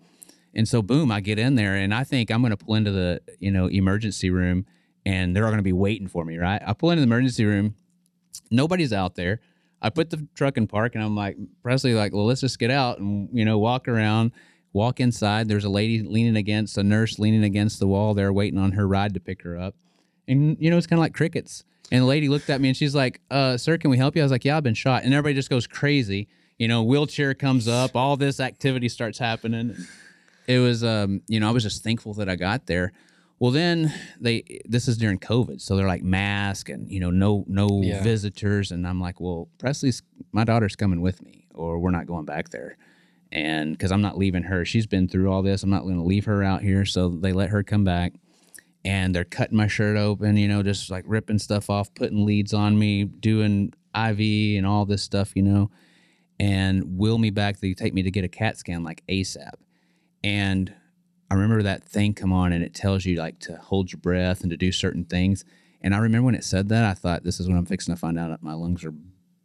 And 0.54 0.66
so, 0.66 0.82
boom, 0.82 1.12
I 1.12 1.20
get 1.20 1.38
in 1.38 1.54
there, 1.54 1.76
and 1.76 1.94
I 1.94 2.04
think 2.04 2.30
I'm 2.30 2.42
going 2.42 2.50
to 2.50 2.56
pull 2.56 2.74
into 2.74 2.90
the 2.90 3.20
you 3.38 3.50
know 3.50 3.66
emergency 3.66 4.30
room, 4.30 4.66
and 5.04 5.34
they're 5.34 5.44
all 5.44 5.50
going 5.50 5.58
to 5.58 5.62
be 5.62 5.72
waiting 5.72 6.08
for 6.08 6.24
me, 6.24 6.38
right? 6.38 6.62
I 6.64 6.72
pull 6.72 6.90
into 6.90 7.00
the 7.00 7.06
emergency 7.06 7.44
room, 7.44 7.74
nobody's 8.50 8.92
out 8.92 9.14
there. 9.14 9.40
I 9.82 9.90
put 9.90 10.10
the 10.10 10.26
truck 10.34 10.56
in 10.56 10.66
park, 10.66 10.94
and 10.94 11.02
I'm 11.02 11.16
like, 11.16 11.36
Presley, 11.62 11.94
like, 11.94 12.12
well, 12.12 12.26
let's 12.26 12.42
just 12.42 12.58
get 12.58 12.70
out 12.70 12.98
and 12.98 13.28
you 13.32 13.44
know 13.44 13.58
walk 13.58 13.88
around, 13.88 14.32
walk 14.72 15.00
inside. 15.00 15.48
There's 15.48 15.64
a 15.64 15.68
lady 15.70 16.02
leaning 16.02 16.36
against 16.36 16.78
a 16.78 16.82
nurse 16.82 17.18
leaning 17.18 17.44
against 17.44 17.80
the 17.80 17.86
wall 17.86 18.14
there, 18.14 18.32
waiting 18.32 18.58
on 18.58 18.72
her 18.72 18.86
ride 18.86 19.14
to 19.14 19.20
pick 19.20 19.42
her 19.42 19.58
up, 19.58 19.74
and 20.28 20.56
you 20.60 20.70
know 20.70 20.76
it's 20.78 20.86
kind 20.86 20.98
of 20.98 21.02
like 21.02 21.14
crickets. 21.14 21.64
And 21.92 22.02
the 22.02 22.06
lady 22.06 22.28
looked 22.28 22.48
at 22.50 22.60
me 22.60 22.68
and 22.68 22.76
she's 22.76 22.94
like, 22.94 23.20
uh, 23.32 23.56
"Sir, 23.56 23.76
can 23.78 23.90
we 23.90 23.96
help 23.98 24.14
you?" 24.14 24.22
I 24.22 24.24
was 24.24 24.30
like, 24.32 24.44
"Yeah, 24.44 24.56
I've 24.56 24.62
been 24.62 24.74
shot," 24.74 25.02
and 25.04 25.12
everybody 25.12 25.34
just 25.34 25.50
goes 25.50 25.66
crazy. 25.66 26.28
You 26.58 26.68
know, 26.68 26.82
wheelchair 26.82 27.34
comes 27.34 27.66
up, 27.66 27.96
all 27.96 28.16
this 28.16 28.38
activity 28.40 28.88
starts 28.88 29.18
happening 29.18 29.86
it 30.46 30.58
was 30.58 30.82
um 30.82 31.20
you 31.28 31.38
know 31.38 31.46
i 31.46 31.50
was 31.52 31.62
just 31.62 31.84
thankful 31.84 32.14
that 32.14 32.28
i 32.28 32.34
got 32.34 32.66
there 32.66 32.92
well 33.38 33.50
then 33.52 33.92
they 34.20 34.42
this 34.64 34.88
is 34.88 34.96
during 34.96 35.18
covid 35.18 35.60
so 35.60 35.76
they're 35.76 35.86
like 35.86 36.02
mask 36.02 36.70
and 36.70 36.90
you 36.90 36.98
know 36.98 37.10
no 37.10 37.44
no 37.46 37.68
Yeah. 37.84 38.02
visitors 38.02 38.72
and 38.72 38.86
i'm 38.88 39.00
like 39.00 39.20
well 39.20 39.48
presley's 39.58 40.02
my 40.32 40.42
daughter's 40.44 40.74
coming 40.76 41.02
with 41.02 41.22
me 41.22 41.46
or 41.54 41.78
we're 41.78 41.90
not 41.92 42.06
going 42.06 42.24
back 42.24 42.48
there 42.48 42.78
and 43.32 43.72
because 43.72 43.92
i'm 43.92 44.02
not 44.02 44.18
leaving 44.18 44.42
her 44.42 44.64
she's 44.64 44.86
been 44.86 45.08
through 45.08 45.30
all 45.30 45.42
this 45.42 45.62
i'm 45.62 45.70
not 45.70 45.82
going 45.82 45.96
to 45.96 46.02
leave 46.02 46.24
her 46.24 46.42
out 46.42 46.62
here. 46.62 46.84
So 46.84 47.08
they 47.08 47.32
let 47.32 47.50
her 47.50 47.62
come 47.62 47.84
back 47.84 48.14
and 48.84 49.14
they're 49.14 49.24
cutting 49.24 49.56
my 49.56 49.66
shirt 49.66 49.96
open 49.96 50.36
you 50.36 50.48
know 50.48 50.62
just 50.62 50.90
like 50.90 51.04
ripping 51.06 51.38
stuff 51.38 51.70
off 51.70 51.94
putting 51.94 52.24
leads 52.24 52.54
on 52.54 52.78
me 52.78 53.04
doing 53.04 53.72
iv 53.94 54.20
and 54.20 54.66
all 54.66 54.84
this 54.84 55.02
stuff 55.02 55.32
you 55.34 55.42
know 55.42 55.70
and 56.40 56.98
wheel 56.98 57.18
me 57.18 57.28
back. 57.28 57.60
They 57.60 57.74
take 57.74 57.92
me 57.92 58.02
to 58.02 58.10
get 58.10 58.24
a 58.24 58.28
cat 58.28 58.56
scan 58.56 58.82
like 58.82 59.04
asap 59.08 59.54
and 60.24 60.74
I 61.30 61.34
remember 61.34 61.62
that 61.62 61.84
thing 61.84 62.14
come 62.14 62.32
on 62.32 62.52
and 62.52 62.64
it 62.64 62.74
tells 62.74 63.04
you 63.04 63.16
like 63.16 63.38
to 63.40 63.56
hold 63.56 63.92
your 63.92 64.00
breath 64.00 64.40
and 64.40 64.50
to 64.50 64.56
do 64.56 64.72
certain 64.72 65.04
things. 65.04 65.44
And 65.80 65.94
I 65.94 65.98
remember 65.98 66.26
when 66.26 66.34
it 66.34 66.44
said 66.44 66.68
that, 66.70 66.84
I 66.84 66.94
thought 66.94 67.22
this 67.22 67.38
is 67.38 67.46
when 67.46 67.56
I'm 67.56 67.66
fixing 67.66 67.94
to 67.94 68.00
find 68.00 68.18
out. 68.18 68.42
My 68.42 68.54
lungs 68.54 68.84
are 68.84 68.92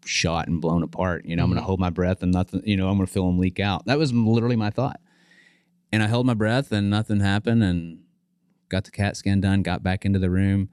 shot 0.07 0.47
and 0.47 0.61
blown 0.61 0.83
apart. 0.83 1.25
You 1.25 1.35
know, 1.35 1.43
I'm 1.43 1.49
going 1.49 1.59
to 1.59 1.65
hold 1.65 1.79
my 1.79 1.89
breath 1.89 2.23
and 2.23 2.31
nothing, 2.31 2.61
you 2.65 2.77
know, 2.77 2.89
I'm 2.89 2.97
going 2.97 3.07
to 3.07 3.11
feel 3.13 3.25
them 3.25 3.39
leak 3.39 3.59
out. 3.59 3.85
That 3.85 3.97
was 3.97 4.13
literally 4.13 4.55
my 4.55 4.69
thought. 4.69 4.99
And 5.91 6.03
I 6.03 6.07
held 6.07 6.25
my 6.25 6.33
breath 6.33 6.71
and 6.71 6.89
nothing 6.89 7.19
happened 7.19 7.63
and 7.63 7.99
got 8.69 8.83
the 8.83 8.91
CAT 8.91 9.17
scan 9.17 9.41
done, 9.41 9.61
got 9.61 9.83
back 9.83 10.05
into 10.05 10.19
the 10.19 10.29
room. 10.29 10.69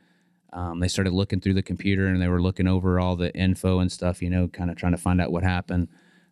Um, 0.52 0.80
they 0.80 0.88
started 0.88 1.12
looking 1.12 1.40
through 1.40 1.54
the 1.54 1.62
computer 1.62 2.06
and 2.06 2.20
they 2.20 2.28
were 2.28 2.42
looking 2.42 2.66
over 2.66 3.00
all 3.00 3.16
the 3.16 3.34
info 3.34 3.78
and 3.78 3.90
stuff, 3.90 4.20
you 4.20 4.28
know, 4.28 4.48
kind 4.48 4.70
of 4.70 4.76
trying 4.76 4.92
to 4.92 4.98
find 4.98 5.20
out 5.20 5.32
what 5.32 5.42
happened. 5.42 5.88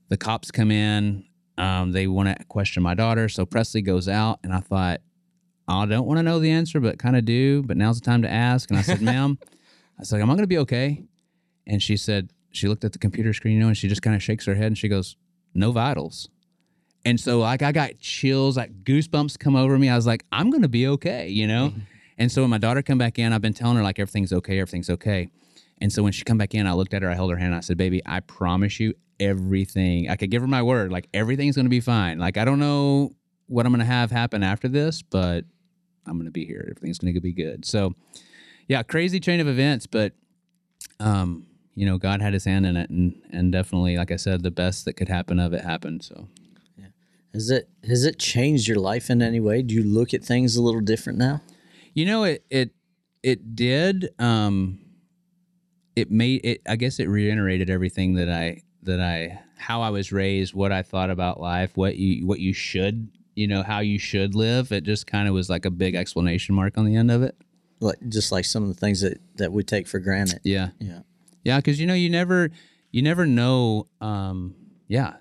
The 0.08 0.16
cops 0.16 0.50
come 0.50 0.70
in. 0.70 1.24
Um, 1.56 1.92
they 1.92 2.06
want 2.06 2.28
to 2.28 2.44
question 2.46 2.82
my 2.82 2.94
daughter. 2.94 3.28
So 3.28 3.44
Presley 3.44 3.82
goes 3.82 4.08
out, 4.08 4.38
and 4.42 4.52
I 4.52 4.60
thought, 4.60 5.00
I 5.68 5.84
don't 5.86 6.06
want 6.06 6.18
to 6.18 6.22
know 6.22 6.38
the 6.38 6.50
answer, 6.50 6.80
but 6.80 6.98
kind 6.98 7.16
of 7.16 7.24
do. 7.24 7.62
But 7.62 7.76
now's 7.76 8.00
the 8.00 8.04
time 8.04 8.22
to 8.22 8.30
ask. 8.30 8.70
And 8.70 8.78
I 8.78 8.82
said, 8.82 9.02
ma'am, 9.02 9.38
I 9.98 10.04
said, 10.04 10.20
am 10.20 10.30
I 10.30 10.34
going 10.34 10.42
to 10.42 10.46
be 10.46 10.58
okay? 10.58 11.04
And 11.66 11.82
she 11.82 11.96
said, 11.96 12.30
she 12.52 12.68
looked 12.68 12.84
at 12.84 12.92
the 12.92 12.98
computer 12.98 13.32
screen, 13.32 13.54
you 13.54 13.60
know, 13.60 13.68
and 13.68 13.76
she 13.76 13.88
just 13.88 14.02
kind 14.02 14.16
of 14.16 14.22
shakes 14.22 14.46
her 14.46 14.54
head 14.54 14.66
and 14.66 14.78
she 14.78 14.88
goes, 14.88 15.16
no 15.54 15.72
vitals. 15.72 16.28
And 17.04 17.18
so 17.18 17.40
like 17.40 17.62
I 17.62 17.72
got 17.72 17.98
chills, 17.98 18.56
like 18.56 18.84
goosebumps 18.84 19.38
come 19.38 19.56
over 19.56 19.78
me. 19.78 19.88
I 19.88 19.96
was 19.96 20.06
like, 20.06 20.24
I'm 20.32 20.50
gonna 20.50 20.68
be 20.68 20.86
okay, 20.88 21.28
you 21.28 21.46
know? 21.46 21.72
And 22.18 22.30
so 22.30 22.42
when 22.42 22.50
my 22.50 22.58
daughter 22.58 22.82
come 22.82 22.98
back 22.98 23.18
in, 23.18 23.32
I've 23.32 23.40
been 23.40 23.54
telling 23.54 23.76
her 23.76 23.82
like 23.82 23.98
everything's 23.98 24.32
okay, 24.32 24.60
everything's 24.60 24.90
okay. 24.90 25.30
And 25.80 25.90
so 25.90 26.02
when 26.02 26.12
she 26.12 26.24
come 26.24 26.36
back 26.36 26.54
in, 26.54 26.66
I 26.66 26.74
looked 26.74 26.92
at 26.92 27.00
her, 27.02 27.10
I 27.10 27.14
held 27.14 27.30
her 27.30 27.38
hand, 27.38 27.48
and 27.48 27.56
I 27.56 27.60
said, 27.60 27.78
Baby, 27.78 28.02
I 28.04 28.20
promise 28.20 28.78
you 28.78 28.92
everything. 29.18 30.10
I 30.10 30.16
could 30.16 30.30
give 30.30 30.42
her 30.42 30.48
my 30.48 30.62
word, 30.62 30.92
like 30.92 31.08
everything's 31.14 31.56
gonna 31.56 31.70
be 31.70 31.80
fine. 31.80 32.18
Like 32.18 32.36
I 32.36 32.44
don't 32.44 32.58
know 32.58 33.14
what 33.46 33.64
I'm 33.64 33.72
gonna 33.72 33.84
have 33.86 34.10
happen 34.10 34.42
after 34.42 34.68
this, 34.68 35.00
but 35.00 35.46
I'm 36.06 36.18
gonna 36.18 36.30
be 36.30 36.44
here. 36.44 36.66
Everything's 36.70 36.98
gonna 36.98 37.18
be 37.20 37.32
good. 37.32 37.64
So 37.64 37.94
yeah, 38.68 38.82
crazy 38.82 39.18
chain 39.18 39.40
of 39.40 39.48
events, 39.48 39.86
but 39.86 40.12
um, 41.00 41.46
you 41.74 41.86
know, 41.86 41.98
God 41.98 42.20
had 42.20 42.32
his 42.32 42.44
hand 42.44 42.66
in 42.66 42.76
it 42.76 42.90
and 42.90 43.20
and 43.30 43.52
definitely, 43.52 43.96
like 43.96 44.10
I 44.10 44.16
said, 44.16 44.42
the 44.42 44.50
best 44.50 44.84
that 44.84 44.94
could 44.94 45.08
happen 45.08 45.38
of 45.38 45.52
it 45.52 45.62
happened. 45.64 46.02
So 46.04 46.28
yeah. 46.78 46.86
Has 47.32 47.50
it 47.50 47.68
has 47.84 48.04
it 48.04 48.18
changed 48.18 48.68
your 48.68 48.78
life 48.78 49.10
in 49.10 49.22
any 49.22 49.40
way? 49.40 49.62
Do 49.62 49.74
you 49.74 49.84
look 49.84 50.12
at 50.14 50.24
things 50.24 50.56
a 50.56 50.62
little 50.62 50.80
different 50.80 51.18
now? 51.18 51.42
You 51.94 52.06
know, 52.06 52.24
it 52.24 52.44
it 52.50 52.70
it 53.22 53.54
did. 53.54 54.10
Um, 54.18 54.80
it 55.96 56.10
made 56.10 56.44
it. 56.44 56.62
I 56.68 56.76
guess 56.76 56.98
it 56.98 57.08
reiterated 57.08 57.70
everything 57.70 58.14
that 58.14 58.28
I 58.28 58.62
that 58.82 59.00
I 59.00 59.40
how 59.56 59.82
I 59.82 59.90
was 59.90 60.10
raised, 60.10 60.54
what 60.54 60.72
I 60.72 60.82
thought 60.82 61.10
about 61.10 61.40
life, 61.40 61.76
what 61.76 61.96
you 61.96 62.26
what 62.26 62.40
you 62.40 62.52
should, 62.52 63.10
you 63.34 63.46
know, 63.46 63.62
how 63.62 63.80
you 63.80 63.98
should 63.98 64.34
live. 64.34 64.72
It 64.72 64.84
just 64.84 65.06
kind 65.06 65.28
of 65.28 65.34
was 65.34 65.50
like 65.50 65.64
a 65.64 65.70
big 65.70 65.94
explanation 65.94 66.54
mark 66.54 66.78
on 66.78 66.84
the 66.84 66.96
end 66.96 67.10
of 67.10 67.22
it. 67.22 67.36
Like 67.80 67.98
just 68.08 68.32
like 68.32 68.44
some 68.44 68.62
of 68.62 68.68
the 68.68 68.74
things 68.74 69.00
that 69.02 69.20
that 69.36 69.52
we 69.52 69.62
take 69.62 69.86
for 69.86 69.98
granted. 69.98 70.40
Yeah, 70.44 70.70
Yeah. 70.78 71.00
Yeah, 71.44 71.58
because 71.58 71.80
you 71.80 71.86
know, 71.86 71.94
you 71.94 72.10
never 72.10 72.50
you 72.90 73.02
never 73.02 73.26
know. 73.26 73.86
Um, 74.00 74.54
yeah. 74.88 75.16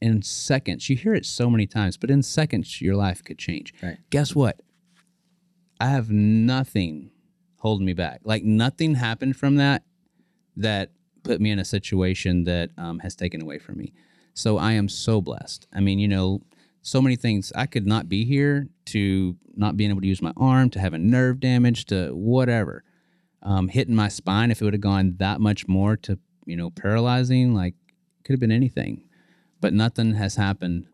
In 0.00 0.22
seconds, 0.22 0.88
you 0.88 0.96
hear 0.96 1.14
it 1.14 1.26
so 1.26 1.50
many 1.50 1.66
times, 1.66 1.98
but 1.98 2.10
in 2.10 2.22
seconds, 2.22 2.80
your 2.80 2.96
life 2.96 3.22
could 3.22 3.38
change. 3.38 3.74
Right. 3.82 3.98
Guess 4.08 4.34
what? 4.34 4.62
I 5.78 5.88
have 5.88 6.10
nothing 6.10 7.10
holding 7.56 7.84
me 7.84 7.92
back. 7.92 8.22
Like 8.24 8.42
nothing 8.42 8.94
happened 8.94 9.36
from 9.36 9.56
that 9.56 9.82
that 10.56 10.92
put 11.22 11.40
me 11.40 11.50
in 11.50 11.58
a 11.58 11.64
situation 11.64 12.44
that 12.44 12.70
um, 12.78 12.98
has 13.00 13.14
taken 13.14 13.42
away 13.42 13.58
from 13.58 13.76
me. 13.76 13.92
So 14.32 14.56
I 14.56 14.72
am 14.72 14.88
so 14.88 15.20
blessed. 15.20 15.66
I 15.74 15.80
mean, 15.80 15.98
you 15.98 16.08
know, 16.08 16.40
so 16.82 17.02
many 17.02 17.16
things. 17.16 17.52
I 17.54 17.66
could 17.66 17.86
not 17.86 18.08
be 18.08 18.24
here 18.24 18.68
to 18.86 19.36
not 19.54 19.76
being 19.76 19.90
able 19.90 20.00
to 20.00 20.06
use 20.06 20.22
my 20.22 20.32
arm, 20.36 20.70
to 20.70 20.80
having 20.80 21.10
nerve 21.10 21.40
damage, 21.40 21.84
to 21.86 22.10
whatever, 22.14 22.84
um, 23.42 23.68
hitting 23.68 23.94
my 23.94 24.08
spine. 24.08 24.50
If 24.50 24.60
it 24.60 24.64
would 24.64 24.74
have 24.74 24.80
gone 24.80 25.16
that 25.18 25.40
much 25.40 25.68
more 25.68 25.96
to, 25.98 26.18
you 26.46 26.56
know, 26.56 26.70
paralyzing, 26.70 27.54
like 27.54 27.74
could 28.24 28.34
have 28.34 28.40
been 28.40 28.52
anything, 28.52 29.04
but 29.60 29.72
nothing 29.72 30.14
has 30.14 30.36
happened. 30.36 30.86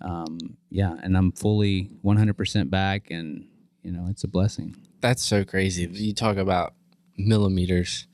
Um, 0.00 0.56
yeah, 0.70 0.96
and 1.02 1.16
I'm 1.16 1.32
fully 1.32 1.90
100% 2.04 2.70
back, 2.70 3.10
and 3.10 3.46
you 3.82 3.92
know, 3.92 4.06
it's 4.08 4.24
a 4.24 4.28
blessing. 4.28 4.76
That's 5.00 5.22
so 5.22 5.44
crazy. 5.44 5.88
You 5.90 6.14
talk 6.14 6.36
about 6.36 6.74
millimeters 7.16 8.06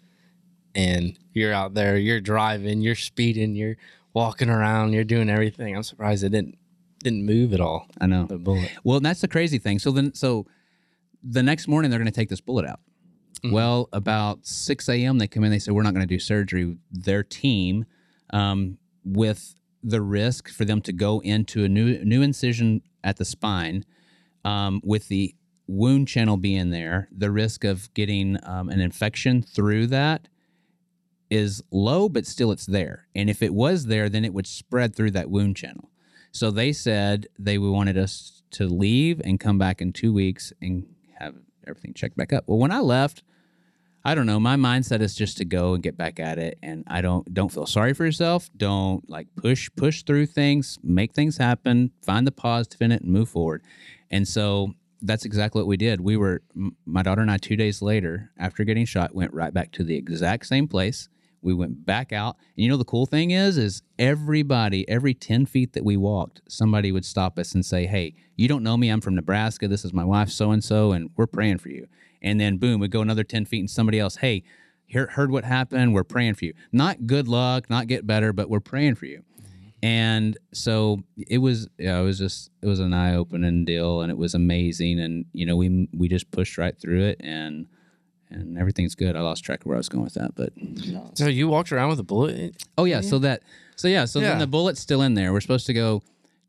and 0.74 1.18
you're 1.32 1.52
out 1.52 1.74
there, 1.74 1.96
you're 1.96 2.20
driving, 2.20 2.80
you're 2.80 2.94
speeding, 2.94 3.54
you're 3.54 3.76
walking 4.14 4.48
around, 4.48 4.92
you're 4.92 5.04
doing 5.04 5.28
everything. 5.28 5.76
I'm 5.76 5.82
surprised 5.82 6.24
it 6.24 6.30
didn't 6.30 6.58
didn't 7.02 7.24
move 7.24 7.52
at 7.52 7.60
all. 7.60 7.86
I 8.00 8.06
know. 8.06 8.26
The 8.26 8.38
bullet. 8.38 8.70
Well, 8.82 9.00
that's 9.00 9.20
the 9.20 9.28
crazy 9.28 9.58
thing. 9.58 9.78
So 9.78 9.92
then, 9.92 10.14
so 10.14 10.46
the 11.22 11.42
next 11.42 11.68
morning 11.68 11.90
they're 11.90 12.00
going 12.00 12.10
to 12.10 12.16
take 12.16 12.28
this 12.28 12.40
bullet 12.40 12.66
out. 12.66 12.80
Well, 13.44 13.88
about 13.92 14.46
6 14.46 14.88
a.m. 14.88 15.18
they 15.18 15.28
come 15.28 15.44
in. 15.44 15.50
They 15.50 15.58
say 15.58 15.72
we're 15.72 15.82
not 15.82 15.94
going 15.94 16.06
to 16.06 16.14
do 16.14 16.18
surgery. 16.18 16.76
Their 16.90 17.22
team, 17.22 17.84
um, 18.30 18.78
with 19.04 19.54
the 19.82 20.02
risk 20.02 20.48
for 20.48 20.64
them 20.64 20.80
to 20.82 20.92
go 20.92 21.20
into 21.20 21.64
a 21.64 21.68
new 21.68 22.04
new 22.04 22.20
incision 22.22 22.82
at 23.04 23.16
the 23.16 23.24
spine, 23.24 23.84
um, 24.44 24.80
with 24.84 25.08
the 25.08 25.34
wound 25.66 26.08
channel 26.08 26.36
being 26.36 26.70
there, 26.70 27.08
the 27.12 27.30
risk 27.30 27.64
of 27.64 27.92
getting 27.94 28.38
um, 28.42 28.68
an 28.68 28.80
infection 28.80 29.42
through 29.42 29.86
that 29.86 30.28
is 31.30 31.62
low, 31.70 32.08
but 32.08 32.26
still 32.26 32.50
it's 32.50 32.66
there. 32.66 33.06
And 33.14 33.28
if 33.28 33.42
it 33.42 33.52
was 33.52 33.86
there, 33.86 34.08
then 34.08 34.24
it 34.24 34.32
would 34.32 34.46
spread 34.46 34.96
through 34.96 35.10
that 35.12 35.30
wound 35.30 35.56
channel. 35.56 35.90
So 36.32 36.50
they 36.50 36.72
said 36.72 37.26
they 37.38 37.58
wanted 37.58 37.98
us 37.98 38.42
to 38.52 38.66
leave 38.66 39.20
and 39.24 39.38
come 39.38 39.58
back 39.58 39.80
in 39.80 39.92
two 39.92 40.12
weeks 40.12 40.52
and 40.60 40.86
have 41.18 41.34
everything 41.68 41.94
checked 41.94 42.16
back 42.16 42.32
up. 42.32 42.44
Well, 42.46 42.58
when 42.58 42.72
I 42.72 42.80
left, 42.80 43.22
I 44.04 44.14
don't 44.14 44.26
know. 44.26 44.40
My 44.40 44.56
mindset 44.56 45.00
is 45.00 45.14
just 45.14 45.36
to 45.38 45.44
go 45.44 45.74
and 45.74 45.82
get 45.82 45.96
back 45.96 46.18
at 46.20 46.38
it, 46.38 46.58
and 46.62 46.84
I 46.86 47.00
don't 47.00 47.32
don't 47.34 47.52
feel 47.52 47.66
sorry 47.66 47.92
for 47.94 48.04
yourself. 48.04 48.48
Don't 48.56 49.08
like 49.10 49.26
push 49.36 49.68
push 49.76 50.02
through 50.02 50.26
things, 50.26 50.78
make 50.82 51.12
things 51.12 51.36
happen, 51.36 51.90
find 52.02 52.26
the 52.26 52.32
positive 52.32 52.80
in 52.80 52.92
it, 52.92 53.02
and 53.02 53.12
move 53.12 53.28
forward. 53.28 53.62
And 54.10 54.26
so 54.26 54.74
that's 55.02 55.24
exactly 55.24 55.60
what 55.60 55.66
we 55.66 55.76
did. 55.76 56.00
We 56.00 56.16
were 56.16 56.42
my 56.86 57.02
daughter 57.02 57.22
and 57.22 57.30
I 57.30 57.36
two 57.36 57.56
days 57.56 57.82
later 57.82 58.30
after 58.38 58.64
getting 58.64 58.86
shot 58.86 59.14
went 59.14 59.34
right 59.34 59.52
back 59.52 59.72
to 59.72 59.84
the 59.84 59.96
exact 59.96 60.46
same 60.46 60.68
place. 60.68 61.08
We 61.42 61.54
went 61.54 61.86
back 61.86 62.12
out, 62.12 62.36
and 62.56 62.64
you 62.64 62.68
know 62.68 62.76
the 62.76 62.84
cool 62.84 63.06
thing 63.06 63.30
is, 63.30 63.56
is 63.56 63.82
everybody 63.98 64.88
every 64.88 65.14
ten 65.14 65.46
feet 65.46 65.72
that 65.74 65.84
we 65.84 65.96
walked, 65.96 66.40
somebody 66.48 66.92
would 66.92 67.04
stop 67.04 67.38
us 67.38 67.54
and 67.54 67.64
say, 67.64 67.86
"Hey, 67.86 68.14
you 68.36 68.48
don't 68.48 68.62
know 68.62 68.76
me. 68.76 68.88
I'm 68.88 69.00
from 69.00 69.14
Nebraska. 69.14 69.68
This 69.68 69.84
is 69.84 69.92
my 69.92 70.04
wife, 70.04 70.30
so 70.30 70.50
and 70.50 70.62
so, 70.62 70.92
and 70.92 71.10
we're 71.16 71.26
praying 71.26 71.58
for 71.58 71.68
you." 71.68 71.86
And 72.20 72.40
then 72.40 72.58
boom, 72.58 72.80
we 72.80 72.88
go 72.88 73.00
another 73.00 73.24
ten 73.24 73.44
feet, 73.44 73.60
and 73.60 73.70
somebody 73.70 73.98
else, 73.98 74.16
"Hey, 74.16 74.42
hear, 74.86 75.06
heard 75.06 75.30
what 75.30 75.44
happened. 75.44 75.94
We're 75.94 76.04
praying 76.04 76.34
for 76.34 76.46
you. 76.46 76.54
Not 76.72 77.06
good 77.06 77.28
luck, 77.28 77.70
not 77.70 77.86
get 77.86 78.06
better, 78.06 78.32
but 78.32 78.50
we're 78.50 78.60
praying 78.60 78.96
for 78.96 79.06
you." 79.06 79.22
And 79.82 80.36
so 80.52 81.04
it 81.16 81.38
was, 81.38 81.68
yeah, 81.78 82.00
it 82.00 82.02
was 82.02 82.18
just, 82.18 82.50
it 82.62 82.66
was 82.66 82.80
an 82.80 82.92
eye 82.92 83.14
opening 83.14 83.64
deal, 83.64 84.00
and 84.00 84.10
it 84.10 84.18
was 84.18 84.34
amazing. 84.34 84.98
And 84.98 85.26
you 85.32 85.46
know, 85.46 85.56
we 85.56 85.88
we 85.96 86.08
just 86.08 86.30
pushed 86.32 86.58
right 86.58 86.76
through 86.78 87.04
it, 87.04 87.20
and 87.20 87.66
and 88.30 88.58
everything's 88.58 88.94
good. 88.94 89.16
I 89.16 89.20
lost 89.20 89.44
track 89.44 89.60
of 89.60 89.66
where 89.66 89.76
I 89.76 89.78
was 89.78 89.88
going 89.88 90.04
with 90.04 90.14
that, 90.14 90.34
but 90.34 90.52
So 91.16 91.26
you 91.26 91.48
walked 91.48 91.72
around 91.72 91.88
with 91.90 91.98
a 92.00 92.04
bullet? 92.04 92.62
Oh 92.76 92.84
yeah, 92.84 93.00
so 93.00 93.18
that 93.20 93.42
so 93.76 93.88
yeah, 93.88 94.04
so 94.04 94.20
then 94.20 94.32
Yeah. 94.34 94.38
the 94.38 94.46
bullet's 94.46 94.80
still 94.80 95.02
in 95.02 95.14
there. 95.14 95.32
We're 95.32 95.40
supposed 95.40 95.66
to 95.66 95.74
go 95.74 96.02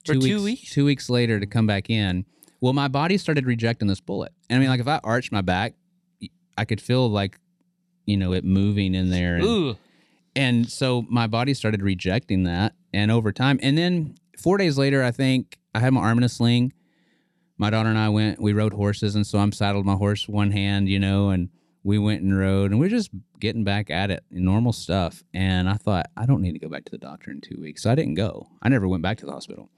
For 0.05 0.15
two 0.15 0.43
weeks? 0.43 0.71
Two 0.71 0.85
weeks 0.85 1.09
later 1.09 1.39
to 1.39 1.45
come 1.45 1.67
back 1.67 1.89
in. 1.89 2.25
Well, 2.61 2.73
my 2.73 2.87
body 2.89 3.17
started 3.17 3.45
rejecting 3.45 3.87
this 3.87 4.01
bullet, 4.01 4.33
and 4.49 4.57
I 4.57 4.59
mean, 4.59 4.69
like 4.69 4.81
if 4.81 4.87
I 4.87 4.99
arched 5.03 5.31
my 5.31 5.41
back, 5.41 5.75
I 6.57 6.65
could 6.65 6.81
feel 6.81 7.09
like 7.09 7.39
you 8.05 8.17
know 8.17 8.33
it 8.33 8.43
moving 8.43 8.95
in 8.95 9.09
there, 9.11 9.35
and, 9.35 9.45
Ooh. 9.45 9.77
and 10.35 10.69
so 10.69 11.05
my 11.09 11.25
body 11.27 11.53
started 11.53 11.81
rejecting 11.81 12.43
that, 12.43 12.73
and 12.93 13.11
over 13.11 13.31
time, 13.31 13.59
and 13.63 13.77
then 13.77 14.15
four 14.37 14.57
days 14.57 14.77
later, 14.77 15.01
I 15.03 15.11
think 15.11 15.57
I 15.73 15.79
had 15.79 15.93
my 15.93 16.01
arm 16.01 16.17
in 16.17 16.23
a 16.25 16.29
sling. 16.29 16.73
My 17.57 17.69
daughter 17.69 17.87
and 17.89 17.97
I 17.97 18.09
went. 18.09 18.41
We 18.41 18.51
rode 18.53 18.73
horses, 18.73 19.15
and 19.15 19.25
so 19.25 19.39
I'm 19.39 19.51
saddled 19.53 19.85
my 19.85 19.95
horse 19.95 20.27
one 20.27 20.51
hand, 20.51 20.89
you 20.89 20.99
know, 20.99 21.29
and 21.29 21.49
we 21.83 21.97
went 21.97 22.21
and 22.21 22.37
rode, 22.37 22.71
and 22.71 22.79
we 22.79 22.87
are 22.87 22.89
just 22.89 23.09
getting 23.39 23.63
back 23.63 23.89
at 23.89 24.11
it, 24.11 24.23
normal 24.29 24.73
stuff. 24.73 25.23
And 25.33 25.69
I 25.69 25.75
thought 25.75 26.07
I 26.17 26.25
don't 26.25 26.41
need 26.41 26.53
to 26.53 26.59
go 26.59 26.69
back 26.69 26.85
to 26.85 26.91
the 26.91 26.97
doctor 26.97 27.31
in 27.31 27.41
two 27.41 27.59
weeks, 27.59 27.83
so 27.83 27.91
I 27.91 27.95
didn't 27.95 28.15
go. 28.15 28.47
I 28.61 28.69
never 28.69 28.87
went 28.87 29.03
back 29.03 29.17
to 29.19 29.25
the 29.25 29.31
hospital, 29.31 29.69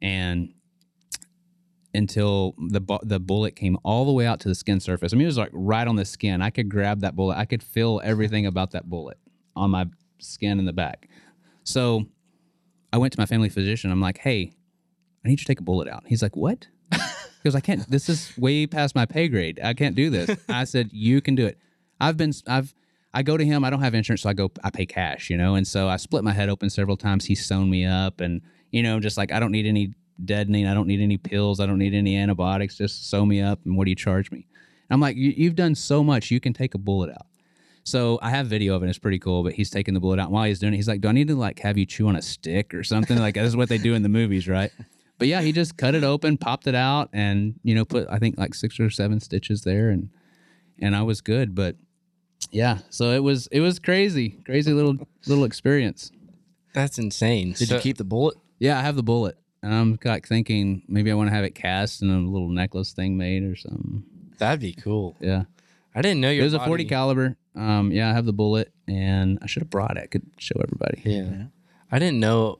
and 0.00 0.52
until 1.94 2.54
the 2.58 2.80
bu- 2.80 2.98
the 3.02 3.18
bullet 3.18 3.56
came 3.56 3.76
all 3.84 4.04
the 4.04 4.12
way 4.12 4.26
out 4.26 4.40
to 4.40 4.48
the 4.48 4.54
skin 4.54 4.80
surface. 4.80 5.12
I 5.12 5.16
mean, 5.16 5.24
it 5.24 5.26
was 5.26 5.38
like 5.38 5.50
right 5.52 5.86
on 5.86 5.96
the 5.96 6.04
skin. 6.04 6.42
I 6.42 6.50
could 6.50 6.68
grab 6.68 7.00
that 7.00 7.16
bullet. 7.16 7.36
I 7.36 7.44
could 7.44 7.62
feel 7.62 8.00
everything 8.04 8.46
about 8.46 8.72
that 8.72 8.88
bullet 8.88 9.18
on 9.56 9.70
my 9.70 9.86
skin 10.18 10.58
in 10.58 10.66
the 10.66 10.72
back. 10.72 11.08
So 11.64 12.06
I 12.92 12.98
went 12.98 13.12
to 13.14 13.20
my 13.20 13.26
family 13.26 13.48
physician. 13.48 13.90
I'm 13.90 14.00
like, 14.00 14.18
hey, 14.18 14.52
I 15.24 15.28
need 15.28 15.32
you 15.32 15.36
to 15.38 15.44
take 15.44 15.60
a 15.60 15.64
bullet 15.64 15.88
out. 15.88 16.04
He's 16.06 16.22
like, 16.22 16.36
what? 16.36 16.66
He 17.42 17.48
goes, 17.48 17.54
I 17.54 17.60
can't. 17.60 17.88
This 17.90 18.08
is 18.08 18.32
way 18.36 18.66
past 18.66 18.94
my 18.94 19.06
pay 19.06 19.28
grade. 19.28 19.58
I 19.62 19.74
can't 19.74 19.94
do 19.96 20.10
this. 20.10 20.38
I 20.48 20.64
said, 20.64 20.90
you 20.92 21.20
can 21.20 21.34
do 21.34 21.46
it. 21.46 21.58
I've 22.00 22.16
been, 22.16 22.32
I've, 22.46 22.74
I 23.14 23.22
go 23.22 23.36
to 23.36 23.44
him. 23.44 23.64
I 23.64 23.70
don't 23.70 23.80
have 23.80 23.94
insurance, 23.94 24.22
so 24.22 24.30
I 24.30 24.34
go, 24.34 24.50
I 24.62 24.70
pay 24.70 24.86
cash, 24.86 25.30
you 25.30 25.36
know. 25.36 25.54
And 25.54 25.66
so 25.66 25.88
I 25.88 25.96
split 25.96 26.22
my 26.22 26.32
head 26.32 26.48
open 26.48 26.70
several 26.70 26.96
times. 26.96 27.24
He's 27.24 27.44
sewn 27.46 27.68
me 27.70 27.84
up, 27.84 28.20
and 28.20 28.40
you 28.70 28.82
know, 28.82 29.00
just 29.00 29.16
like 29.16 29.32
I 29.32 29.40
don't 29.40 29.50
need 29.52 29.66
any 29.66 29.92
deadening. 30.24 30.66
I 30.66 30.74
don't 30.74 30.86
need 30.86 31.00
any 31.00 31.16
pills. 31.16 31.58
I 31.60 31.66
don't 31.66 31.78
need 31.78 31.92
any 31.94 32.16
antibiotics. 32.16 32.76
Just 32.76 33.08
sew 33.10 33.26
me 33.26 33.40
up. 33.40 33.58
And 33.64 33.76
what 33.76 33.84
do 33.86 33.90
you 33.90 33.96
charge 33.96 34.30
me? 34.30 34.46
And 34.88 34.94
I'm 34.94 35.00
like, 35.00 35.16
"You- 35.16 35.34
you've 35.36 35.56
done 35.56 35.74
so 35.74 36.04
much. 36.04 36.30
You 36.30 36.38
can 36.40 36.52
take 36.52 36.74
a 36.74 36.78
bullet 36.78 37.10
out. 37.10 37.26
So 37.84 38.18
I 38.22 38.30
have 38.30 38.46
video 38.46 38.76
of 38.76 38.82
it. 38.84 38.88
It's 38.88 38.98
pretty 38.98 39.18
cool. 39.18 39.42
But 39.42 39.54
he's 39.54 39.70
taking 39.70 39.94
the 39.94 40.00
bullet 40.00 40.20
out. 40.20 40.26
And 40.26 40.32
while 40.32 40.44
he's 40.44 40.60
doing 40.60 40.72
it, 40.74 40.76
he's 40.76 40.86
like, 40.88 41.00
"Do 41.00 41.08
I 41.08 41.12
need 41.12 41.26
to 41.28 41.34
like 41.34 41.58
have 41.60 41.76
you 41.78 41.86
chew 41.86 42.06
on 42.06 42.14
a 42.14 42.22
stick 42.22 42.74
or 42.74 42.84
something? 42.84 43.18
Like 43.18 43.34
this 43.34 43.48
is 43.48 43.56
what 43.56 43.68
they 43.68 43.78
do 43.78 43.94
in 43.94 44.02
the 44.02 44.08
movies, 44.08 44.46
right?" 44.46 44.70
But 45.20 45.28
yeah, 45.28 45.40
he 45.42 45.52
just 45.52 45.76
cut 45.76 45.94
it 45.94 46.02
open, 46.02 46.36
popped 46.36 46.66
it 46.66 46.74
out, 46.74 47.10
and 47.12 47.54
you 47.62 47.76
know, 47.76 47.84
put 47.84 48.08
I 48.10 48.18
think 48.18 48.36
like 48.38 48.54
six 48.54 48.80
or 48.80 48.90
seven 48.90 49.20
stitches 49.20 49.62
there, 49.62 49.90
and 49.90 50.08
and 50.80 50.96
I 50.96 51.02
was 51.02 51.20
good. 51.20 51.54
But 51.54 51.76
yeah, 52.50 52.78
so 52.88 53.10
it 53.12 53.22
was 53.22 53.46
it 53.52 53.60
was 53.60 53.78
crazy, 53.78 54.30
crazy 54.44 54.72
little 54.72 54.96
little 55.26 55.44
experience. 55.44 56.10
That's 56.74 56.98
insane. 56.98 57.52
Did 57.52 57.68
So- 57.68 57.76
you 57.76 57.80
keep 57.80 57.98
the 57.98 58.04
bullet? 58.04 58.34
Yeah, 58.58 58.78
I 58.78 58.82
have 58.82 58.96
the 58.96 59.02
bullet, 59.02 59.36
and 59.62 59.72
I'm 59.72 59.98
like 60.04 60.26
thinking 60.26 60.82
maybe 60.88 61.10
I 61.10 61.14
want 61.14 61.28
to 61.28 61.34
have 61.34 61.44
it 61.44 61.54
cast 61.54 62.02
and 62.02 62.10
a 62.10 62.30
little 62.30 62.48
necklace 62.48 62.92
thing 62.92 63.16
made 63.16 63.42
or 63.44 63.54
something. 63.56 64.02
That'd 64.38 64.60
be 64.60 64.72
cool. 64.72 65.16
Yeah, 65.20 65.44
I 65.94 66.02
didn't 66.02 66.20
know 66.22 66.28
you. 66.30 66.32
it 66.32 66.36
your 66.36 66.44
was 66.44 66.54
a 66.54 66.64
40 66.64 66.86
caliber. 66.86 67.36
Um, 67.54 67.92
yeah, 67.92 68.08
I 68.10 68.14
have 68.14 68.24
the 68.24 68.32
bullet, 68.32 68.72
and 68.88 69.38
I 69.42 69.46
should 69.46 69.62
have 69.62 69.70
brought 69.70 69.96
it. 69.98 70.04
I 70.04 70.06
could 70.06 70.22
show 70.38 70.54
everybody. 70.62 71.02
Yeah. 71.04 71.44
I 71.92 71.98
didn't 71.98 72.20
know 72.20 72.58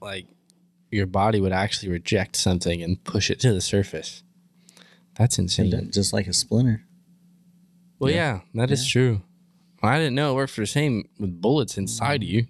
like 0.00 0.26
your 0.90 1.06
body 1.06 1.40
would 1.40 1.52
actually 1.52 1.90
reject 1.90 2.36
something 2.36 2.82
and 2.82 3.02
push 3.04 3.30
it 3.30 3.40
to 3.40 3.52
the 3.52 3.60
surface. 3.60 4.22
That's 5.16 5.38
insane. 5.38 5.90
Just 5.92 6.12
like 6.12 6.26
a 6.26 6.32
splinter. 6.32 6.84
Well, 7.98 8.12
yeah, 8.12 8.40
that 8.54 8.70
is 8.70 8.86
true. 8.86 9.22
Well, 9.82 9.92
I 9.92 9.98
didn't 9.98 10.14
know 10.14 10.32
it 10.32 10.34
worked 10.36 10.52
for 10.52 10.60
the 10.60 10.66
same 10.66 11.08
with 11.18 11.40
bullets 11.40 11.76
inside 11.76 12.22
of 12.22 12.28
you. 12.28 12.46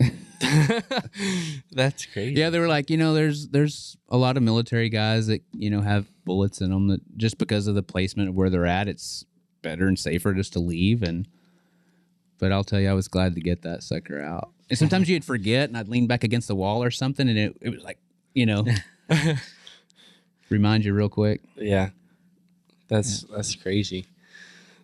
That's 1.72 2.06
crazy. 2.06 2.40
Yeah, 2.40 2.50
they 2.50 2.58
were 2.58 2.68
like, 2.68 2.90
you 2.90 2.96
know, 2.96 3.14
there's 3.14 3.48
there's 3.48 3.96
a 4.08 4.16
lot 4.16 4.36
of 4.36 4.42
military 4.42 4.88
guys 4.88 5.26
that 5.28 5.42
you 5.52 5.70
know 5.70 5.80
have 5.80 6.06
bullets 6.24 6.60
in 6.60 6.70
them 6.70 6.88
that 6.88 7.00
just 7.16 7.38
because 7.38 7.66
of 7.66 7.74
the 7.74 7.82
placement 7.82 8.28
of 8.28 8.34
where 8.34 8.50
they're 8.50 8.66
at, 8.66 8.88
it's 8.88 9.24
better 9.62 9.86
and 9.86 9.98
safer 9.98 10.32
just 10.34 10.52
to 10.54 10.60
leave. 10.60 11.02
And 11.02 11.28
but 12.38 12.52
I'll 12.52 12.64
tell 12.64 12.80
you, 12.80 12.90
I 12.90 12.94
was 12.94 13.08
glad 13.08 13.34
to 13.34 13.40
get 13.40 13.62
that 13.62 13.82
sucker 13.82 14.20
out. 14.20 14.51
And 14.70 14.78
sometimes 14.78 15.08
you'd 15.08 15.24
forget, 15.24 15.68
and 15.68 15.76
I'd 15.76 15.88
lean 15.88 16.06
back 16.06 16.24
against 16.24 16.48
the 16.48 16.54
wall 16.54 16.82
or 16.82 16.90
something, 16.90 17.28
and 17.28 17.38
it, 17.38 17.56
it 17.60 17.70
was 17.70 17.82
like, 17.82 17.98
you 18.34 18.46
know, 18.46 18.64
remind 20.48 20.84
you 20.84 20.94
real 20.94 21.08
quick. 21.08 21.42
Yeah. 21.56 21.90
That's 22.88 23.22
that's 23.22 23.54
crazy. 23.54 24.06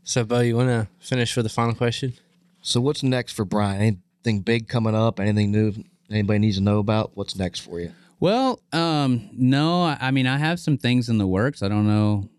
So, 0.02 0.24
Beau, 0.24 0.40
you 0.40 0.56
want 0.56 0.70
to 0.70 0.88
finish 0.98 1.36
with 1.36 1.44
the 1.44 1.50
final 1.50 1.74
question? 1.74 2.14
So 2.62 2.80
what's 2.80 3.02
next 3.02 3.32
for 3.32 3.44
Brian? 3.44 3.82
Anything 3.82 4.40
big 4.40 4.66
coming 4.66 4.94
up? 4.94 5.20
Anything 5.20 5.52
new? 5.52 5.74
Anybody 6.10 6.38
needs 6.38 6.56
to 6.56 6.62
know 6.62 6.78
about? 6.78 7.10
What's 7.14 7.36
next 7.36 7.60
for 7.60 7.78
you? 7.78 7.92
Well, 8.18 8.60
um, 8.72 9.28
no, 9.34 9.82
I, 9.82 9.98
I 10.00 10.10
mean, 10.10 10.26
I 10.26 10.38
have 10.38 10.58
some 10.58 10.78
things 10.78 11.10
in 11.10 11.18
the 11.18 11.26
works. 11.26 11.62
I 11.62 11.68
don't 11.68 11.86
know 11.86 12.30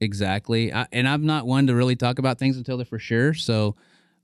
exactly, 0.00 0.72
I, 0.72 0.86
and 0.92 1.08
I'm 1.08 1.26
not 1.26 1.46
one 1.46 1.66
to 1.66 1.74
really 1.74 1.96
talk 1.96 2.20
about 2.20 2.38
things 2.38 2.56
until 2.56 2.76
they're 2.76 2.86
for 2.86 3.00
sure. 3.00 3.34
So, 3.34 3.74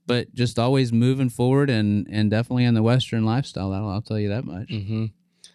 but 0.09 0.33
just 0.33 0.59
always 0.59 0.91
moving 0.91 1.29
forward, 1.29 1.69
and 1.69 2.05
and 2.11 2.29
definitely 2.29 2.65
in 2.65 2.73
the 2.73 2.83
Western 2.83 3.23
lifestyle. 3.23 3.69
That'll, 3.69 3.87
I'll 3.89 4.01
tell 4.01 4.19
you 4.19 4.27
that 4.29 4.43
much. 4.43 4.67
Mm-hmm. 4.67 5.05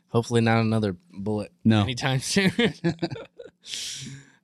Hopefully, 0.08 0.40
not 0.40 0.60
another 0.60 0.96
bullet 1.12 1.52
No, 1.64 1.82
anytime 1.82 2.20
soon. 2.32 2.52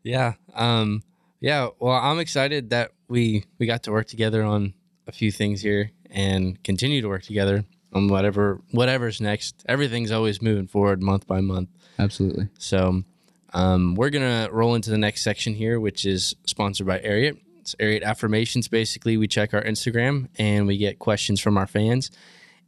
yeah. 0.03 0.35
Um. 0.55 1.03
Yeah. 1.41 1.69
Well, 1.79 1.95
I'm 1.95 2.19
excited 2.19 2.71
that 2.71 2.93
we 3.09 3.45
we 3.59 3.67
got 3.67 3.85
to 3.85 3.93
work 3.93 4.07
together 4.09 4.43
on 4.43 4.75
a 5.07 5.13
few 5.13 5.31
things 5.33 5.63
here 5.63 5.93
and 6.11 6.63
continue 6.63 7.01
to 7.03 7.09
work 7.09 7.23
together 7.23 7.65
on 7.93 8.09
whatever 8.09 8.61
whatever's 8.73 9.21
next. 9.21 9.65
Everything's 9.69 10.11
always 10.11 10.43
moving 10.43 10.67
forward 10.67 11.03
month 11.03 11.27
by 11.27 11.41
month. 11.41 11.69
absolutely. 11.99 12.49
So 12.59 13.03
um, 13.53 13.95
we're 13.95 14.11
gonna 14.11 14.49
roll 14.51 14.75
into 14.75 14.91
the 14.91 14.99
next 14.99 15.23
section 15.23 15.55
here, 15.55 15.79
which 15.81 16.05
is 16.05 16.35
sponsored 16.47 16.87
by 16.87 16.99
Ariat. 16.99 17.39
It's 17.61 17.75
affirmations. 17.79 18.69
Basically, 18.69 19.17
we 19.17 19.29
check 19.29 19.53
our 19.55 19.63
Instagram 19.63 20.29
and 20.39 20.67
we 20.67 20.77
get 20.77 20.99
questions 20.99 21.41
from 21.41 21.57
our 21.57 21.67
fans, 21.67 22.11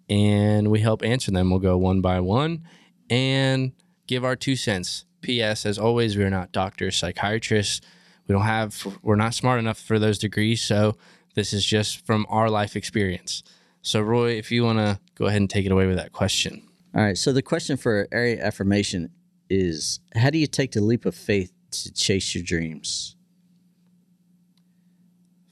and 0.08 0.70
we 0.70 0.80
help 0.80 1.02
answer 1.02 1.30
them. 1.30 1.50
We'll 1.50 1.60
go 1.60 1.78
one 1.78 2.00
by 2.00 2.20
one 2.20 2.64
and 3.08 3.72
give 4.06 4.24
our 4.24 4.36
two 4.36 4.56
cents. 4.56 5.04
P.S. 5.22 5.64
As 5.64 5.78
always, 5.78 6.16
we 6.16 6.24
are 6.24 6.30
not 6.30 6.52
doctors, 6.52 6.96
psychiatrists. 6.96 7.80
We 8.26 8.32
don't 8.32 8.42
have. 8.42 8.98
We're 9.02 9.16
not 9.16 9.34
smart 9.34 9.58
enough 9.58 9.78
for 9.78 9.98
those 9.98 10.18
degrees. 10.18 10.62
So 10.62 10.96
this 11.34 11.52
is 11.52 11.64
just 11.64 12.04
from 12.04 12.26
our 12.28 12.50
life 12.50 12.76
experience. 12.76 13.42
So 13.82 14.00
Roy, 14.00 14.32
if 14.32 14.50
you 14.50 14.64
want 14.64 14.78
to 14.78 15.00
go 15.14 15.26
ahead 15.26 15.40
and 15.40 15.50
take 15.50 15.66
it 15.66 15.72
away 15.72 15.86
with 15.86 15.96
that 15.96 16.12
question. 16.12 16.62
All 16.94 17.02
right. 17.02 17.16
So 17.16 17.32
the 17.32 17.42
question 17.42 17.76
for 17.76 18.06
Ariat 18.12 18.40
affirmation 18.40 19.10
is: 19.48 20.00
How 20.14 20.30
do 20.30 20.38
you 20.38 20.46
take 20.46 20.72
the 20.72 20.80
leap 20.80 21.06
of 21.06 21.14
faith 21.14 21.52
to 21.70 21.92
chase 21.92 22.34
your 22.34 22.44
dreams? 22.44 23.16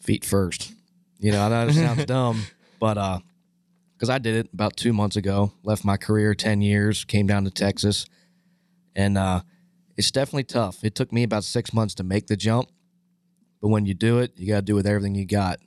Feet 0.00 0.24
first. 0.24 0.72
You 1.18 1.32
know, 1.32 1.44
I 1.44 1.48
know 1.48 1.68
it 1.68 1.74
sounds 1.74 2.04
dumb, 2.06 2.42
but 2.78 2.98
uh, 2.98 3.18
because 3.92 4.08
I 4.08 4.18
did 4.18 4.34
it 4.34 4.48
about 4.52 4.76
two 4.76 4.92
months 4.92 5.16
ago, 5.16 5.52
left 5.62 5.84
my 5.84 5.96
career 5.96 6.34
ten 6.34 6.62
years, 6.62 7.04
came 7.04 7.26
down 7.26 7.44
to 7.44 7.50
Texas, 7.50 8.06
and 8.96 9.18
uh, 9.18 9.42
it's 9.96 10.10
definitely 10.10 10.44
tough. 10.44 10.82
It 10.82 10.94
took 10.94 11.12
me 11.12 11.22
about 11.22 11.44
six 11.44 11.72
months 11.74 11.94
to 11.96 12.04
make 12.04 12.26
the 12.26 12.36
jump, 12.36 12.70
but 13.60 13.68
when 13.68 13.84
you 13.84 13.94
do 13.94 14.18
it, 14.18 14.32
you 14.36 14.48
got 14.48 14.56
to 14.56 14.62
do 14.62 14.72
it 14.72 14.76
with 14.76 14.86
everything 14.86 15.14
you 15.14 15.26
got. 15.26 15.60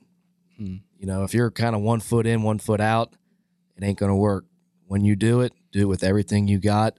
Hmm. 0.56 0.76
You 0.98 1.06
know, 1.06 1.22
if 1.22 1.34
you're 1.34 1.50
kind 1.50 1.76
of 1.76 1.82
one 1.82 2.00
foot 2.00 2.26
in, 2.26 2.42
one 2.42 2.58
foot 2.58 2.80
out, 2.80 3.14
it 3.76 3.84
ain't 3.84 3.98
gonna 3.98 4.16
work. 4.16 4.46
When 4.86 5.04
you 5.04 5.16
do 5.16 5.40
it, 5.40 5.52
do 5.72 5.80
it 5.82 5.88
with 5.88 6.02
everything 6.02 6.48
you 6.48 6.58
got. 6.58 6.98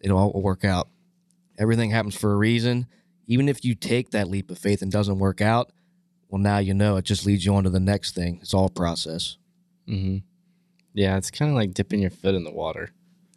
It'll 0.00 0.18
all 0.18 0.42
work 0.42 0.64
out. 0.64 0.88
Everything 1.58 1.90
happens 1.90 2.14
for 2.14 2.32
a 2.32 2.36
reason. 2.36 2.86
Even 3.26 3.48
if 3.48 3.64
you 3.64 3.74
take 3.74 4.10
that 4.10 4.28
leap 4.28 4.50
of 4.50 4.58
faith 4.58 4.82
and 4.82 4.90
doesn't 4.90 5.18
work 5.18 5.40
out, 5.40 5.70
well, 6.30 6.40
now 6.40 6.58
you 6.58 6.74
know 6.74 6.96
it 6.96 7.04
just 7.04 7.26
leads 7.26 7.44
you 7.44 7.54
on 7.54 7.64
to 7.64 7.70
the 7.70 7.80
next 7.80 8.14
thing. 8.14 8.38
It's 8.40 8.54
all 8.54 8.68
process. 8.68 9.36
Mm-hmm. 9.88 10.18
Yeah, 10.94 11.16
it's 11.16 11.30
kind 11.30 11.50
of 11.50 11.56
like 11.56 11.74
dipping 11.74 12.00
your 12.00 12.10
foot 12.10 12.34
in 12.34 12.44
the 12.44 12.50
water. 12.52 12.90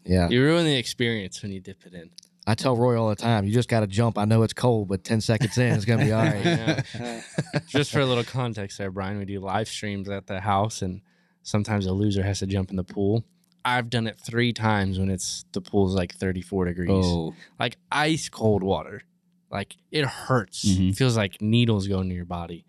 Yeah. 0.05 0.29
You 0.29 0.43
ruin 0.43 0.65
the 0.65 0.75
experience 0.77 1.41
when 1.41 1.51
you 1.51 1.59
dip 1.59 1.85
it 1.85 1.93
in. 1.93 2.09
I 2.45 2.55
tell 2.55 2.75
Roy 2.75 2.99
all 2.99 3.07
the 3.09 3.15
time, 3.15 3.45
you 3.45 3.53
just 3.53 3.69
got 3.69 3.79
to 3.81 3.87
jump. 3.87 4.17
I 4.17 4.25
know 4.25 4.43
it's 4.43 4.53
cold, 4.53 4.89
but 4.89 5.03
10 5.05 5.21
seconds 5.21 5.57
in, 5.57 5.73
it's 5.73 5.85
going 5.85 5.99
to 5.99 6.05
be 6.05 6.11
all 6.11 6.23
right. 6.23 6.83
Yeah. 6.93 7.21
Just 7.67 7.89
for 7.91 8.01
a 8.01 8.05
little 8.05 8.25
context 8.25 8.77
there, 8.79 8.91
Brian, 8.91 9.17
we 9.17 9.23
do 9.23 9.39
live 9.39 9.69
streams 9.69 10.09
at 10.09 10.27
the 10.27 10.41
house, 10.41 10.81
and 10.81 10.99
sometimes 11.43 11.85
a 11.85 11.93
loser 11.93 12.21
has 12.21 12.39
to 12.39 12.45
jump 12.47 12.69
in 12.69 12.75
the 12.75 12.83
pool. 12.83 13.23
I've 13.63 13.89
done 13.89 14.07
it 14.07 14.19
three 14.19 14.51
times 14.51 14.99
when 14.99 15.09
it's 15.09 15.45
the 15.53 15.61
pool's 15.61 15.95
like 15.95 16.15
34 16.15 16.65
degrees, 16.65 16.89
Oh, 17.05 17.33
like 17.59 17.77
ice 17.89 18.27
cold 18.27 18.61
water. 18.61 19.03
Like 19.49 19.77
it 19.89 20.03
hurts. 20.05 20.65
Mhm. 20.65 20.89
It 20.89 20.95
feels 20.97 21.15
like 21.15 21.41
needles 21.41 21.87
going 21.87 22.09
to 22.09 22.15
your 22.15 22.25
body. 22.25 22.65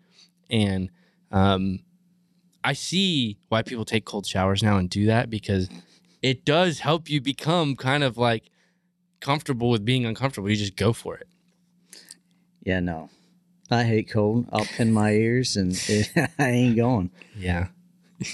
And 0.49 0.89
um, 1.31 1.79
I 2.63 2.73
see 2.73 3.37
why 3.49 3.61
people 3.63 3.85
take 3.85 4.05
cold 4.05 4.25
showers 4.25 4.61
now 4.63 4.77
and 4.77 4.89
do 4.89 5.05
that 5.07 5.29
because 5.29 5.69
it 6.21 6.45
does 6.45 6.79
help 6.79 7.09
you 7.09 7.21
become 7.21 7.75
kind 7.75 8.03
of 8.03 8.17
like 8.17 8.49
comfortable 9.21 9.69
with 9.69 9.83
being 9.85 10.05
uncomfortable. 10.05 10.49
You 10.49 10.55
just 10.55 10.75
go 10.75 10.93
for 10.93 11.15
it. 11.17 11.27
Yeah, 12.63 12.79
no. 12.79 13.09
I 13.71 13.83
hate 13.83 14.09
cold. 14.11 14.47
I'll 14.51 14.65
pin 14.65 14.93
my 14.93 15.11
ears 15.11 15.55
and 15.55 15.73
I 16.39 16.49
ain't 16.49 16.75
going. 16.75 17.09
Yeah. 17.35 17.67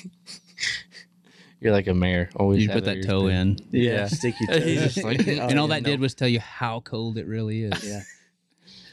You're 1.59 1.71
like 1.73 1.87
a 1.87 1.93
mayor. 1.93 2.29
Always 2.35 2.63
you 2.63 2.69
put 2.69 2.85
that 2.85 3.03
toe 3.05 3.27
thing. 3.27 3.35
in, 3.37 3.57
Yeah. 3.71 4.07
stick 4.07 4.33
your 4.41 4.59
He's 4.59 4.79
toes. 4.81 4.93
just 4.95 5.05
like- 5.05 5.27
Oh, 5.27 5.31
and 5.47 5.59
all 5.59 5.67
yeah, 5.69 5.75
that 5.75 5.83
no. 5.83 5.89
did 5.89 5.99
was 5.99 6.15
tell 6.15 6.27
you 6.27 6.39
how 6.39 6.79
cold 6.79 7.17
it 7.17 7.27
really 7.27 7.63
is. 7.63 7.83
Yeah, 7.87 8.01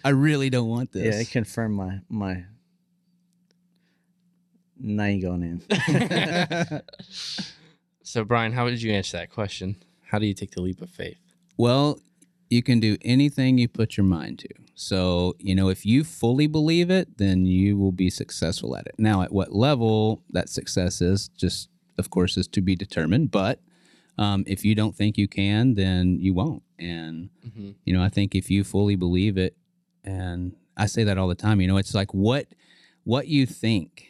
I 0.04 0.10
really 0.10 0.50
don't 0.50 0.68
want 0.68 0.92
this. 0.92 1.14
yeah. 1.14 1.20
It 1.22 1.30
confirmed 1.30 1.76
my 1.76 2.00
my. 2.08 2.44
Now 4.80 5.04
you 5.06 5.22
going 5.22 5.42
in. 5.42 6.80
So, 8.02 8.24
Brian, 8.24 8.52
how 8.52 8.66
did 8.70 8.80
you 8.80 8.90
answer 8.92 9.18
that 9.18 9.30
question? 9.30 9.76
How 10.06 10.18
do 10.18 10.24
you 10.24 10.32
take 10.32 10.52
the 10.52 10.62
leap 10.62 10.80
of 10.80 10.88
faith? 10.88 11.18
Well, 11.58 12.00
you 12.48 12.62
can 12.62 12.80
do 12.80 12.96
anything 13.02 13.58
you 13.58 13.68
put 13.68 13.98
your 13.98 14.04
mind 14.04 14.38
to. 14.38 14.48
So, 14.74 15.36
you 15.38 15.54
know, 15.54 15.68
if 15.68 15.84
you 15.84 16.04
fully 16.04 16.46
believe 16.46 16.88
it, 16.90 17.18
then 17.18 17.44
you 17.44 17.76
will 17.76 17.92
be 17.92 18.08
successful 18.08 18.74
at 18.78 18.86
it. 18.86 18.94
Now, 18.96 19.20
at 19.20 19.30
what 19.30 19.52
level 19.54 20.22
that 20.30 20.48
success 20.48 21.02
is, 21.02 21.28
just 21.36 21.68
of 21.98 22.08
course, 22.08 22.38
is 22.38 22.48
to 22.48 22.62
be 22.62 22.74
determined. 22.76 23.30
But 23.30 23.60
Um, 24.16 24.42
if 24.48 24.64
you 24.64 24.74
don't 24.74 24.96
think 24.96 25.16
you 25.16 25.28
can, 25.28 25.74
then 25.74 26.18
you 26.18 26.34
won't. 26.34 26.64
And 26.76 27.28
Mhm. 27.46 27.74
you 27.84 27.92
know, 27.92 28.02
I 28.02 28.08
think 28.08 28.34
if 28.34 28.50
you 28.50 28.64
fully 28.64 28.96
believe 28.96 29.36
it, 29.38 29.54
and 30.02 30.56
I 30.76 30.86
say 30.86 31.04
that 31.04 31.18
all 31.18 31.28
the 31.28 31.36
time. 31.36 31.60
You 31.60 31.68
know, 31.68 31.76
it's 31.76 31.94
like 31.94 32.12
what 32.14 32.46
what 33.04 33.28
you 33.28 33.46
think 33.46 34.07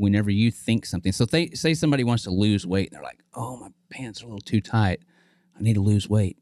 whenever 0.00 0.30
you 0.30 0.50
think 0.50 0.86
something. 0.86 1.12
So 1.12 1.24
they 1.26 1.50
say 1.50 1.74
somebody 1.74 2.04
wants 2.04 2.24
to 2.24 2.30
lose 2.30 2.66
weight, 2.66 2.88
and 2.88 2.96
they're 2.96 3.02
like, 3.04 3.22
"Oh, 3.34 3.56
my 3.56 3.68
pants 3.90 4.22
are 4.22 4.24
a 4.24 4.28
little 4.28 4.40
too 4.40 4.60
tight. 4.60 5.00
I 5.58 5.62
need 5.62 5.74
to 5.74 5.80
lose 5.80 6.08
weight." 6.08 6.38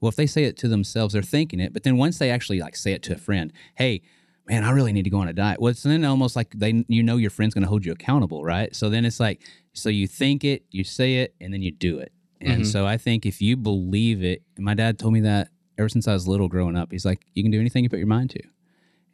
Well, 0.00 0.08
if 0.08 0.16
they 0.16 0.26
say 0.26 0.44
it 0.44 0.56
to 0.58 0.68
themselves, 0.68 1.12
they're 1.12 1.22
thinking 1.22 1.60
it. 1.60 1.72
But 1.72 1.82
then 1.82 1.96
once 1.96 2.18
they 2.18 2.30
actually 2.30 2.60
like 2.60 2.76
say 2.76 2.92
it 2.92 3.02
to 3.04 3.14
a 3.14 3.18
friend, 3.18 3.52
"Hey, 3.76 4.02
man, 4.48 4.64
I 4.64 4.70
really 4.70 4.92
need 4.92 5.04
to 5.04 5.10
go 5.10 5.18
on 5.18 5.28
a 5.28 5.32
diet." 5.32 5.60
Well, 5.60 5.70
it's 5.70 5.82
then 5.82 6.04
almost 6.04 6.34
like 6.36 6.52
they 6.54 6.84
you 6.88 7.02
know 7.02 7.16
your 7.16 7.30
friend's 7.30 7.54
going 7.54 7.62
to 7.62 7.68
hold 7.68 7.84
you 7.84 7.92
accountable, 7.92 8.42
right? 8.44 8.74
So 8.74 8.90
then 8.90 9.04
it's 9.04 9.20
like 9.20 9.42
so 9.74 9.88
you 9.88 10.06
think 10.06 10.44
it, 10.44 10.64
you 10.70 10.84
say 10.84 11.16
it, 11.16 11.34
and 11.40 11.52
then 11.52 11.62
you 11.62 11.70
do 11.72 11.98
it. 11.98 12.12
And 12.40 12.62
Mhm. 12.62 12.66
so 12.66 12.86
I 12.86 12.96
think 12.96 13.24
if 13.26 13.40
you 13.40 13.56
believe 13.56 14.22
it, 14.22 14.42
and 14.56 14.64
my 14.64 14.74
dad 14.74 14.98
told 14.98 15.12
me 15.14 15.20
that 15.20 15.48
ever 15.78 15.88
since 15.88 16.06
I 16.06 16.12
was 16.12 16.28
little 16.28 16.48
growing 16.48 16.76
up, 16.76 16.92
he's 16.92 17.04
like, 17.04 17.24
you 17.34 17.42
can 17.42 17.50
do 17.50 17.58
anything 17.60 17.82
you 17.84 17.90
put 17.90 17.98
your 17.98 18.06
mind 18.06 18.30
to. 18.30 18.42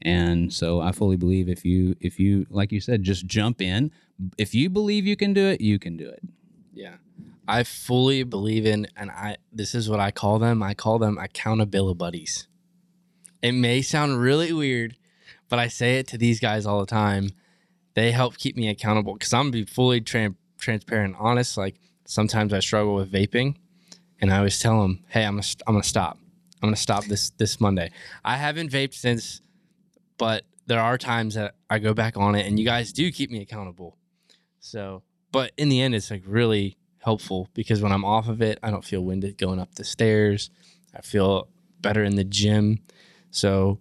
And 0.02 0.52
so 0.52 0.80
I 0.80 0.92
fully 0.92 1.16
believe 1.16 1.48
if 1.48 1.64
you 1.64 1.96
if 2.00 2.18
you 2.18 2.46
like 2.50 2.72
you 2.72 2.80
said, 2.80 3.02
just 3.02 3.26
jump 3.26 3.60
in. 3.60 3.90
If 4.38 4.54
you 4.54 4.70
believe 4.70 5.06
you 5.06 5.16
can 5.16 5.32
do 5.32 5.46
it, 5.46 5.60
you 5.60 5.78
can 5.78 5.96
do 5.96 6.08
it. 6.08 6.22
Yeah. 6.72 6.96
I 7.46 7.64
fully 7.64 8.22
believe 8.22 8.64
in 8.64 8.86
and 8.96 9.10
I 9.10 9.36
this 9.52 9.74
is 9.74 9.88
what 9.88 10.00
I 10.00 10.10
call 10.10 10.38
them. 10.38 10.62
I 10.62 10.74
call 10.74 10.98
them 10.98 11.18
accountability 11.18 11.96
buddies. 11.96 12.46
It 13.42 13.52
may 13.52 13.82
sound 13.82 14.20
really 14.20 14.52
weird, 14.52 14.96
but 15.48 15.58
I 15.58 15.68
say 15.68 15.98
it 15.98 16.06
to 16.08 16.18
these 16.18 16.40
guys 16.40 16.66
all 16.66 16.80
the 16.80 16.86
time. 16.86 17.30
They 17.94 18.12
help 18.12 18.38
keep 18.38 18.56
me 18.56 18.68
accountable 18.68 19.16
cuz 19.16 19.32
I'm 19.34 19.50
be 19.50 19.64
fully 19.64 20.00
tran 20.00 20.36
transparent 20.58 21.16
honest 21.18 21.56
like 21.56 21.76
sometimes 22.06 22.52
I 22.52 22.60
struggle 22.60 22.94
with 22.94 23.12
vaping 23.12 23.56
and 24.20 24.32
I 24.32 24.38
always 24.38 24.58
tell 24.58 24.82
them, 24.82 25.02
"Hey, 25.08 25.24
I'm 25.24 25.36
gonna, 25.36 25.46
I'm 25.66 25.74
going 25.74 25.82
to 25.82 25.88
stop. 25.88 26.18
I'm 26.62 26.68
going 26.68 26.74
to 26.74 26.80
stop 26.80 27.06
this 27.06 27.30
this 27.30 27.60
Monday." 27.60 27.90
I 28.24 28.36
haven't 28.36 28.70
vaped 28.70 28.94
since 28.94 29.40
but 30.20 30.44
there 30.66 30.80
are 30.80 30.96
times 30.98 31.34
that 31.34 31.54
I 31.68 31.78
go 31.80 31.94
back 31.94 32.16
on 32.16 32.34
it 32.36 32.46
and 32.46 32.58
you 32.58 32.64
guys 32.64 32.92
do 32.92 33.10
keep 33.10 33.30
me 33.30 33.40
accountable. 33.40 33.96
So, 34.60 35.02
but 35.32 35.50
in 35.56 35.68
the 35.70 35.80
end, 35.80 35.94
it's 35.94 36.10
like 36.10 36.22
really 36.26 36.76
helpful 36.98 37.48
because 37.54 37.80
when 37.82 37.90
I'm 37.90 38.04
off 38.04 38.28
of 38.28 38.40
it, 38.42 38.58
I 38.62 38.70
don't 38.70 38.84
feel 38.84 39.00
winded 39.02 39.38
going 39.38 39.58
up 39.58 39.74
the 39.74 39.84
stairs. 39.84 40.50
I 40.94 41.00
feel 41.00 41.48
better 41.80 42.04
in 42.04 42.16
the 42.16 42.24
gym. 42.24 42.80
So, 43.30 43.78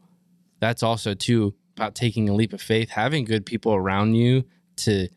that's 0.59 0.81
also 0.81 1.13
too 1.13 1.53
about 1.75 1.95
taking 1.95 2.27
a 2.29 2.33
leap 2.33 2.53
of 2.53 2.61
faith, 2.61 2.89
having 2.89 3.25
good 3.25 3.45
people 3.45 3.73
around 3.73 4.15
you 4.15 4.45
to 4.77 5.07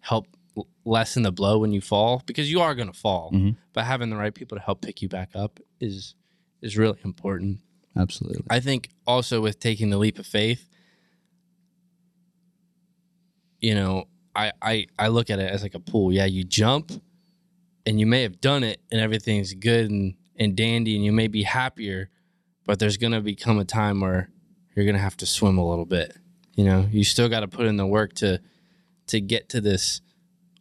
help 0.00 0.26
lessen 0.84 1.22
the 1.22 1.32
blow 1.32 1.58
when 1.58 1.72
you 1.72 1.80
fall 1.80 2.22
because 2.26 2.50
you 2.50 2.60
are 2.60 2.74
going 2.74 2.88
to 2.90 2.98
fall. 2.98 3.30
Mhm. 3.32 3.56
But 3.72 3.84
having 3.84 4.10
the 4.10 4.16
right 4.16 4.34
people 4.34 4.56
to 4.58 4.62
help 4.62 4.80
pick 4.82 5.00
you 5.02 5.08
back 5.08 5.30
up 5.34 5.60
is 5.80 6.14
is 6.62 6.76
really 6.76 6.98
important. 7.04 7.60
Absolutely. 7.96 8.44
I 8.50 8.60
think 8.60 8.90
also 9.06 9.40
with 9.40 9.58
taking 9.58 9.90
the 9.90 9.98
leap 9.98 10.18
of 10.18 10.26
faith, 10.26 10.68
you 13.60 13.74
know, 13.74 14.06
I, 14.34 14.52
I 14.62 14.86
I 14.98 15.08
look 15.08 15.30
at 15.30 15.38
it 15.38 15.50
as 15.50 15.62
like 15.62 15.74
a 15.74 15.80
pool. 15.80 16.12
Yeah, 16.12 16.26
you 16.26 16.44
jump 16.44 16.92
and 17.86 17.98
you 17.98 18.06
may 18.06 18.22
have 18.22 18.40
done 18.40 18.64
it 18.64 18.80
and 18.90 19.00
everything's 19.00 19.54
good 19.54 19.90
and, 19.90 20.14
and 20.36 20.56
dandy 20.56 20.94
and 20.96 21.04
you 21.04 21.12
may 21.12 21.28
be 21.28 21.42
happier, 21.42 22.08
but 22.66 22.78
there's 22.78 22.96
gonna 22.96 23.20
become 23.20 23.58
a 23.58 23.64
time 23.64 24.00
where 24.00 24.30
you're 24.74 24.86
gonna 24.86 24.98
have 24.98 25.16
to 25.18 25.26
swim 25.26 25.58
a 25.58 25.68
little 25.68 25.86
bit. 25.86 26.16
You 26.54 26.64
know, 26.64 26.88
you 26.90 27.04
still 27.04 27.28
gotta 27.28 27.48
put 27.48 27.66
in 27.66 27.76
the 27.76 27.86
work 27.86 28.14
to 28.14 28.40
to 29.08 29.20
get 29.20 29.48
to 29.50 29.60
this 29.60 30.00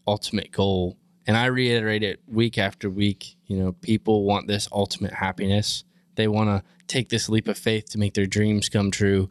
ultimate 0.07 0.51
goal. 0.51 0.97
And 1.27 1.37
I 1.37 1.45
reiterate 1.45 2.01
it 2.01 2.19
week 2.27 2.57
after 2.57 2.89
week. 2.89 3.35
You 3.45 3.57
know, 3.57 3.71
people 3.73 4.23
want 4.23 4.47
this 4.47 4.67
ultimate 4.71 5.13
happiness. 5.13 5.83
They 6.15 6.27
want 6.27 6.49
to 6.49 6.63
take 6.87 7.09
this 7.09 7.29
leap 7.29 7.47
of 7.47 7.57
faith 7.57 7.89
to 7.91 7.99
make 7.99 8.15
their 8.15 8.25
dreams 8.25 8.67
come 8.67 8.89
true 8.89 9.29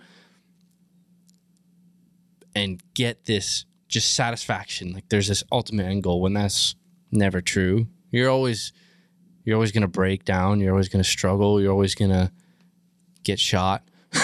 and 2.58 2.82
get 2.94 3.24
this 3.24 3.64
just 3.88 4.14
satisfaction. 4.14 4.92
Like 4.92 5.08
there's 5.08 5.28
this 5.28 5.42
ultimate 5.50 5.86
end 5.86 6.02
goal 6.02 6.20
when 6.20 6.34
that's 6.34 6.74
never 7.10 7.40
true. 7.40 7.86
You're 8.10 8.30
always 8.30 8.72
you're 9.44 9.56
always 9.56 9.72
gonna 9.72 9.88
break 9.88 10.24
down. 10.24 10.60
You're 10.60 10.72
always 10.72 10.88
gonna 10.88 11.04
struggle. 11.04 11.60
You're 11.60 11.72
always 11.72 11.94
gonna 11.94 12.32
get 13.24 13.38
shot. 13.40 13.82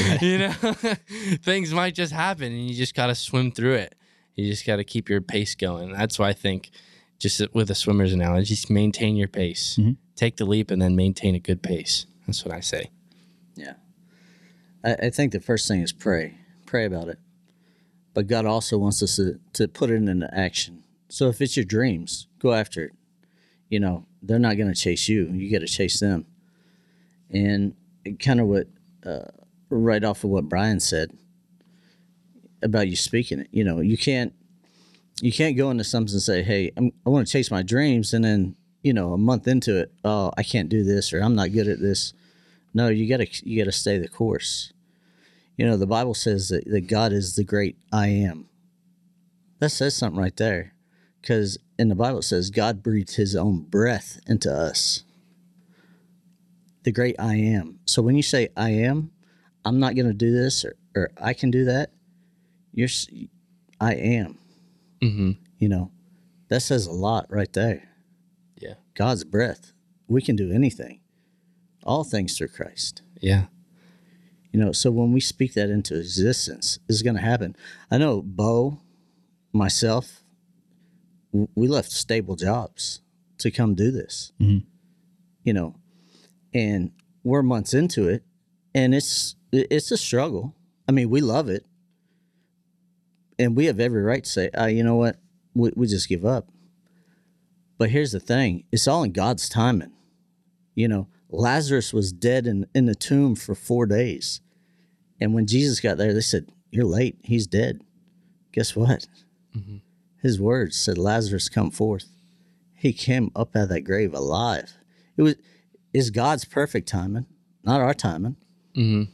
you 0.20 0.38
know, 0.38 0.52
things 1.42 1.72
might 1.74 1.94
just 1.94 2.12
happen, 2.12 2.52
and 2.52 2.68
you 2.68 2.74
just 2.74 2.94
gotta 2.94 3.14
swim 3.14 3.50
through 3.50 3.74
it. 3.74 3.94
You 4.34 4.50
just 4.50 4.66
gotta 4.66 4.84
keep 4.84 5.08
your 5.08 5.20
pace 5.20 5.54
going. 5.54 5.92
That's 5.92 6.18
why 6.18 6.28
I 6.28 6.32
think, 6.32 6.70
just 7.18 7.42
with 7.52 7.70
a 7.70 7.74
swimmer's 7.74 8.12
analogy, 8.12 8.54
just 8.54 8.70
maintain 8.70 9.16
your 9.16 9.28
pace. 9.28 9.76
Mhm. 9.78 9.96
Take 10.16 10.36
the 10.36 10.44
leap, 10.44 10.70
and 10.70 10.80
then 10.80 10.96
maintain 10.96 11.34
a 11.34 11.38
good 11.38 11.62
pace. 11.62 12.06
That's 12.26 12.44
what 12.44 12.54
I 12.54 12.60
say. 12.60 12.90
Yeah. 13.56 13.74
I, 14.84 14.94
I 14.94 15.10
think 15.10 15.32
the 15.32 15.40
first 15.40 15.68
thing 15.68 15.82
is 15.82 15.92
pray. 15.92 16.38
Pray 16.64 16.86
about 16.86 17.08
it. 17.08 17.18
But 18.14 18.26
God 18.26 18.44
also 18.44 18.78
wants 18.78 19.02
us 19.02 19.16
to, 19.16 19.38
to 19.54 19.68
put 19.68 19.90
it 19.90 19.94
into 19.94 20.28
action. 20.32 20.84
So 21.08 21.28
if 21.28 21.40
it's 21.40 21.56
your 21.56 21.64
dreams, 21.64 22.26
go 22.38 22.52
after 22.52 22.84
it. 22.84 22.92
You 23.68 23.80
know, 23.80 24.06
they're 24.22 24.38
not 24.38 24.56
going 24.56 24.72
to 24.72 24.78
chase 24.78 25.08
you. 25.08 25.28
You 25.28 25.50
got 25.50 25.66
to 25.66 25.72
chase 25.72 26.00
them. 26.00 26.26
And 27.30 27.74
kind 28.18 28.40
of 28.40 28.46
what, 28.46 28.66
uh, 29.06 29.30
right 29.70 30.04
off 30.04 30.24
of 30.24 30.30
what 30.30 30.48
Brian 30.48 30.80
said 30.80 31.16
about 32.62 32.88
you 32.88 32.96
speaking 32.96 33.40
it, 33.40 33.48
you 33.50 33.64
know, 33.64 33.80
you 33.80 33.96
can't, 33.96 34.34
you 35.22 35.32
can't 35.32 35.56
go 35.56 35.70
into 35.70 35.84
something 35.84 36.14
and 36.14 36.22
say, 36.22 36.42
hey, 36.42 36.72
I'm, 36.76 36.92
I 37.06 37.10
want 37.10 37.26
to 37.26 37.32
chase 37.32 37.50
my 37.50 37.62
dreams. 37.62 38.12
And 38.12 38.24
then, 38.24 38.56
you 38.82 38.92
know, 38.92 39.12
a 39.12 39.18
month 39.18 39.48
into 39.48 39.78
it, 39.78 39.92
oh, 40.04 40.32
I 40.36 40.42
can't 40.42 40.68
do 40.68 40.84
this 40.84 41.12
or 41.12 41.20
I'm 41.20 41.34
not 41.34 41.52
good 41.52 41.68
at 41.68 41.80
this. 41.80 42.12
No, 42.74 42.88
you 42.88 43.08
gotta 43.08 43.26
you 43.44 43.62
gotta 43.62 43.72
stay 43.72 43.98
the 43.98 44.08
course. 44.08 44.72
You 45.56 45.66
know, 45.66 45.76
the 45.76 45.86
Bible 45.86 46.14
says 46.14 46.48
that, 46.48 46.64
that 46.66 46.88
God 46.88 47.12
is 47.12 47.36
the 47.36 47.44
great 47.44 47.76
I 47.92 48.08
am. 48.08 48.48
That 49.58 49.70
says 49.70 49.94
something 49.94 50.20
right 50.20 50.36
there. 50.36 50.74
Because 51.20 51.58
in 51.78 51.88
the 51.88 51.94
Bible 51.94 52.18
it 52.18 52.24
says 52.24 52.50
God 52.50 52.82
breathed 52.82 53.16
his 53.16 53.36
own 53.36 53.62
breath 53.62 54.20
into 54.26 54.52
us. 54.52 55.04
The 56.82 56.92
great 56.92 57.14
I 57.18 57.36
am. 57.36 57.78
So 57.84 58.02
when 58.02 58.16
you 58.16 58.22
say 58.22 58.48
I 58.56 58.70
am, 58.70 59.12
I'm 59.64 59.78
not 59.78 59.94
gonna 59.94 60.14
do 60.14 60.32
this 60.32 60.64
or, 60.64 60.74
or 60.96 61.10
I 61.16 61.32
can 61.32 61.50
do 61.50 61.64
that, 61.66 61.92
you're 62.72 62.88
I 63.80 63.94
am. 63.94 64.38
Mm-hmm. 65.00 65.32
You 65.58 65.68
know, 65.68 65.92
that 66.48 66.60
says 66.60 66.86
a 66.86 66.92
lot 66.92 67.26
right 67.28 67.52
there. 67.52 67.88
Yeah. 68.56 68.74
God's 68.94 69.24
breath. 69.24 69.72
We 70.08 70.22
can 70.22 70.36
do 70.36 70.52
anything. 70.52 71.00
All 71.84 72.04
things 72.04 72.36
through 72.36 72.48
Christ. 72.48 73.02
Yeah. 73.20 73.46
You 74.52 74.60
know, 74.60 74.72
so 74.72 74.90
when 74.90 75.12
we 75.12 75.20
speak 75.20 75.54
that 75.54 75.70
into 75.70 75.98
existence, 75.98 76.78
it's 76.88 77.00
going 77.02 77.16
to 77.16 77.22
happen. 77.22 77.56
I 77.90 77.96
know 77.98 78.20
Beau, 78.20 78.80
myself, 79.52 80.22
we 81.32 81.66
left 81.66 81.90
stable 81.90 82.36
jobs 82.36 83.00
to 83.38 83.50
come 83.50 83.74
do 83.74 83.90
this. 83.90 84.32
Mhm. 84.38 84.64
You 85.42 85.52
know, 85.54 85.74
and 86.52 86.90
we're 87.24 87.42
months 87.42 87.72
into 87.72 88.08
it, 88.08 88.24
and 88.74 88.94
it's 88.94 89.36
it's 89.50 89.90
a 89.90 89.96
struggle. 89.96 90.54
I 90.88 90.92
mean, 90.92 91.08
we 91.10 91.20
love 91.20 91.48
it, 91.48 91.64
and 93.38 93.56
we 93.56 93.66
have 93.66 93.80
every 93.80 94.02
right 94.02 94.22
to 94.22 94.30
say, 94.30 94.50
uh, 94.50 94.66
you 94.66 94.82
know 94.84 94.96
what, 94.96 95.18
we, 95.54 95.70
we 95.74 95.86
just 95.86 96.08
give 96.08 96.24
up. 96.24 96.48
But 97.78 97.90
here's 97.90 98.12
the 98.12 98.20
thing: 98.20 98.64
it's 98.70 98.86
all 98.86 99.02
in 99.02 99.12
God's 99.12 99.48
timing. 99.48 99.92
You 100.74 100.88
know, 100.88 101.08
Lazarus 101.32 101.92
was 101.92 102.12
dead 102.12 102.46
in, 102.46 102.66
in 102.74 102.86
the 102.86 102.94
tomb 102.94 103.34
for 103.34 103.54
four 103.54 103.86
days. 103.86 104.40
And 105.20 105.34
when 105.34 105.46
Jesus 105.46 105.80
got 105.80 105.98
there, 105.98 106.12
they 106.12 106.20
said, 106.20 106.50
You're 106.70 106.84
late. 106.84 107.18
He's 107.22 107.46
dead. 107.46 107.82
Guess 108.52 108.76
what? 108.76 109.06
His 110.22 110.40
words 110.40 110.76
said, 110.78 110.98
Lazarus, 110.98 111.48
come 111.48 111.70
forth. 111.70 112.06
He 112.74 112.92
came 112.92 113.30
up 113.34 113.56
out 113.56 113.64
of 113.64 113.68
that 113.70 113.82
grave 113.82 114.14
alive. 114.14 114.72
It 115.16 115.22
was 115.22 115.34
is 115.92 116.10
God's 116.10 116.44
perfect 116.44 116.88
timing, 116.88 117.26
not 117.62 117.80
our 117.80 117.92
timing. 117.92 118.36
Mm-hmm. 118.76 119.10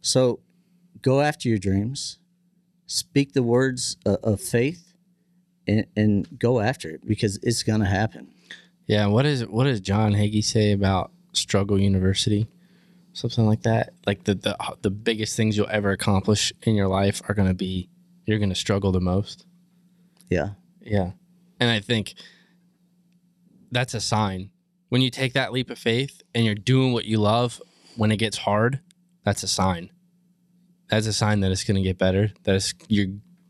So 0.00 0.40
go 1.02 1.20
after 1.20 1.48
your 1.48 1.58
dreams, 1.58 2.18
speak 2.86 3.32
the 3.32 3.42
words 3.42 3.96
of, 4.06 4.16
of 4.22 4.40
faith, 4.40 4.94
and, 5.66 5.86
and 5.96 6.38
go 6.38 6.60
after 6.60 6.90
it 6.90 7.06
because 7.06 7.38
it's 7.42 7.62
going 7.62 7.80
to 7.80 7.86
happen. 7.86 8.28
Yeah. 8.86 9.06
What 9.06 9.26
is 9.26 9.46
what 9.46 9.64
does 9.64 9.80
John 9.80 10.12
Hagee 10.12 10.44
say 10.44 10.72
about 10.72 11.12
struggle 11.32 11.78
university? 11.78 12.48
Something 13.12 13.46
like 13.46 13.62
that. 13.62 13.92
Like 14.06 14.24
the 14.24 14.34
the 14.34 14.56
the 14.82 14.90
biggest 14.90 15.36
things 15.36 15.56
you'll 15.56 15.68
ever 15.70 15.90
accomplish 15.90 16.52
in 16.62 16.74
your 16.74 16.88
life 16.88 17.20
are 17.28 17.34
going 17.34 17.48
to 17.48 17.54
be 17.54 17.88
you're 18.24 18.38
going 18.38 18.48
to 18.48 18.54
struggle 18.54 18.92
the 18.92 19.00
most. 19.00 19.44
Yeah. 20.30 20.50
Yeah. 20.80 21.12
And 21.60 21.70
I 21.70 21.80
think 21.80 22.14
that's 23.70 23.94
a 23.94 24.00
sign. 24.00 24.50
When 24.88 25.02
you 25.02 25.10
take 25.10 25.32
that 25.34 25.52
leap 25.52 25.70
of 25.70 25.78
faith 25.78 26.22
and 26.34 26.44
you're 26.44 26.54
doing 26.54 26.92
what 26.92 27.04
you 27.04 27.18
love 27.18 27.60
when 27.96 28.10
it 28.10 28.16
gets 28.16 28.38
hard, 28.38 28.80
that's 29.24 29.42
a 29.42 29.48
sign. 29.48 29.90
That's 30.88 31.06
a 31.06 31.12
sign 31.12 31.40
that 31.40 31.50
it's 31.50 31.64
going 31.64 31.76
to 31.76 31.82
get 31.82 31.98
better. 31.98 32.32
That 32.44 32.56
it's, 32.56 32.74
you're 32.88 33.08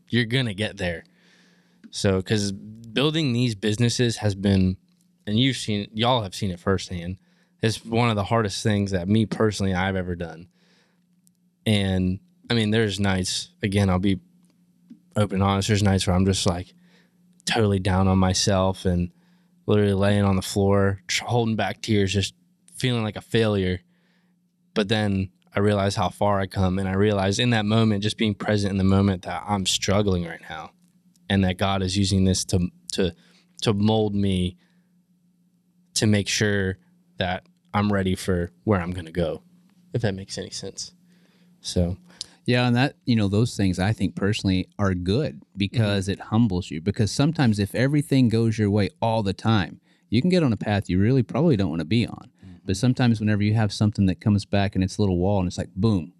you're 0.09 0.25
going 0.25 0.45
to 0.45 0.53
get 0.53 0.77
there. 0.77 1.03
So 1.91 2.21
cuz 2.21 2.51
building 2.51 3.33
these 3.33 3.55
businesses 3.55 4.17
has 4.17 4.35
been 4.35 4.77
and 5.25 5.39
you've 5.39 5.57
seen 5.57 5.87
y'all 5.93 6.23
have 6.23 6.35
seen 6.35 6.51
it 6.51 6.59
firsthand. 6.59 7.17
It's 7.63 7.83
one 7.83 8.09
of 8.09 8.17
the 8.17 8.25
hardest 8.25 8.61
things 8.61 8.91
that 8.91 9.07
me 9.07 9.25
personally 9.25 9.73
I've 9.73 9.95
ever 9.95 10.15
done. 10.15 10.49
And 11.65 12.19
I 12.49 12.55
mean, 12.55 12.71
there's 12.71 12.99
nights 12.99 13.51
again. 13.63 13.89
I'll 13.89 13.99
be 13.99 14.19
open 15.15 15.41
honest. 15.41 15.69
There's 15.69 15.81
nights 15.81 16.05
where 16.05 16.15
I'm 16.15 16.25
just 16.25 16.45
like 16.45 16.73
totally 17.45 17.79
down 17.79 18.09
on 18.09 18.19
myself 18.19 18.83
and 18.83 19.11
literally 19.65 19.93
laying 19.93 20.25
on 20.25 20.35
the 20.35 20.41
floor, 20.41 21.01
holding 21.21 21.55
back 21.55 21.81
tears, 21.81 22.13
just 22.13 22.33
feeling 22.75 23.01
like 23.01 23.15
a 23.15 23.21
failure. 23.21 23.79
But 24.73 24.89
then 24.89 25.29
I 25.55 25.59
realize 25.59 25.95
how 25.95 26.09
far 26.09 26.41
I 26.41 26.47
come, 26.47 26.79
and 26.79 26.89
I 26.89 26.93
realize 26.93 27.39
in 27.39 27.51
that 27.51 27.65
moment, 27.65 28.03
just 28.03 28.17
being 28.17 28.33
present 28.33 28.71
in 28.71 28.77
the 28.77 28.83
moment, 28.83 29.21
that 29.21 29.43
I'm 29.47 29.65
struggling 29.65 30.25
right 30.25 30.41
now, 30.49 30.71
and 31.29 31.45
that 31.45 31.57
God 31.57 31.81
is 31.81 31.97
using 31.97 32.25
this 32.25 32.43
to 32.45 32.67
to 32.93 33.13
to 33.61 33.73
mold 33.73 34.15
me 34.15 34.57
to 35.93 36.07
make 36.07 36.27
sure 36.27 36.77
that 37.19 37.45
I'm 37.73 37.91
ready 37.91 38.15
for 38.15 38.51
where 38.63 38.79
I'm 38.79 38.91
going 38.91 39.05
to 39.05 39.11
go, 39.11 39.41
if 39.93 40.01
that 40.01 40.13
makes 40.13 40.37
any 40.37 40.49
sense. 40.49 40.93
So 41.61 41.97
Yeah, 42.45 42.67
and 42.67 42.75
that 42.75 42.95
you 43.05 43.15
know 43.15 43.27
those 43.27 43.55
things 43.55 43.79
I 43.79 43.93
think 43.93 44.15
personally 44.15 44.67
are 44.77 44.93
good 44.93 45.41
because 45.55 46.09
it 46.09 46.19
humbles 46.19 46.69
you. 46.71 46.81
Because 46.81 47.11
sometimes 47.11 47.59
if 47.59 47.73
everything 47.73 48.29
goes 48.29 48.57
your 48.57 48.69
way 48.69 48.89
all 49.01 49.23
the 49.23 49.33
time, 49.33 49.79
you 50.09 50.21
can 50.21 50.29
get 50.29 50.43
on 50.43 50.53
a 50.53 50.57
path 50.57 50.89
you 50.89 50.99
really 50.99 51.23
probably 51.23 51.57
don't 51.57 51.69
want 51.69 51.79
to 51.79 51.85
be 51.85 52.05
on. 52.05 52.29
But 52.65 52.77
sometimes 52.77 53.19
whenever 53.19 53.43
you 53.43 53.55
have 53.55 53.73
something 53.73 54.05
that 54.05 54.21
comes 54.21 54.45
back 54.45 54.75
and 54.75 54.83
it's 54.83 54.97
a 54.97 55.01
little 55.01 55.17
wall 55.17 55.39
and 55.39 55.47
it's 55.47 55.57
like 55.57 55.73
boom, 55.75 56.13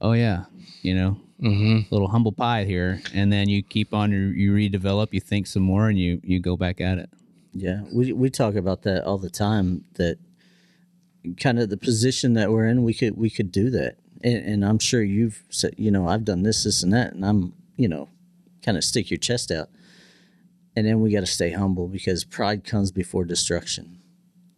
oh 0.00 0.12
yeah, 0.12 0.44
you 0.82 0.94
know, 0.94 1.20
mm-hmm. 1.40 1.92
little 1.92 2.08
humble 2.08 2.32
pie 2.32 2.64
here, 2.64 3.00
and 3.14 3.32
then 3.32 3.48
you 3.48 3.62
keep 3.62 3.94
on 3.94 4.12
you, 4.12 4.18
you 4.28 4.52
redevelop, 4.52 5.08
you 5.12 5.20
think 5.20 5.46
some 5.46 5.62
more, 5.62 5.88
and 5.88 5.98
you 5.98 6.20
you 6.22 6.40
go 6.40 6.56
back 6.56 6.80
at 6.80 6.98
it. 6.98 7.10
Yeah, 7.54 7.82
we 7.92 8.12
we 8.12 8.30
talk 8.30 8.54
about 8.54 8.82
that 8.82 9.04
all 9.04 9.18
the 9.18 9.30
time. 9.30 9.84
That 9.94 10.18
kind 11.34 11.58
of 11.58 11.68
the 11.68 11.76
position 11.76 12.34
that 12.34 12.50
we're 12.50 12.66
in, 12.66 12.82
we 12.82 12.94
could 12.94 13.16
we 13.16 13.30
could 13.30 13.52
do 13.52 13.70
that, 13.70 13.96
and, 14.22 14.44
and 14.44 14.64
I'm 14.64 14.78
sure 14.78 15.02
you've 15.02 15.42
said, 15.50 15.74
you 15.76 15.90
know, 15.90 16.08
I've 16.08 16.24
done 16.24 16.42
this, 16.42 16.64
this, 16.64 16.82
and 16.82 16.92
that, 16.92 17.12
and 17.12 17.24
I'm, 17.24 17.52
you 17.76 17.88
know, 17.88 18.08
kind 18.62 18.76
of 18.76 18.84
stick 18.84 19.10
your 19.10 19.18
chest 19.18 19.50
out, 19.50 19.68
and 20.76 20.86
then 20.86 21.00
we 21.00 21.12
got 21.12 21.20
to 21.20 21.26
stay 21.26 21.50
humble 21.50 21.88
because 21.88 22.24
pride 22.24 22.64
comes 22.64 22.90
before 22.90 23.24
destruction, 23.24 24.00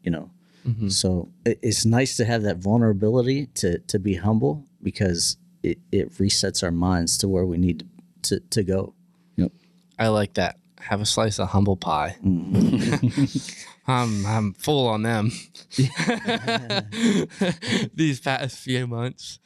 you 0.02 0.10
know. 0.10 0.30
Mm-hmm. 0.66 0.88
So 0.88 1.30
it, 1.44 1.58
it's 1.62 1.84
nice 1.84 2.16
to 2.18 2.24
have 2.24 2.42
that 2.42 2.58
vulnerability 2.58 3.46
to 3.56 3.78
to 3.78 3.98
be 3.98 4.14
humble 4.16 4.64
because 4.82 5.36
it, 5.62 5.78
it 5.90 6.12
resets 6.14 6.62
our 6.62 6.70
minds 6.70 7.16
to 7.18 7.28
where 7.28 7.46
we 7.46 7.58
need 7.58 7.80
to 7.80 7.86
to, 8.22 8.40
to 8.50 8.62
go. 8.62 8.94
Yep, 9.36 9.52
I 9.98 10.08
like 10.08 10.34
that. 10.34 10.58
Have 10.80 11.00
a 11.00 11.06
slice 11.06 11.38
of 11.38 11.48
humble 11.48 11.76
pie. 11.76 12.16
Mm-hmm. 12.24 13.24
I'm 13.86 14.26
I'm 14.26 14.54
full 14.54 14.86
on 14.86 15.02
them 15.02 15.30
these 17.94 18.20
past 18.20 18.58
few 18.58 18.86
months. 18.86 19.38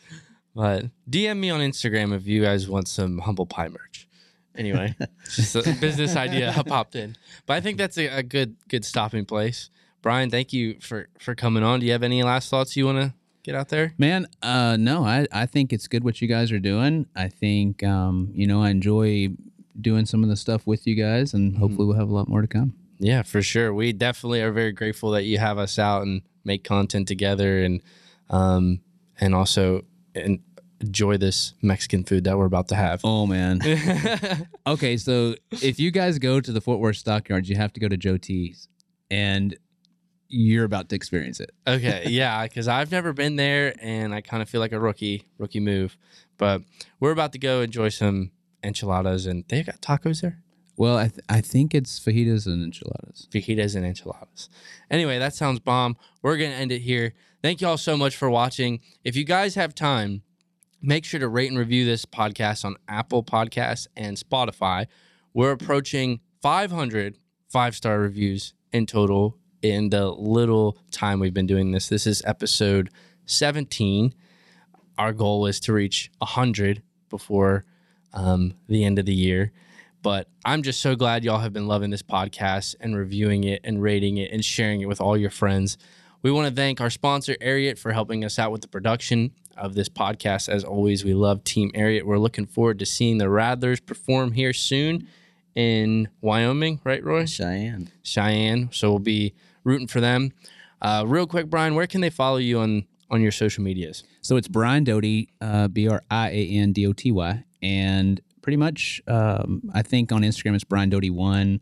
But 0.55 0.87
DM 1.11 1.39
me 1.39 1.51
on 1.51 1.61
Instagram 1.61 2.15
if 2.15 2.27
you 2.27 2.43
guys 2.43 2.69
want 2.69 2.89
some 2.89 3.19
humble 3.19 3.47
pie 3.47 3.69
merch. 3.69 4.09
Anyway, 4.57 4.95
just 5.25 5.57
a 5.57 5.77
business 5.81 6.15
idea 6.15 6.55
popped 6.67 6.95
in. 6.95 7.17
But 7.47 7.55
I 7.55 7.61
think 7.61 7.79
that's 7.79 7.99
a, 7.99 8.07
a 8.07 8.23
good 8.23 8.57
good 8.69 8.85
stopping 8.85 9.25
place. 9.25 9.71
Brian, 10.01 10.31
thank 10.31 10.53
you 10.53 10.79
for 10.81 11.09
for 11.19 11.35
coming 11.35 11.63
on. 11.63 11.81
Do 11.81 11.87
you 11.87 11.93
have 11.93 12.03
any 12.03 12.23
last 12.23 12.51
thoughts 12.51 12.77
you 12.77 12.87
want 12.87 12.99
to 12.99 13.15
get 13.43 13.55
out 13.55 13.69
there? 13.69 13.95
Man, 13.99 14.27
uh, 14.43 14.77
no, 14.79 15.05
I, 15.05 15.27
I 15.33 15.47
think 15.47 15.73
it's 15.73 15.89
good 15.89 16.05
what 16.05 16.23
you 16.23 16.29
guys 16.29 16.53
are 16.53 16.61
doing. 16.61 17.07
I 17.17 17.29
think, 17.29 17.83
um, 17.83 18.31
you 18.35 18.47
know, 18.47 18.63
I 18.63 18.71
enjoy 18.71 19.31
doing 19.81 20.07
some 20.07 20.23
of 20.23 20.29
the 20.29 20.37
stuff 20.37 20.67
with 20.67 20.87
you 20.87 20.95
guys, 20.95 21.35
and 21.35 21.57
hopefully 21.57 21.87
we'll 21.87 21.97
have 21.97 22.11
a 22.11 22.15
lot 22.15 22.29
more 22.29 22.43
to 22.43 22.49
come. 22.49 22.75
Yeah, 23.05 23.23
for 23.23 23.43
sure. 23.43 23.75
We 23.75 23.93
definitely 23.93 24.41
are 24.41 24.51
very 24.51 24.73
grateful 24.73 25.11
that 25.11 25.25
you 25.25 25.37
have 25.37 25.59
us 25.59 25.79
out 25.79 26.05
and 26.05 26.23
make 26.43 26.65
content 26.65 27.07
together, 27.07 27.63
and 27.63 27.83
um, 28.31 28.81
and 29.21 29.35
also 29.35 29.85
and 30.15 30.39
enjoy 30.81 31.19
this 31.19 31.53
Mexican 31.61 32.05
food 32.05 32.25
that 32.25 32.39
we're 32.39 32.47
about 32.47 32.69
to 32.69 32.75
have. 32.75 33.03
Oh 33.05 33.27
man. 33.27 33.61
okay, 34.67 34.97
so 34.97 35.35
if 35.51 35.79
you 35.79 35.91
guys 35.91 36.19
go 36.19 36.41
to 36.41 36.51
the 36.51 36.63
Fort 36.63 36.81
Worth 36.81 36.97
Stockyards, 36.97 37.47
you 37.51 37.57
have 37.57 37.75
to 37.75 37.81
go 37.81 37.89
to 37.89 37.97
Joe 37.99 38.17
T's, 38.17 38.69
and 39.11 39.55
you're 40.29 40.65
about 40.65 40.89
to 40.89 40.97
experience 40.97 41.41
it. 41.41 41.51
Okay, 41.67 42.05
yeah, 42.09 42.45
because 42.45 42.69
I've 42.69 42.91
never 42.91 43.13
been 43.13 43.37
there, 43.37 43.75
and 43.83 44.15
I 44.15 44.23
kind 44.23 44.43
of 44.43 44.49
feel 44.49 44.63
like 44.63 44.73
a 44.73 44.81
rookie, 44.81 45.27
rookie 45.37 45.61
move. 45.61 45.99
But 46.39 46.63
we're 47.01 47.13
about 47.13 47.33
to 47.33 47.39
go 47.39 47.61
enjoy 47.61 47.91
some 47.91 48.31
enchiladas, 48.63 49.27
and 49.27 49.45
they 49.49 49.63
got 49.63 49.83
tacos 49.83 50.23
there, 50.23 50.43
Well, 50.77 50.97
I, 50.97 51.09
th- 51.09 51.25
I 51.29 51.41
think 51.41 51.75
it's 51.75 52.01
fajitas 52.01 52.47
and 52.47 52.63
enchiladas. 52.63 53.29
fajitas 53.31 53.77
and 53.77 53.87
enchiladas. 53.87 54.49
Anyway, 54.91 55.19
that 55.19 55.35
sounds 55.35 55.61
bomb. 55.61 55.97
We're 56.23 56.37
gonna 56.37 56.51
end 56.51 56.73
it 56.73 56.81
here. 56.81 57.15
Thank 57.43 57.61
you 57.61 57.69
all 57.69 57.79
so 57.79 57.97
much 57.97 58.17
for 58.17 58.29
watching. 58.29 58.81
If 59.05 59.15
you 59.17 59.25
guys 59.25 59.55
have 59.55 59.75
time, 59.75 60.23
make 60.83 61.05
sure 61.05 61.21
to 61.21 61.29
rate 61.29 61.51
and 61.51 61.59
review 61.59 61.85
this 61.85 62.05
podcast 62.05 62.65
on 62.65 62.77
Apple 62.89 63.23
Podcasts 63.23 63.87
and 63.97 64.17
Spotify. 64.17 64.87
We're 65.33 65.53
approaching 65.53 66.21
500 66.43 67.19
five 67.55 67.77
star 67.77 68.01
reviews 68.01 68.53
in 68.73 68.85
total 68.85 69.39
in 69.63 69.91
the 69.91 70.11
little 70.11 70.77
time 70.91 71.21
we've 71.21 71.33
been 71.33 71.47
doing 71.47 71.71
this. 71.71 71.89
This 71.89 72.05
is 72.05 72.21
episode 72.27 72.91
17. 73.27 74.13
Our 74.99 75.13
goal 75.13 75.47
is 75.47 75.61
to 75.61 75.73
reach 75.73 76.11
100 76.19 76.83
before 77.11 77.65
um, 78.13 78.55
the 78.69 78.85
end 78.85 78.99
of 78.99 79.07
the 79.07 79.15
year. 79.15 79.53
But 80.05 80.29
I'm 80.45 80.63
just 80.63 80.83
so 80.83 80.95
glad 80.97 81.25
y'all 81.25 81.39
have 81.39 81.55
been 81.55 81.67
loving 81.67 81.89
this 81.89 82.03
podcast 82.03 82.75
and 82.79 82.95
reviewing 82.95 83.45
it 83.45 83.63
and 83.65 83.83
rating 83.83 84.19
it 84.19 84.31
and 84.33 84.45
sharing 84.45 84.83
it 84.83 84.87
with 84.87 85.01
all 85.01 85.17
your 85.17 85.31
friends. 85.31 85.79
We 86.21 86.31
want 86.31 86.47
to 86.47 86.55
thank 86.55 86.79
our 86.83 86.91
sponsor, 86.91 87.37
Ariat, 87.41 87.79
for 87.79 87.91
helping 87.91 88.23
us 88.23 88.39
out 88.39 88.53
with 88.53 88.61
the 88.61 88.69
production 88.69 89.31
of 89.57 89.75
this 89.75 89.89
podcast. 89.89 90.51
As 90.51 90.63
always, 90.63 91.07
we 91.07 91.15
love 91.15 91.43
Team 91.43 91.73
Ariat. 91.75 92.03
We're 92.03 92.19
looking 92.19 92.45
forward 92.45 92.81
to 92.81 92.87
seeing 92.87 93.17
the 93.17 93.31
Rattlers 93.31 93.81
perform 93.81 94.33
here 94.33 94.53
soon 94.53 95.09
in 95.55 96.11
Wyoming, 96.21 96.83
right, 96.85 97.03
Roy? 97.03 97.25
Cheyenne. 97.25 97.91
Cheyenne. 98.03 98.69
So 98.73 98.91
we'll 98.91 98.99
be 98.99 99.33
rooting 99.65 99.89
for 99.89 100.03
them. 100.03 100.33
Uh, 100.83 101.05
real 101.07 101.27
quick, 101.27 101.47
Brian, 101.47 101.75
where 101.75 101.87
can 101.87 102.03
they 102.03 102.11
follow 102.11 102.37
you 102.37 102.59
on 102.59 102.85
on 103.11 103.23
your 103.23 103.33
social 103.33 103.65
medias? 103.65 104.05
So 104.21 104.37
it's 104.37 104.49
Brian 104.49 104.85
Doty, 104.85 105.31
uh, 105.41 105.69
B 105.69 105.89
R 105.89 106.03
I 106.11 106.29
A 106.29 106.49
N 106.51 106.75
D 106.75 106.87
O 106.87 106.93
T 106.93 107.11
Y, 107.11 107.43
and 107.63 108.21
pretty 108.45 108.59
much 108.59 109.01
um, 109.09 109.63
I 109.73 109.81
think 109.81 110.13
on 110.13 110.21
Instagram 110.21 110.55
it's 110.55 110.65
Brian 110.65 110.91
Doty 110.91 111.09
one, 111.09 111.61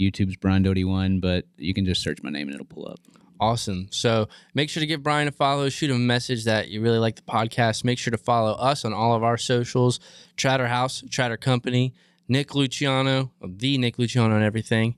YouTube's 0.00 0.36
Brian 0.36 0.62
Doty 0.62 0.82
one, 0.82 1.20
but 1.20 1.44
you 1.58 1.74
can 1.74 1.84
just 1.84 2.00
search 2.00 2.22
my 2.22 2.30
name 2.30 2.48
and 2.48 2.54
it'll 2.54 2.64
pull 2.64 2.88
up. 2.88 2.98
Awesome. 3.38 3.88
So 3.90 4.30
make 4.54 4.70
sure 4.70 4.80
to 4.80 4.86
give 4.86 5.02
Brian 5.02 5.28
a 5.28 5.30
follow, 5.30 5.68
shoot 5.68 5.90
him 5.90 5.96
a 5.96 5.98
message 5.98 6.44
that 6.44 6.68
you 6.68 6.80
really 6.80 6.98
like 6.98 7.16
the 7.16 7.22
podcast. 7.22 7.84
Make 7.84 7.98
sure 7.98 8.12
to 8.12 8.16
follow 8.16 8.52
us 8.52 8.82
on 8.86 8.94
all 8.94 9.14
of 9.14 9.22
our 9.22 9.36
socials 9.36 10.00
Tratter 10.38 10.68
House, 10.68 11.04
Tratter 11.10 11.36
Company, 11.36 11.92
Nick 12.28 12.54
Luciano, 12.54 13.30
the 13.44 13.76
Nick 13.76 13.98
Luciano 13.98 14.34
and 14.34 14.44
everything. 14.44 14.96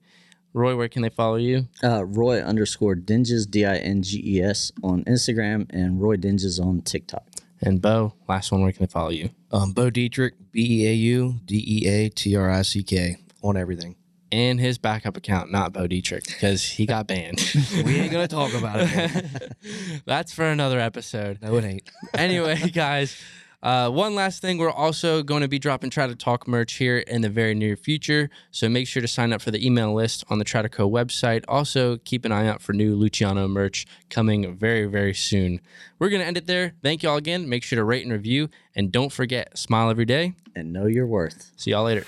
Roy, 0.53 0.77
where 0.77 0.89
can 0.89 1.03
they 1.03 1.09
follow 1.09 1.35
you? 1.35 1.67
Uh, 1.83 2.05
Roy 2.05 2.41
underscore 2.41 2.95
Dinges, 2.95 3.45
D 3.45 3.65
I 3.65 3.79
N 3.79 4.05
G 4.05 4.23
E 4.25 4.41
S 4.41 4.71
on 4.85 5.03
Instagram 5.03 5.67
and 5.71 6.01
Roy 6.01 6.15
Dinges 6.15 6.61
on 6.61 6.81
TikTok. 6.83 7.27
And 7.67 7.81
Beau, 7.81 8.13
last 8.29 8.53
one, 8.53 8.61
where 8.61 8.73
can 8.73 8.85
I 8.85 8.87
follow 8.89 9.09
you? 9.09 9.31
Um, 9.51 9.73
Beau 9.73 9.91
Deatrick, 9.91 10.33
B 10.53 10.83
E 10.83 10.87
A 10.87 10.93
U 10.93 11.41
D 11.47 11.65
E 11.67 11.89
A 11.89 12.09
T 12.11 12.37
R 12.37 12.51
I 12.51 12.61
C 12.61 12.83
K 12.83 13.17
on 13.43 13.57
everything. 13.57 13.97
And 14.31 14.61
his 14.61 14.77
backup 14.77 15.17
account, 15.17 15.51
not 15.51 15.73
Beau 15.73 15.87
Deatrick, 15.89 16.27
because 16.27 16.63
he 16.63 16.85
got 16.85 17.07
banned. 17.09 17.41
We 17.85 17.97
ain't 18.01 18.13
gonna 18.13 18.29
talk 18.29 18.53
about 18.53 18.77
it. 18.81 19.53
That's 20.05 20.35
for 20.35 20.45
another 20.45 20.79
episode. 20.79 21.39
No, 21.41 21.57
it 21.57 21.65
ain't. 21.65 21.91
anyway, 22.13 22.69
guys, 22.71 23.17
uh, 23.65 23.91
one 23.91 24.15
last 24.15 24.43
thing. 24.43 24.59
We're 24.59 24.71
also 24.71 25.23
going 25.23 25.41
to 25.41 25.49
be 25.49 25.59
dropping 25.59 25.89
Tratter 25.89 26.15
Talk 26.15 26.47
merch 26.47 26.75
here 26.75 26.99
in 26.99 27.23
the 27.23 27.31
very 27.31 27.55
near 27.55 27.77
future. 27.77 28.29
So 28.51 28.69
make 28.69 28.87
sure 28.87 29.01
to 29.01 29.09
sign 29.09 29.33
up 29.33 29.41
for 29.41 29.51
the 29.51 29.65
email 29.65 29.95
list 29.95 30.23
on 30.29 30.39
the 30.39 30.45
Tratter 30.45 30.69
Co 30.69 30.89
website. 30.89 31.45
Also, 31.49 31.97
keep 31.97 32.25
an 32.27 32.31
eye 32.31 32.47
out 32.47 32.61
for 32.61 32.75
new 32.75 32.95
Luciano 32.95 33.49
merch 33.49 33.87
coming 34.11 34.55
very, 34.55 34.85
very 34.85 35.15
soon. 35.15 35.61
We're 35.99 36.11
going 36.11 36.21
to 36.21 36.27
end 36.27 36.37
it 36.37 36.47
there. 36.47 36.75
Thank 36.83 37.03
you 37.03 37.09
all 37.09 37.17
again. 37.17 37.49
Make 37.49 37.63
sure 37.63 37.77
to 37.77 37.85
rate 37.85 38.05
and 38.05 38.13
review. 38.13 38.51
And 38.77 38.93
don't 38.93 39.11
forget, 39.11 39.57
smile 39.57 39.89
every 39.89 40.05
day. 40.05 40.35
And 40.55 40.73
know 40.73 40.87
your 40.87 41.07
worth. 41.07 41.51
See 41.57 41.71
y'all 41.71 41.85
later. 41.85 42.05